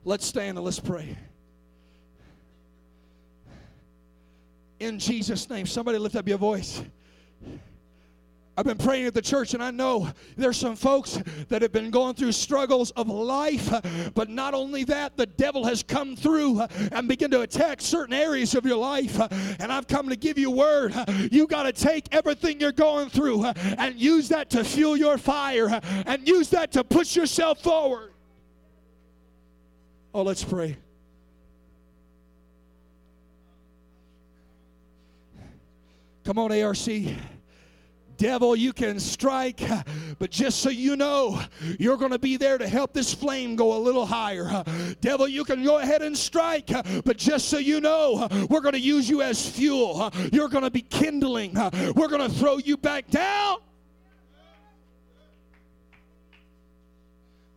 Let's 0.04 0.26
stand 0.26 0.58
and 0.58 0.64
let's 0.64 0.80
pray. 0.80 1.16
In 4.82 4.98
Jesus' 4.98 5.48
name. 5.48 5.66
Somebody 5.66 5.98
lift 5.98 6.16
up 6.16 6.28
your 6.28 6.38
voice. 6.38 6.82
I've 8.54 8.66
been 8.66 8.76
praying 8.76 9.06
at 9.06 9.14
the 9.14 9.22
church, 9.22 9.54
and 9.54 9.62
I 9.62 9.70
know 9.70 10.10
there's 10.36 10.58
some 10.58 10.76
folks 10.76 11.18
that 11.48 11.62
have 11.62 11.72
been 11.72 11.90
going 11.90 12.14
through 12.14 12.32
struggles 12.32 12.90
of 12.90 13.08
life. 13.08 13.72
But 14.14 14.28
not 14.28 14.52
only 14.52 14.84
that, 14.84 15.16
the 15.16 15.24
devil 15.24 15.64
has 15.64 15.82
come 15.82 16.16
through 16.16 16.60
and 16.60 17.08
begin 17.08 17.30
to 17.30 17.40
attack 17.40 17.80
certain 17.80 18.12
areas 18.12 18.54
of 18.54 18.66
your 18.66 18.76
life. 18.76 19.18
And 19.58 19.72
I've 19.72 19.86
come 19.86 20.10
to 20.10 20.16
give 20.16 20.36
you 20.36 20.50
word. 20.50 20.94
You 21.30 21.46
got 21.46 21.62
to 21.62 21.72
take 21.72 22.14
everything 22.14 22.60
you're 22.60 22.72
going 22.72 23.08
through 23.08 23.46
and 23.46 23.98
use 23.98 24.28
that 24.28 24.50
to 24.50 24.64
fuel 24.64 24.98
your 24.98 25.16
fire 25.16 25.80
and 26.04 26.28
use 26.28 26.50
that 26.50 26.72
to 26.72 26.84
push 26.84 27.16
yourself 27.16 27.62
forward. 27.62 28.12
Oh, 30.12 30.22
let's 30.22 30.44
pray. 30.44 30.76
Come 36.24 36.38
on, 36.38 36.52
ARC. 36.52 36.76
Devil, 38.18 38.54
you 38.54 38.72
can 38.72 39.00
strike, 39.00 39.60
but 40.20 40.30
just 40.30 40.60
so 40.60 40.70
you 40.70 40.94
know, 40.94 41.42
you're 41.80 41.96
going 41.96 42.12
to 42.12 42.18
be 42.20 42.36
there 42.36 42.56
to 42.56 42.68
help 42.68 42.92
this 42.92 43.12
flame 43.12 43.56
go 43.56 43.76
a 43.76 43.80
little 43.80 44.06
higher. 44.06 44.62
Devil, 45.00 45.26
you 45.26 45.44
can 45.44 45.64
go 45.64 45.78
ahead 45.78 46.02
and 46.02 46.16
strike, 46.16 46.70
but 47.04 47.16
just 47.16 47.48
so 47.48 47.58
you 47.58 47.80
know, 47.80 48.28
we're 48.48 48.60
going 48.60 48.74
to 48.74 48.80
use 48.80 49.10
you 49.10 49.22
as 49.22 49.48
fuel. 49.48 50.12
You're 50.32 50.48
going 50.48 50.62
to 50.62 50.70
be 50.70 50.82
kindling. 50.82 51.54
We're 51.54 52.06
going 52.08 52.20
to 52.20 52.28
throw 52.28 52.58
you 52.58 52.76
back 52.76 53.10
down. 53.10 53.58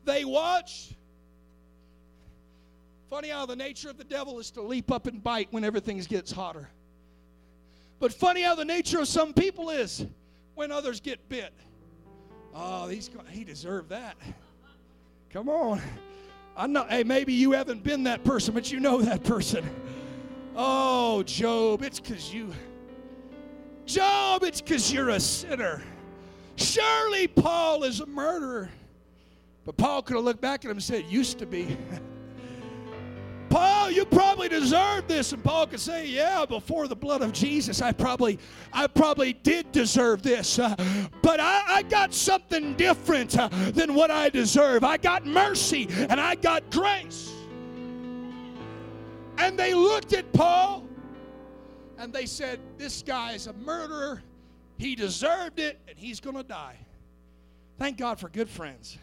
They 0.05 0.25
watch. 0.25 0.95
Funny 3.11 3.29
how 3.29 3.45
the 3.45 3.55
nature 3.55 3.89
of 3.89 3.97
the 3.97 4.03
devil 4.03 4.39
is 4.39 4.49
to 4.51 4.63
leap 4.63 4.91
up 4.91 5.05
and 5.05 5.23
bite 5.23 5.49
when 5.51 5.63
everything 5.63 5.99
gets 5.99 6.31
hotter. 6.31 6.69
But 7.99 8.13
funny 8.13 8.41
how 8.41 8.55
the 8.55 8.65
nature 8.65 8.99
of 8.99 9.07
some 9.07 9.33
people 9.33 9.69
is 9.69 10.05
when 10.55 10.71
others 10.71 10.99
get 10.99 11.27
bit. 11.29 11.53
Oh, 12.53 12.87
he's 12.87 13.09
he 13.29 13.43
deserved 13.43 13.89
that. 13.89 14.15
Come 15.29 15.49
on. 15.49 15.81
I 16.57 16.67
know, 16.67 16.85
hey, 16.89 17.03
maybe 17.03 17.33
you 17.33 17.51
haven't 17.51 17.83
been 17.83 18.03
that 18.03 18.23
person, 18.23 18.53
but 18.53 18.71
you 18.71 18.79
know 18.79 19.01
that 19.01 19.23
person. 19.23 19.69
Oh, 20.55 21.23
Job, 21.23 21.83
it's 21.83 21.99
because 21.99 22.33
you. 22.33 22.53
Job, 23.85 24.43
it's 24.43 24.61
because 24.61 24.91
you're 24.91 25.09
a 25.09 25.19
sinner. 25.19 25.83
Surely 26.55 27.27
Paul 27.27 27.83
is 27.83 27.99
a 27.99 28.05
murderer. 28.05 28.69
But 29.65 29.75
Paul 29.77 30.01
could 30.01 30.15
have 30.15 30.23
looked 30.23 30.41
back 30.41 30.63
at 30.63 30.71
him 30.71 30.77
and 30.77 30.83
said, 30.83 31.05
Used 31.05 31.39
to 31.39 31.45
be. 31.45 31.77
Paul, 33.55 33.89
you 33.89 34.03
probably 34.03 34.49
deserve 34.49 35.07
this. 35.07 35.31
And 35.31 35.41
Paul 35.41 35.67
could 35.67 35.79
say, 35.79 36.05
Yeah, 36.07 36.45
before 36.45 36.89
the 36.89 36.95
blood 36.95 37.21
of 37.21 37.31
Jesus, 37.31 37.81
I 37.81 37.93
probably, 37.93 38.37
I 38.73 38.85
probably 38.85 39.31
did 39.31 39.71
deserve 39.71 40.23
this. 40.23 40.59
Uh, 40.59 40.75
but 41.21 41.39
I, 41.39 41.63
I, 41.65 41.83
got 41.83 42.13
something 42.13 42.73
different 42.73 43.37
uh, 43.39 43.47
than 43.71 43.95
what 43.95 44.11
I 44.11 44.27
deserve. 44.27 44.83
I 44.83 44.97
got 44.97 45.25
mercy 45.25 45.87
and 45.89 46.19
I 46.19 46.35
got 46.35 46.69
grace. 46.69 47.31
And 49.37 49.57
they 49.57 49.73
looked 49.73 50.11
at 50.11 50.33
Paul 50.33 50.85
and 51.97 52.11
they 52.11 52.25
said, 52.25 52.59
This 52.77 53.03
guy 53.03 53.35
is 53.35 53.47
a 53.47 53.53
murderer. 53.53 54.21
He 54.77 54.95
deserved 54.95 55.59
it 55.59 55.79
and 55.87 55.97
he's 55.97 56.19
going 56.19 56.35
to 56.35 56.43
die. 56.43 56.75
Thank 57.79 57.99
God 57.99 58.19
for 58.19 58.27
good 58.27 58.49
friends. 58.49 58.97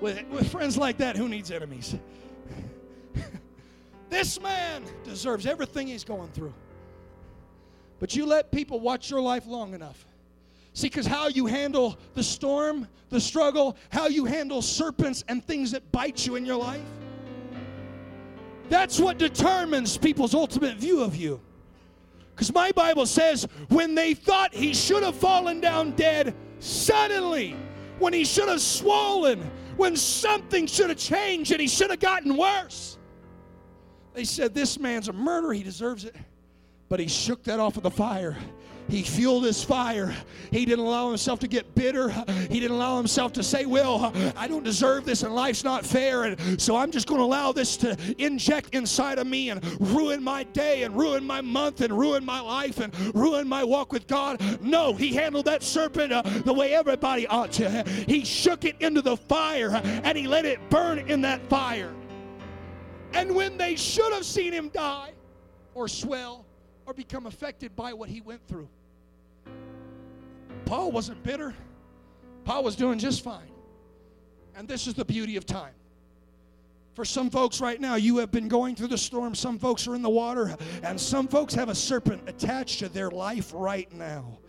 With, 0.00 0.20
with 0.30 0.50
friends 0.50 0.76
like 0.76 0.98
that, 0.98 1.16
who 1.16 1.28
needs 1.28 1.52
enemies? 1.52 1.94
This 4.10 4.40
man 4.40 4.84
deserves 5.04 5.46
everything 5.46 5.86
he's 5.86 6.04
going 6.04 6.30
through. 6.32 6.52
But 8.00 8.14
you 8.16 8.26
let 8.26 8.50
people 8.50 8.80
watch 8.80 9.10
your 9.10 9.20
life 9.20 9.46
long 9.46 9.72
enough. 9.72 10.04
See, 10.72 10.88
because 10.88 11.06
how 11.06 11.28
you 11.28 11.46
handle 11.46 11.98
the 12.14 12.22
storm, 12.22 12.88
the 13.08 13.20
struggle, 13.20 13.76
how 13.90 14.08
you 14.08 14.24
handle 14.24 14.62
serpents 14.62 15.24
and 15.28 15.44
things 15.44 15.70
that 15.72 15.90
bite 15.92 16.26
you 16.26 16.36
in 16.36 16.44
your 16.44 16.56
life, 16.56 16.80
that's 18.68 19.00
what 19.00 19.18
determines 19.18 19.96
people's 19.96 20.34
ultimate 20.34 20.76
view 20.76 21.02
of 21.02 21.16
you. 21.16 21.40
Because 22.34 22.54
my 22.54 22.72
Bible 22.72 23.06
says, 23.06 23.46
when 23.68 23.94
they 23.94 24.14
thought 24.14 24.54
he 24.54 24.72
should 24.72 25.02
have 25.02 25.16
fallen 25.16 25.60
down 25.60 25.90
dead, 25.92 26.34
suddenly, 26.58 27.56
when 27.98 28.12
he 28.12 28.24
should 28.24 28.48
have 28.48 28.60
swollen, 28.60 29.50
when 29.76 29.96
something 29.96 30.66
should 30.66 30.88
have 30.88 30.98
changed 30.98 31.52
and 31.52 31.60
he 31.60 31.68
should 31.68 31.90
have 31.90 32.00
gotten 32.00 32.36
worse, 32.36 32.96
they 34.14 34.24
said, 34.24 34.54
This 34.54 34.78
man's 34.78 35.08
a 35.08 35.12
murderer, 35.12 35.52
he 35.52 35.62
deserves 35.62 36.04
it. 36.04 36.16
But 36.88 37.00
he 37.00 37.06
shook 37.06 37.44
that 37.44 37.60
off 37.60 37.76
of 37.76 37.84
the 37.84 37.90
fire. 37.90 38.36
He 38.90 39.02
fueled 39.02 39.44
his 39.44 39.62
fire. 39.62 40.12
He 40.50 40.64
didn't 40.64 40.84
allow 40.84 41.08
himself 41.08 41.38
to 41.40 41.48
get 41.48 41.74
bitter. 41.76 42.10
He 42.50 42.58
didn't 42.58 42.76
allow 42.76 42.96
himself 42.96 43.32
to 43.34 43.42
say, 43.42 43.64
Well, 43.64 44.12
I 44.36 44.48
don't 44.48 44.64
deserve 44.64 45.04
this 45.04 45.22
and 45.22 45.34
life's 45.34 45.62
not 45.62 45.86
fair. 45.86 46.24
And 46.24 46.60
so 46.60 46.76
I'm 46.76 46.90
just 46.90 47.06
going 47.06 47.20
to 47.20 47.24
allow 47.24 47.52
this 47.52 47.76
to 47.78 47.96
inject 48.18 48.74
inside 48.74 49.18
of 49.18 49.26
me 49.26 49.50
and 49.50 49.64
ruin 49.80 50.22
my 50.22 50.42
day 50.42 50.82
and 50.82 50.96
ruin 50.96 51.24
my 51.24 51.40
month 51.40 51.80
and 51.80 51.96
ruin 51.96 52.24
my 52.24 52.40
life 52.40 52.80
and 52.80 52.92
ruin 53.14 53.46
my 53.46 53.62
walk 53.62 53.92
with 53.92 54.08
God. 54.08 54.40
No, 54.60 54.92
he 54.92 55.14
handled 55.14 55.44
that 55.44 55.62
serpent 55.62 56.12
uh, 56.12 56.22
the 56.22 56.52
way 56.52 56.74
everybody 56.74 57.26
ought 57.28 57.52
to. 57.52 57.84
He 58.08 58.24
shook 58.24 58.64
it 58.64 58.74
into 58.80 59.02
the 59.02 59.16
fire 59.16 59.80
and 59.84 60.18
he 60.18 60.26
let 60.26 60.44
it 60.44 60.58
burn 60.68 60.98
in 60.98 61.20
that 61.20 61.48
fire. 61.48 61.94
And 63.12 63.34
when 63.34 63.56
they 63.56 63.76
should 63.76 64.12
have 64.12 64.24
seen 64.24 64.52
him 64.52 64.68
die 64.68 65.12
or 65.74 65.88
swell 65.88 66.46
or 66.86 66.94
become 66.94 67.26
affected 67.26 67.74
by 67.76 67.92
what 67.92 68.08
he 68.08 68.20
went 68.20 68.46
through, 68.46 68.68
Paul 70.64 70.92
wasn't 70.92 71.22
bitter. 71.22 71.54
Paul 72.44 72.64
was 72.64 72.76
doing 72.76 72.98
just 72.98 73.22
fine. 73.22 73.50
And 74.56 74.68
this 74.68 74.86
is 74.86 74.94
the 74.94 75.04
beauty 75.04 75.36
of 75.36 75.46
time. 75.46 75.74
For 76.94 77.04
some 77.04 77.30
folks 77.30 77.60
right 77.60 77.80
now, 77.80 77.94
you 77.94 78.18
have 78.18 78.30
been 78.30 78.48
going 78.48 78.74
through 78.74 78.88
the 78.88 78.98
storm. 78.98 79.34
Some 79.34 79.58
folks 79.58 79.86
are 79.86 79.94
in 79.94 80.02
the 80.02 80.10
water, 80.10 80.56
and 80.82 81.00
some 81.00 81.28
folks 81.28 81.54
have 81.54 81.68
a 81.68 81.74
serpent 81.74 82.28
attached 82.28 82.80
to 82.80 82.88
their 82.88 83.10
life 83.10 83.52
right 83.54 83.90
now. 83.92 84.39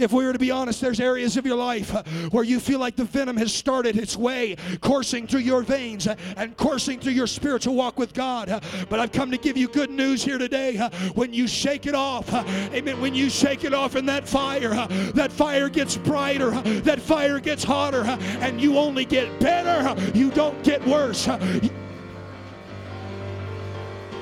If 0.00 0.12
we 0.12 0.24
were 0.24 0.32
to 0.32 0.38
be 0.38 0.50
honest, 0.50 0.80
there's 0.80 0.98
areas 0.98 1.36
of 1.36 1.44
your 1.44 1.56
life 1.56 1.94
uh, 1.94 2.02
where 2.30 2.42
you 2.42 2.58
feel 2.58 2.78
like 2.78 2.96
the 2.96 3.04
venom 3.04 3.36
has 3.36 3.52
started 3.52 3.98
its 3.98 4.16
way 4.16 4.56
coursing 4.80 5.26
through 5.26 5.40
your 5.40 5.62
veins 5.62 6.06
uh, 6.06 6.16
and 6.36 6.56
coursing 6.56 6.98
through 6.98 7.12
your 7.12 7.26
spiritual 7.26 7.74
walk 7.74 7.98
with 7.98 8.14
God. 8.14 8.48
Uh, 8.48 8.60
but 8.88 8.98
I've 8.98 9.12
come 9.12 9.30
to 9.30 9.36
give 9.36 9.58
you 9.58 9.68
good 9.68 9.90
news 9.90 10.24
here 10.24 10.38
today. 10.38 10.78
Uh, 10.78 10.88
when 11.14 11.34
you 11.34 11.46
shake 11.46 11.86
it 11.86 11.94
off, 11.94 12.32
uh, 12.32 12.44
amen, 12.72 12.98
when 13.00 13.14
you 13.14 13.28
shake 13.28 13.64
it 13.64 13.74
off 13.74 13.94
in 13.94 14.06
that 14.06 14.26
fire, 14.26 14.72
uh, 14.72 14.86
that 15.14 15.30
fire 15.30 15.68
gets 15.68 15.98
brighter, 15.98 16.50
that 16.80 17.00
fire 17.00 17.38
gets 17.38 17.62
hotter, 17.62 18.04
and 18.40 18.60
you 18.60 18.78
only 18.78 19.04
get 19.04 19.38
better, 19.38 20.00
you 20.14 20.30
don't 20.30 20.62
get 20.64 20.84
worse. 20.86 21.28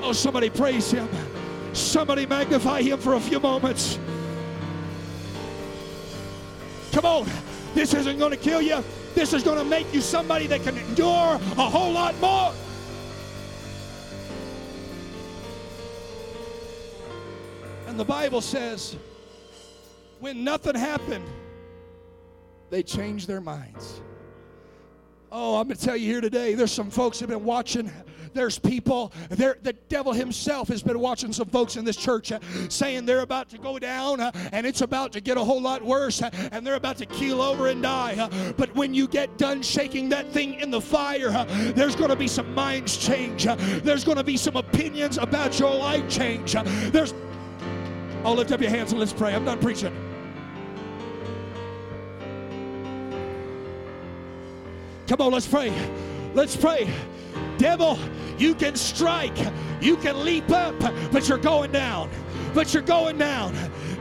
Oh, 0.01 0.11
somebody 0.11 0.49
praise 0.49 0.91
him. 0.91 1.07
Somebody 1.73 2.25
magnify 2.25 2.81
him 2.81 2.99
for 2.99 3.13
a 3.13 3.19
few 3.19 3.39
moments. 3.39 3.97
Come 6.91 7.05
on. 7.05 7.29
This 7.73 7.93
isn't 7.93 8.17
going 8.17 8.31
to 8.31 8.37
kill 8.37 8.61
you. 8.61 8.83
This 9.15 9.33
is 9.33 9.43
going 9.43 9.57
to 9.57 9.65
make 9.65 9.93
you 9.93 10.01
somebody 10.01 10.47
that 10.47 10.63
can 10.63 10.77
endure 10.77 11.35
a 11.35 11.69
whole 11.69 11.91
lot 11.91 12.17
more. 12.19 12.53
And 17.87 17.99
the 17.99 18.05
Bible 18.05 18.41
says, 18.41 18.95
when 20.19 20.43
nothing 20.43 20.75
happened, 20.75 21.25
they 22.69 22.83
changed 22.83 23.27
their 23.27 23.41
minds. 23.41 24.01
Oh, 25.31 25.59
I'm 25.59 25.67
going 25.67 25.77
to 25.77 25.85
tell 25.85 25.95
you 25.95 26.11
here 26.11 26.21
today, 26.21 26.53
there's 26.53 26.71
some 26.71 26.89
folks 26.89 27.19
have 27.19 27.29
been 27.29 27.43
watching 27.43 27.91
there's 28.33 28.59
people, 28.59 29.11
there, 29.29 29.57
the 29.61 29.73
devil 29.73 30.13
himself 30.13 30.67
has 30.69 30.81
been 30.81 30.99
watching 30.99 31.33
some 31.33 31.47
folks 31.47 31.75
in 31.75 31.85
this 31.85 31.95
church 31.95 32.31
uh, 32.31 32.39
saying 32.69 33.05
they're 33.05 33.21
about 33.21 33.49
to 33.49 33.57
go 33.57 33.79
down 33.79 34.19
uh, 34.19 34.31
and 34.51 34.65
it's 34.65 34.81
about 34.81 35.11
to 35.13 35.21
get 35.21 35.37
a 35.37 35.43
whole 35.43 35.61
lot 35.61 35.83
worse 35.83 36.21
uh, 36.21 36.29
and 36.51 36.65
they're 36.65 36.75
about 36.75 36.97
to 36.97 37.05
keel 37.05 37.41
over 37.41 37.67
and 37.67 37.81
die. 37.81 38.15
Uh, 38.17 38.53
but 38.53 38.73
when 38.75 38.93
you 38.93 39.07
get 39.07 39.37
done 39.37 39.61
shaking 39.61 40.09
that 40.09 40.29
thing 40.31 40.55
in 40.55 40.71
the 40.71 40.81
fire, 40.81 41.29
uh, 41.29 41.45
there's 41.73 41.95
going 41.95 42.09
to 42.09 42.15
be 42.15 42.27
some 42.27 42.53
minds 42.53 42.97
change. 42.97 43.47
Uh, 43.47 43.55
there's 43.83 44.03
going 44.03 44.17
to 44.17 44.23
be 44.23 44.37
some 44.37 44.55
opinions 44.55 45.17
about 45.17 45.59
your 45.59 45.73
life 45.73 46.07
change. 46.09 46.53
there's, 46.91 47.13
oh, 48.23 48.33
lift 48.33 48.51
up 48.51 48.61
your 48.61 48.69
hands 48.69 48.91
and 48.91 48.99
let's 48.99 49.13
pray. 49.13 49.33
I'm 49.33 49.45
done 49.45 49.59
preaching. 49.59 49.93
Come 55.09 55.21
on, 55.21 55.31
let's 55.31 55.47
pray. 55.47 55.73
Let's 56.35 56.55
pray. 56.55 56.87
Devil, 57.59 57.99
you 58.37 58.55
can 58.55 58.75
strike, 58.75 59.37
you 59.81 59.97
can 59.97 60.23
leap 60.23 60.49
up, 60.49 60.79
but 61.11 61.27
you're 61.27 61.37
going 61.37 61.71
down. 61.71 62.09
But 62.53 62.73
you're 62.73 62.81
going 62.81 63.17
down. 63.17 63.53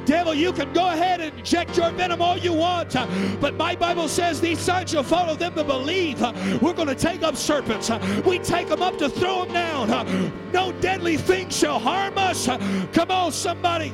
Devil, 0.06 0.32
you 0.32 0.54
can 0.54 0.72
go 0.72 0.88
ahead 0.88 1.20
and 1.20 1.36
inject 1.36 1.76
your 1.76 1.90
venom 1.90 2.22
all 2.22 2.38
you 2.38 2.54
want, 2.54 2.94
but 3.40 3.56
my 3.56 3.74
Bible 3.74 4.08
says 4.08 4.40
these 4.40 4.58
signs 4.58 4.92
shall 4.92 5.02
follow 5.02 5.34
them 5.34 5.54
that 5.54 5.66
believe. 5.66 6.20
We're 6.62 6.72
going 6.72 6.88
to 6.88 6.94
take 6.94 7.22
up 7.22 7.36
serpents. 7.36 7.90
We 8.24 8.38
take 8.38 8.68
them 8.68 8.80
up 8.80 8.96
to 8.98 9.10
throw 9.10 9.44
them 9.44 9.52
down. 9.52 10.32
No 10.52 10.72
deadly 10.72 11.18
thing 11.18 11.50
shall 11.50 11.78
harm 11.78 12.16
us. 12.16 12.46
Come 12.46 13.10
on, 13.10 13.32
somebody. 13.32 13.92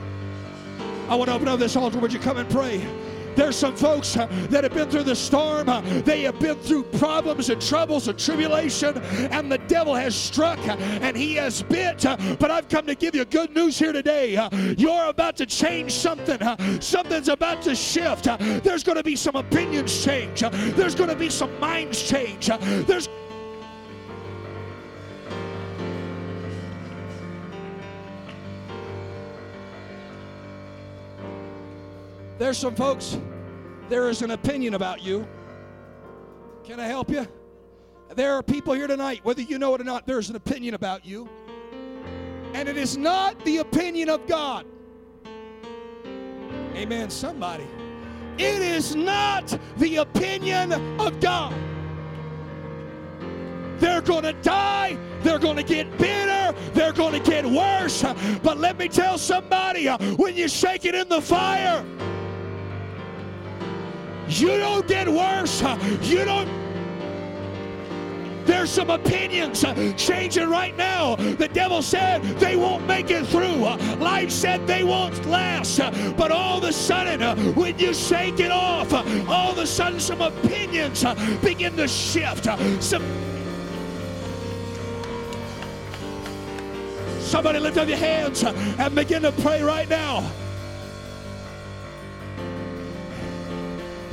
I 1.09 1.17
want 1.17 1.31
to 1.31 1.35
open 1.35 1.49
up 1.49 1.59
this 1.59 1.75
altar. 1.75 1.99
Would 1.99 2.13
you 2.13 2.21
come 2.21 2.37
and 2.37 2.49
pray? 2.49 2.87
There's 3.37 3.57
some 3.57 3.77
folks 3.77 4.17
uh, 4.17 4.27
that 4.51 4.65
have 4.65 4.75
been 4.75 4.91
through 4.91 5.05
the 5.05 5.17
storm. 5.17 5.69
Uh, 5.69 5.81
they 6.03 6.23
have 6.23 6.39
been 6.39 6.57
through 6.57 6.85
problems 6.85 7.51
and 7.51 7.61
troubles 7.61 8.09
and 8.09 8.19
tribulation, 8.19 8.99
and 9.31 9.51
the 9.51 9.59
devil 9.59 9.95
has 9.95 10.15
struck 10.15 10.59
uh, 10.69 10.77
and 10.79 11.17
he 11.17 11.35
has 11.35 11.63
bit. 11.63 12.05
But 12.39 12.51
I've 12.51 12.69
come 12.69 12.87
to 12.87 12.95
give 12.95 13.15
you 13.15 13.25
good 13.25 13.55
news 13.55 13.79
here 13.79 13.93
today. 13.93 14.39
You're 14.77 15.07
about 15.07 15.37
to 15.37 15.47
change 15.47 15.93
something. 15.93 16.39
Something's 16.81 17.29
about 17.29 17.63
to 17.63 17.75
shift. 17.75 18.25
There's 18.63 18.83
going 18.85 18.99
to 18.99 19.05
be 19.05 19.17
some 19.17 19.37
opinions 19.37 20.05
change. 20.05 20.41
There's 20.41 20.95
going 20.95 21.11
to 21.11 21.17
be 21.17 21.31
some 21.31 21.59
minds 21.61 22.03
change. 22.03 22.51
There's 22.87 23.09
There's 32.45 32.59
some 32.59 32.75
folks, 32.75 33.17
there 33.89 34.11
is 34.11 34.21
an 34.21 34.33
opinion 34.33 34.75
about 34.75 35.03
you. 35.03 35.27
Can 36.63 36.79
I 36.79 36.87
help 36.87 37.09
you? 37.09 37.27
There 38.15 38.35
are 38.35 38.43
people 38.43 38.75
here 38.75 38.87
tonight, 38.87 39.21
whether 39.23 39.41
you 39.41 39.59
know 39.59 39.75
it 39.75 39.81
or 39.81 39.85
not, 39.85 40.07
there's 40.07 40.29
an 40.29 40.37
opinion 40.37 40.75
about 40.75 41.07
you. 41.07 41.27
And 42.53 42.69
it 42.69 42.77
is 42.77 42.99
not 42.99 43.43
the 43.47 43.57
opinion 43.57 44.11
of 44.11 44.27
God. 44.27 44.67
Amen, 46.75 47.09
somebody. 47.09 47.67
It 48.37 48.61
is 48.61 48.95
not 48.95 49.59
the 49.79 49.97
opinion 49.97 50.73
of 51.01 51.19
God. 51.21 51.55
They're 53.79 54.03
going 54.03 54.25
to 54.25 54.35
die. 54.35 54.99
They're 55.23 55.39
going 55.39 55.57
to 55.57 55.63
get 55.63 55.97
bitter. 55.97 56.55
They're 56.75 56.93
going 56.93 57.15
to 57.15 57.31
get 57.31 57.47
worse. 57.47 58.03
But 58.43 58.59
let 58.59 58.77
me 58.77 58.89
tell 58.89 59.17
somebody 59.17 59.87
when 59.89 60.37
you 60.37 60.47
shake 60.47 60.85
it 60.85 60.95
in 60.95 61.09
the 61.09 61.23
fire, 61.23 61.83
you 64.29 64.59
don't 64.59 64.87
get 64.87 65.09
worse. 65.09 65.63
You 66.03 66.25
don't. 66.25 66.65
There's 68.45 68.71
some 68.71 68.91
opinions 68.91 69.65
changing 69.97 70.51
right 70.51 70.77
now. 70.77 71.17
The 71.17 71.49
devil 71.49 71.81
said 71.81 72.23
they 72.39 72.57
won't 72.57 72.87
make 72.87 73.11
it 73.11 73.27
through. 73.27 73.57
Life 73.97 74.31
said 74.31 74.67
they 74.67 74.85
won't 74.85 75.25
last. 75.27 75.79
But 76.17 76.31
all 76.31 76.59
of 76.59 76.65
a 76.65 76.73
sudden, 76.73 77.55
when 77.55 77.79
you 77.79 77.95
shake 77.95 78.41
it 78.41 78.51
off, 78.51 78.93
all 79.29 79.53
of 79.53 79.59
a 79.59 79.67
sudden 79.67 79.99
some 79.99 80.21
opinions 80.21 81.05
begin 81.43 81.77
to 81.77 81.89
shift. 81.89 82.45
Some 82.83 83.03
Somebody 87.21 87.59
lift 87.59 87.79
up 87.79 87.89
your 87.89 87.97
hands 87.97 88.45
and 88.45 88.95
begin 88.95 89.23
to 89.23 89.33
pray 89.33 89.63
right 89.63 89.89
now. 89.89 90.31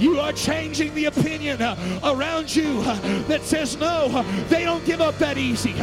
You 0.02 0.20
are 0.20 0.34
changing 0.34 0.95
the 0.95 1.06
opinion 1.06 1.62
uh, 1.62 1.78
around 2.04 2.56
you 2.56 2.82
uh, 2.84 2.95
that 3.28 3.43
says, 3.43 3.78
no, 3.78 4.08
uh, 4.12 4.24
they 4.47 4.64
don't 4.64 4.84
give 4.84 4.99
up 4.99 5.16
that 5.20 5.38
easy. 5.38 5.74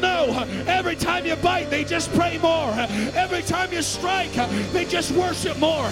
No, 0.00 0.44
every 0.66 0.96
time 0.96 1.24
you 1.24 1.36
bite, 1.36 1.70
they 1.70 1.84
just 1.84 2.12
pray 2.14 2.36
more. 2.38 2.72
Every 3.14 3.42
time 3.42 3.72
you 3.72 3.80
strike, 3.82 4.32
they 4.72 4.84
just 4.84 5.12
worship 5.12 5.56
more. 5.58 5.88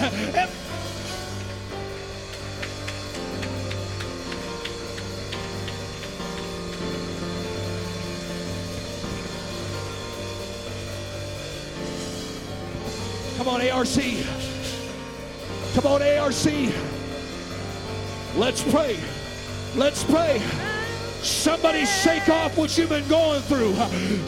Come 13.36 13.46
on, 13.46 13.68
ARC. 13.68 13.88
Come 15.74 15.86
on, 15.86 16.02
ARC. 16.02 16.97
Let's 18.36 18.62
pray. 18.62 18.98
Let's 19.74 20.04
pray. 20.04 20.40
Somebody 21.22 21.84
shake 21.84 22.28
off 22.28 22.56
what 22.56 22.78
you've 22.78 22.90
been 22.90 23.06
going 23.08 23.42
through. 23.42 23.74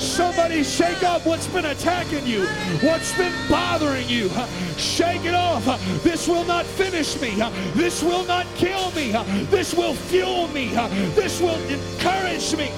Somebody 0.01 0.65
shake 0.65 1.05
off 1.05 1.25
what's 1.25 1.47
been 1.47 1.67
attacking 1.67 2.27
you, 2.27 2.47
what's 2.83 3.17
been 3.17 3.33
bothering 3.49 4.09
you. 4.09 4.29
Shake 4.77 5.25
it 5.25 5.35
off. 5.35 5.65
This 6.03 6.27
will 6.27 6.45
not 6.45 6.67
finish 6.67 7.21
me. 7.21 7.31
This 7.75 8.03
will 8.03 8.25
not 8.25 8.47
kill 8.57 8.91
me. 8.91 9.13
This 9.51 9.73
will 9.73 9.95
fuel 9.95 10.49
me. 10.49 10.69
This 11.15 11.41
will 11.41 11.61
encourage 11.69 12.57
me. 12.57 12.73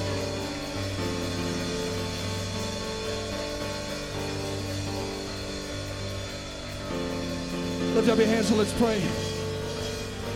Lift 7.95 8.09
up 8.09 8.19
your 8.19 8.27
hands 8.27 8.51
and 8.51 8.59
let's 8.59 8.73
pray. 8.75 9.03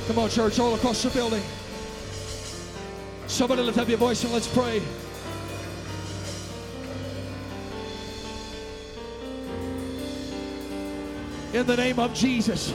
Come 0.06 0.20
on, 0.20 0.30
church, 0.30 0.60
all 0.60 0.72
across 0.76 1.02
the 1.02 1.10
building. 1.10 1.42
Somebody 3.26 3.62
lift 3.62 3.76
up 3.76 3.88
your 3.88 3.98
voice 3.98 4.22
and 4.22 4.32
let's 4.32 4.46
pray. 4.46 4.80
In 11.52 11.66
the 11.66 11.76
name 11.76 11.98
of 11.98 12.14
Jesus, 12.14 12.72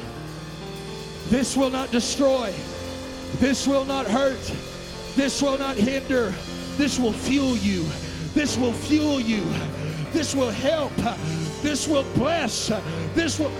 this 1.29 1.55
will 1.55 1.69
not 1.69 1.89
destroy, 1.89 2.53
this 3.39 3.65
will 3.65 3.85
not 3.85 4.07
hurt, 4.07 4.53
this 5.15 5.41
will 5.41 5.57
not 5.57 5.77
hinder, 5.77 6.33
this 6.75 6.99
will 6.99 7.13
fuel 7.13 7.55
you, 7.55 7.85
this 8.33 8.57
will 8.57 8.73
fuel 8.73 9.21
you, 9.21 9.45
this 10.11 10.35
will 10.35 10.51
help, 10.51 10.91
this 11.61 11.87
will 11.87 12.05
bless, 12.15 12.67
this 13.15 13.39
will. 13.39 13.51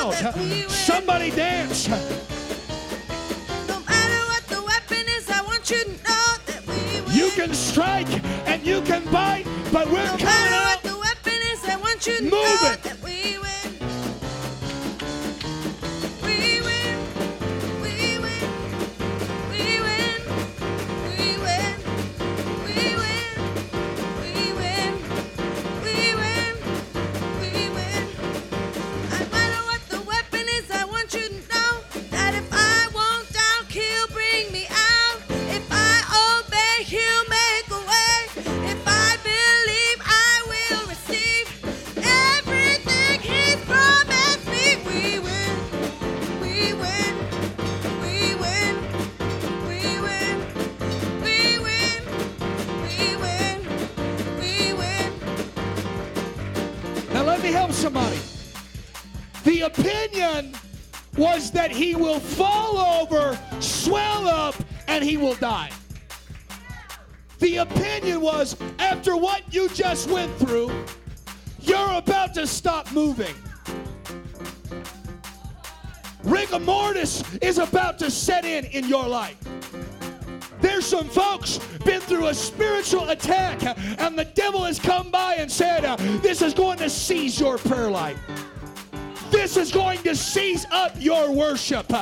Somebody 0.00 1.30
dance. 1.30 1.86
No 1.86 1.96
matter 3.86 4.22
what 4.30 4.42
the 4.48 4.62
weapon 4.64 5.04
is, 5.16 5.28
I 5.28 5.42
want 5.42 5.70
you 5.70 5.84
to 5.84 5.90
know 5.90 6.36
that 6.46 6.62
we 6.66 7.00
win. 7.02 7.12
You 7.14 7.30
can 7.32 7.52
strike 7.52 8.08
and 8.46 8.64
you 8.66 8.80
can 8.80 9.04
bite, 9.12 9.44
but 9.70 9.86
we're 9.88 10.02
no 10.06 10.12
coming 10.16 10.24
out. 10.24 10.24
No 10.24 10.30
matter 10.30 10.64
what 10.64 10.82
the 10.84 10.98
weapon 10.98 11.38
is, 11.52 11.64
I 11.68 11.76
want 11.76 12.06
you 12.06 12.16
to 12.16 12.22
Move 12.22 12.32
know 12.32 12.72
it. 12.72 12.82
that 12.82 12.96
we 13.04 13.36
win. 13.38 13.79
He 61.80 61.94
will 61.94 62.20
fall 62.20 62.76
over, 62.76 63.38
swell 63.58 64.28
up, 64.28 64.54
and 64.86 65.02
he 65.02 65.16
will 65.16 65.34
die. 65.36 65.70
The 67.38 67.56
opinion 67.56 68.20
was 68.20 68.54
after 68.78 69.16
what 69.16 69.42
you 69.50 69.66
just 69.70 70.10
went 70.10 70.30
through, 70.36 70.70
you're 71.58 71.92
about 71.94 72.34
to 72.34 72.46
stop 72.46 72.92
moving. 72.92 73.34
Rigor 76.22 76.58
mortis 76.58 77.24
is 77.38 77.56
about 77.56 77.98
to 78.00 78.10
set 78.10 78.44
in 78.44 78.66
in 78.66 78.86
your 78.86 79.08
life. 79.08 79.38
There's 80.60 80.84
some 80.84 81.08
folks 81.08 81.60
been 81.86 82.02
through 82.02 82.26
a 82.26 82.34
spiritual 82.34 83.08
attack, 83.08 83.62
and 83.98 84.18
the 84.18 84.26
devil 84.26 84.64
has 84.64 84.78
come 84.78 85.10
by 85.10 85.36
and 85.36 85.50
said, 85.50 85.86
uh, 85.86 85.96
This 86.20 86.42
is 86.42 86.52
going 86.52 86.76
to 86.76 86.90
seize 86.90 87.40
your 87.40 87.56
prayer 87.56 87.90
life. 87.90 88.18
This 89.30 89.56
is 89.56 89.70
going 89.70 90.02
to 90.02 90.14
seize 90.14 90.66
up 90.70 90.92
your 90.98 91.32
worship. 91.32 91.92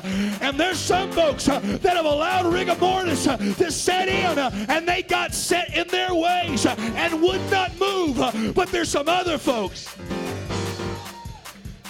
And 0.42 0.58
there's 0.58 0.78
some 0.78 1.12
folks 1.12 1.48
uh, 1.48 1.60
that 1.60 1.96
have 1.96 2.04
allowed 2.04 2.52
rigor 2.52 2.76
mortis 2.76 3.26
uh, 3.26 3.36
to 3.36 3.70
set 3.70 4.08
in, 4.08 4.38
uh, 4.38 4.50
and 4.68 4.88
they 4.88 5.02
got 5.02 5.34
set 5.34 5.76
in 5.76 5.86
their 5.88 6.14
ways 6.14 6.66
and 6.66 7.22
would 7.22 7.50
not 7.50 7.78
move. 7.78 8.16
But 8.54 8.68
there's 8.68 8.88
some 8.88 9.08
other 9.08 9.38
folks. 9.38 9.94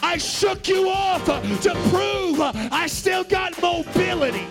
I 0.03 0.17
shook 0.17 0.69
you 0.69 0.89
off 0.89 1.25
to 1.27 1.75
prove 1.91 2.41
I 2.41 2.87
still 2.87 3.25
got 3.25 3.61
mobility. 3.61 4.47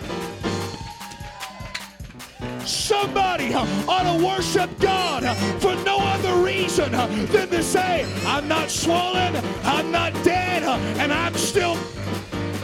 Somebody 2.67 3.53
uh, 3.53 3.65
ought 3.87 4.03
to 4.19 4.25
worship 4.25 4.69
God 4.79 5.23
uh, 5.23 5.33
for 5.59 5.73
no 5.85 5.99
other 5.99 6.35
reason 6.43 6.93
uh, 6.93 7.07
than 7.31 7.47
to 7.49 7.63
say, 7.63 8.05
I'm 8.25 8.49
not 8.49 8.69
swollen, 8.69 9.37
I'm 9.63 9.89
not 9.89 10.11
dead, 10.21 10.63
and 10.63 11.13
I'm 11.13 11.33
still, 11.35 11.77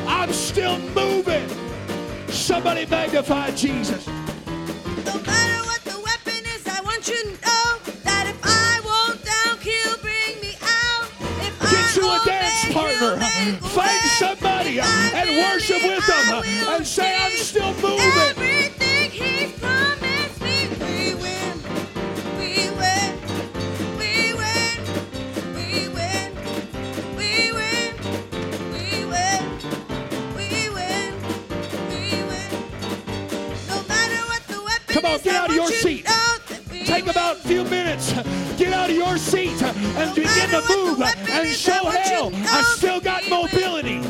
I'm 0.05 0.33
still 0.33 0.77
moving. 0.89 1.47
Somebody 2.27 2.85
magnify 2.85 3.51
Jesus. 3.51 4.05
No 4.07 5.21
matter 5.21 5.65
what 5.67 5.81
the 5.85 5.97
weapon 6.03 6.43
is, 6.53 6.67
I 6.67 6.81
want 6.81 7.07
you 7.07 7.23
to 7.23 7.29
know 7.29 7.79
that 8.03 8.27
if 8.27 8.39
I 8.43 8.81
won't 8.83 9.23
down, 9.23 9.57
he'll 9.59 9.97
bring 9.99 10.41
me 10.41 10.57
out. 10.61 11.07
If 11.47 11.57
Get 11.61 11.71
I 11.71 11.95
you 11.95 12.11
a 12.11 12.25
dance 12.25 12.61
he'll 12.63 12.73
partner. 12.73 13.67
Find 13.69 14.01
somebody 14.19 14.81
and 14.81 15.29
worship 15.37 15.81
with 15.81 16.05
them 16.05 16.43
and 16.75 16.85
say, 16.85 17.15
I'm 17.15 17.31
still 17.37 17.73
moving. 17.75 18.32
Few 37.43 37.63
minutes. 37.65 38.13
Get 38.57 38.73
out 38.73 38.89
of 38.89 38.95
your 38.95 39.17
seat 39.17 39.61
and 39.61 40.15
begin 40.15 40.49
to 40.49 40.63
move 40.69 41.01
and 41.01 41.47
show 41.49 41.73
I 41.73 41.83
want 41.83 42.05
you 42.05 42.11
hell. 42.11 42.31
I 42.33 42.61
still 42.75 42.99
got 42.99 43.27
mobility. 43.29 44.01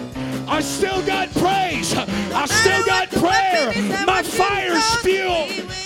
I 0.47 0.61
still 0.61 1.01
got 1.05 1.31
praise. 1.33 1.93
I 1.95 2.45
still 2.45 2.85
got 2.85 3.09
prayer. 3.09 3.67
weapon 3.69 3.91
is, 3.91 3.91
I 3.91 4.05
My 4.05 4.21
want 4.21 4.25
you 4.25 4.31
to 4.31 4.37
fire's 4.37 5.03
know 5.67 5.82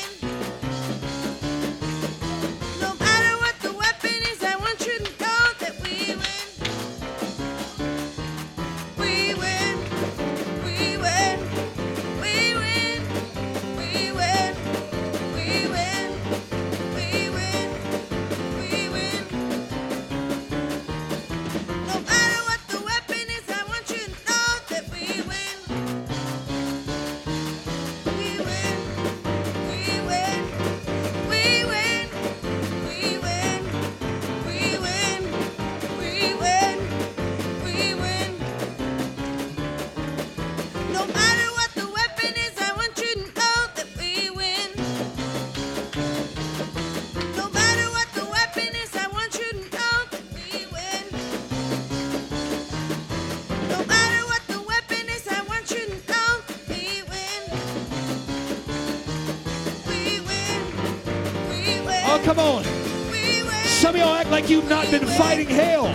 like 64.42 64.52
you've 64.52 64.70
not 64.70 64.86
been 64.92 65.04
fighting 65.04 65.48
hell. 65.48 65.92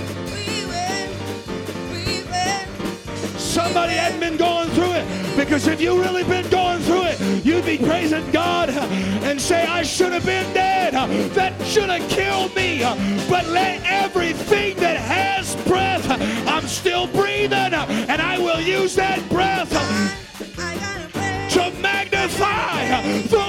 Somebody 3.38 3.92
hadn't 3.92 4.18
been 4.18 4.36
going 4.36 4.68
through 4.70 4.94
it 4.94 5.36
because 5.36 5.68
if 5.68 5.80
you 5.80 6.02
really 6.02 6.24
been 6.24 6.50
going 6.50 6.80
through 6.80 7.04
it, 7.04 7.44
you'd 7.44 7.64
be 7.64 7.78
praising 7.78 8.28
God 8.32 8.70
and 8.70 9.40
say, 9.40 9.64
I 9.64 9.84
should 9.84 10.12
have 10.12 10.26
been 10.26 10.52
dead. 10.52 10.92
That 11.34 11.52
should 11.64 11.88
have 11.88 12.10
killed 12.10 12.52
me. 12.56 12.80
But 13.30 13.46
let 13.46 13.80
everything 13.84 14.74
that 14.78 14.96
has 14.96 15.54
breath, 15.64 16.04
I'm 16.48 16.66
still 16.66 17.06
breathing 17.06 17.52
and 17.52 18.20
I 18.20 18.38
will 18.38 18.60
use 18.60 18.96
that 18.96 19.20
breath 19.28 19.70
to 21.52 21.70
magnify 21.80 23.41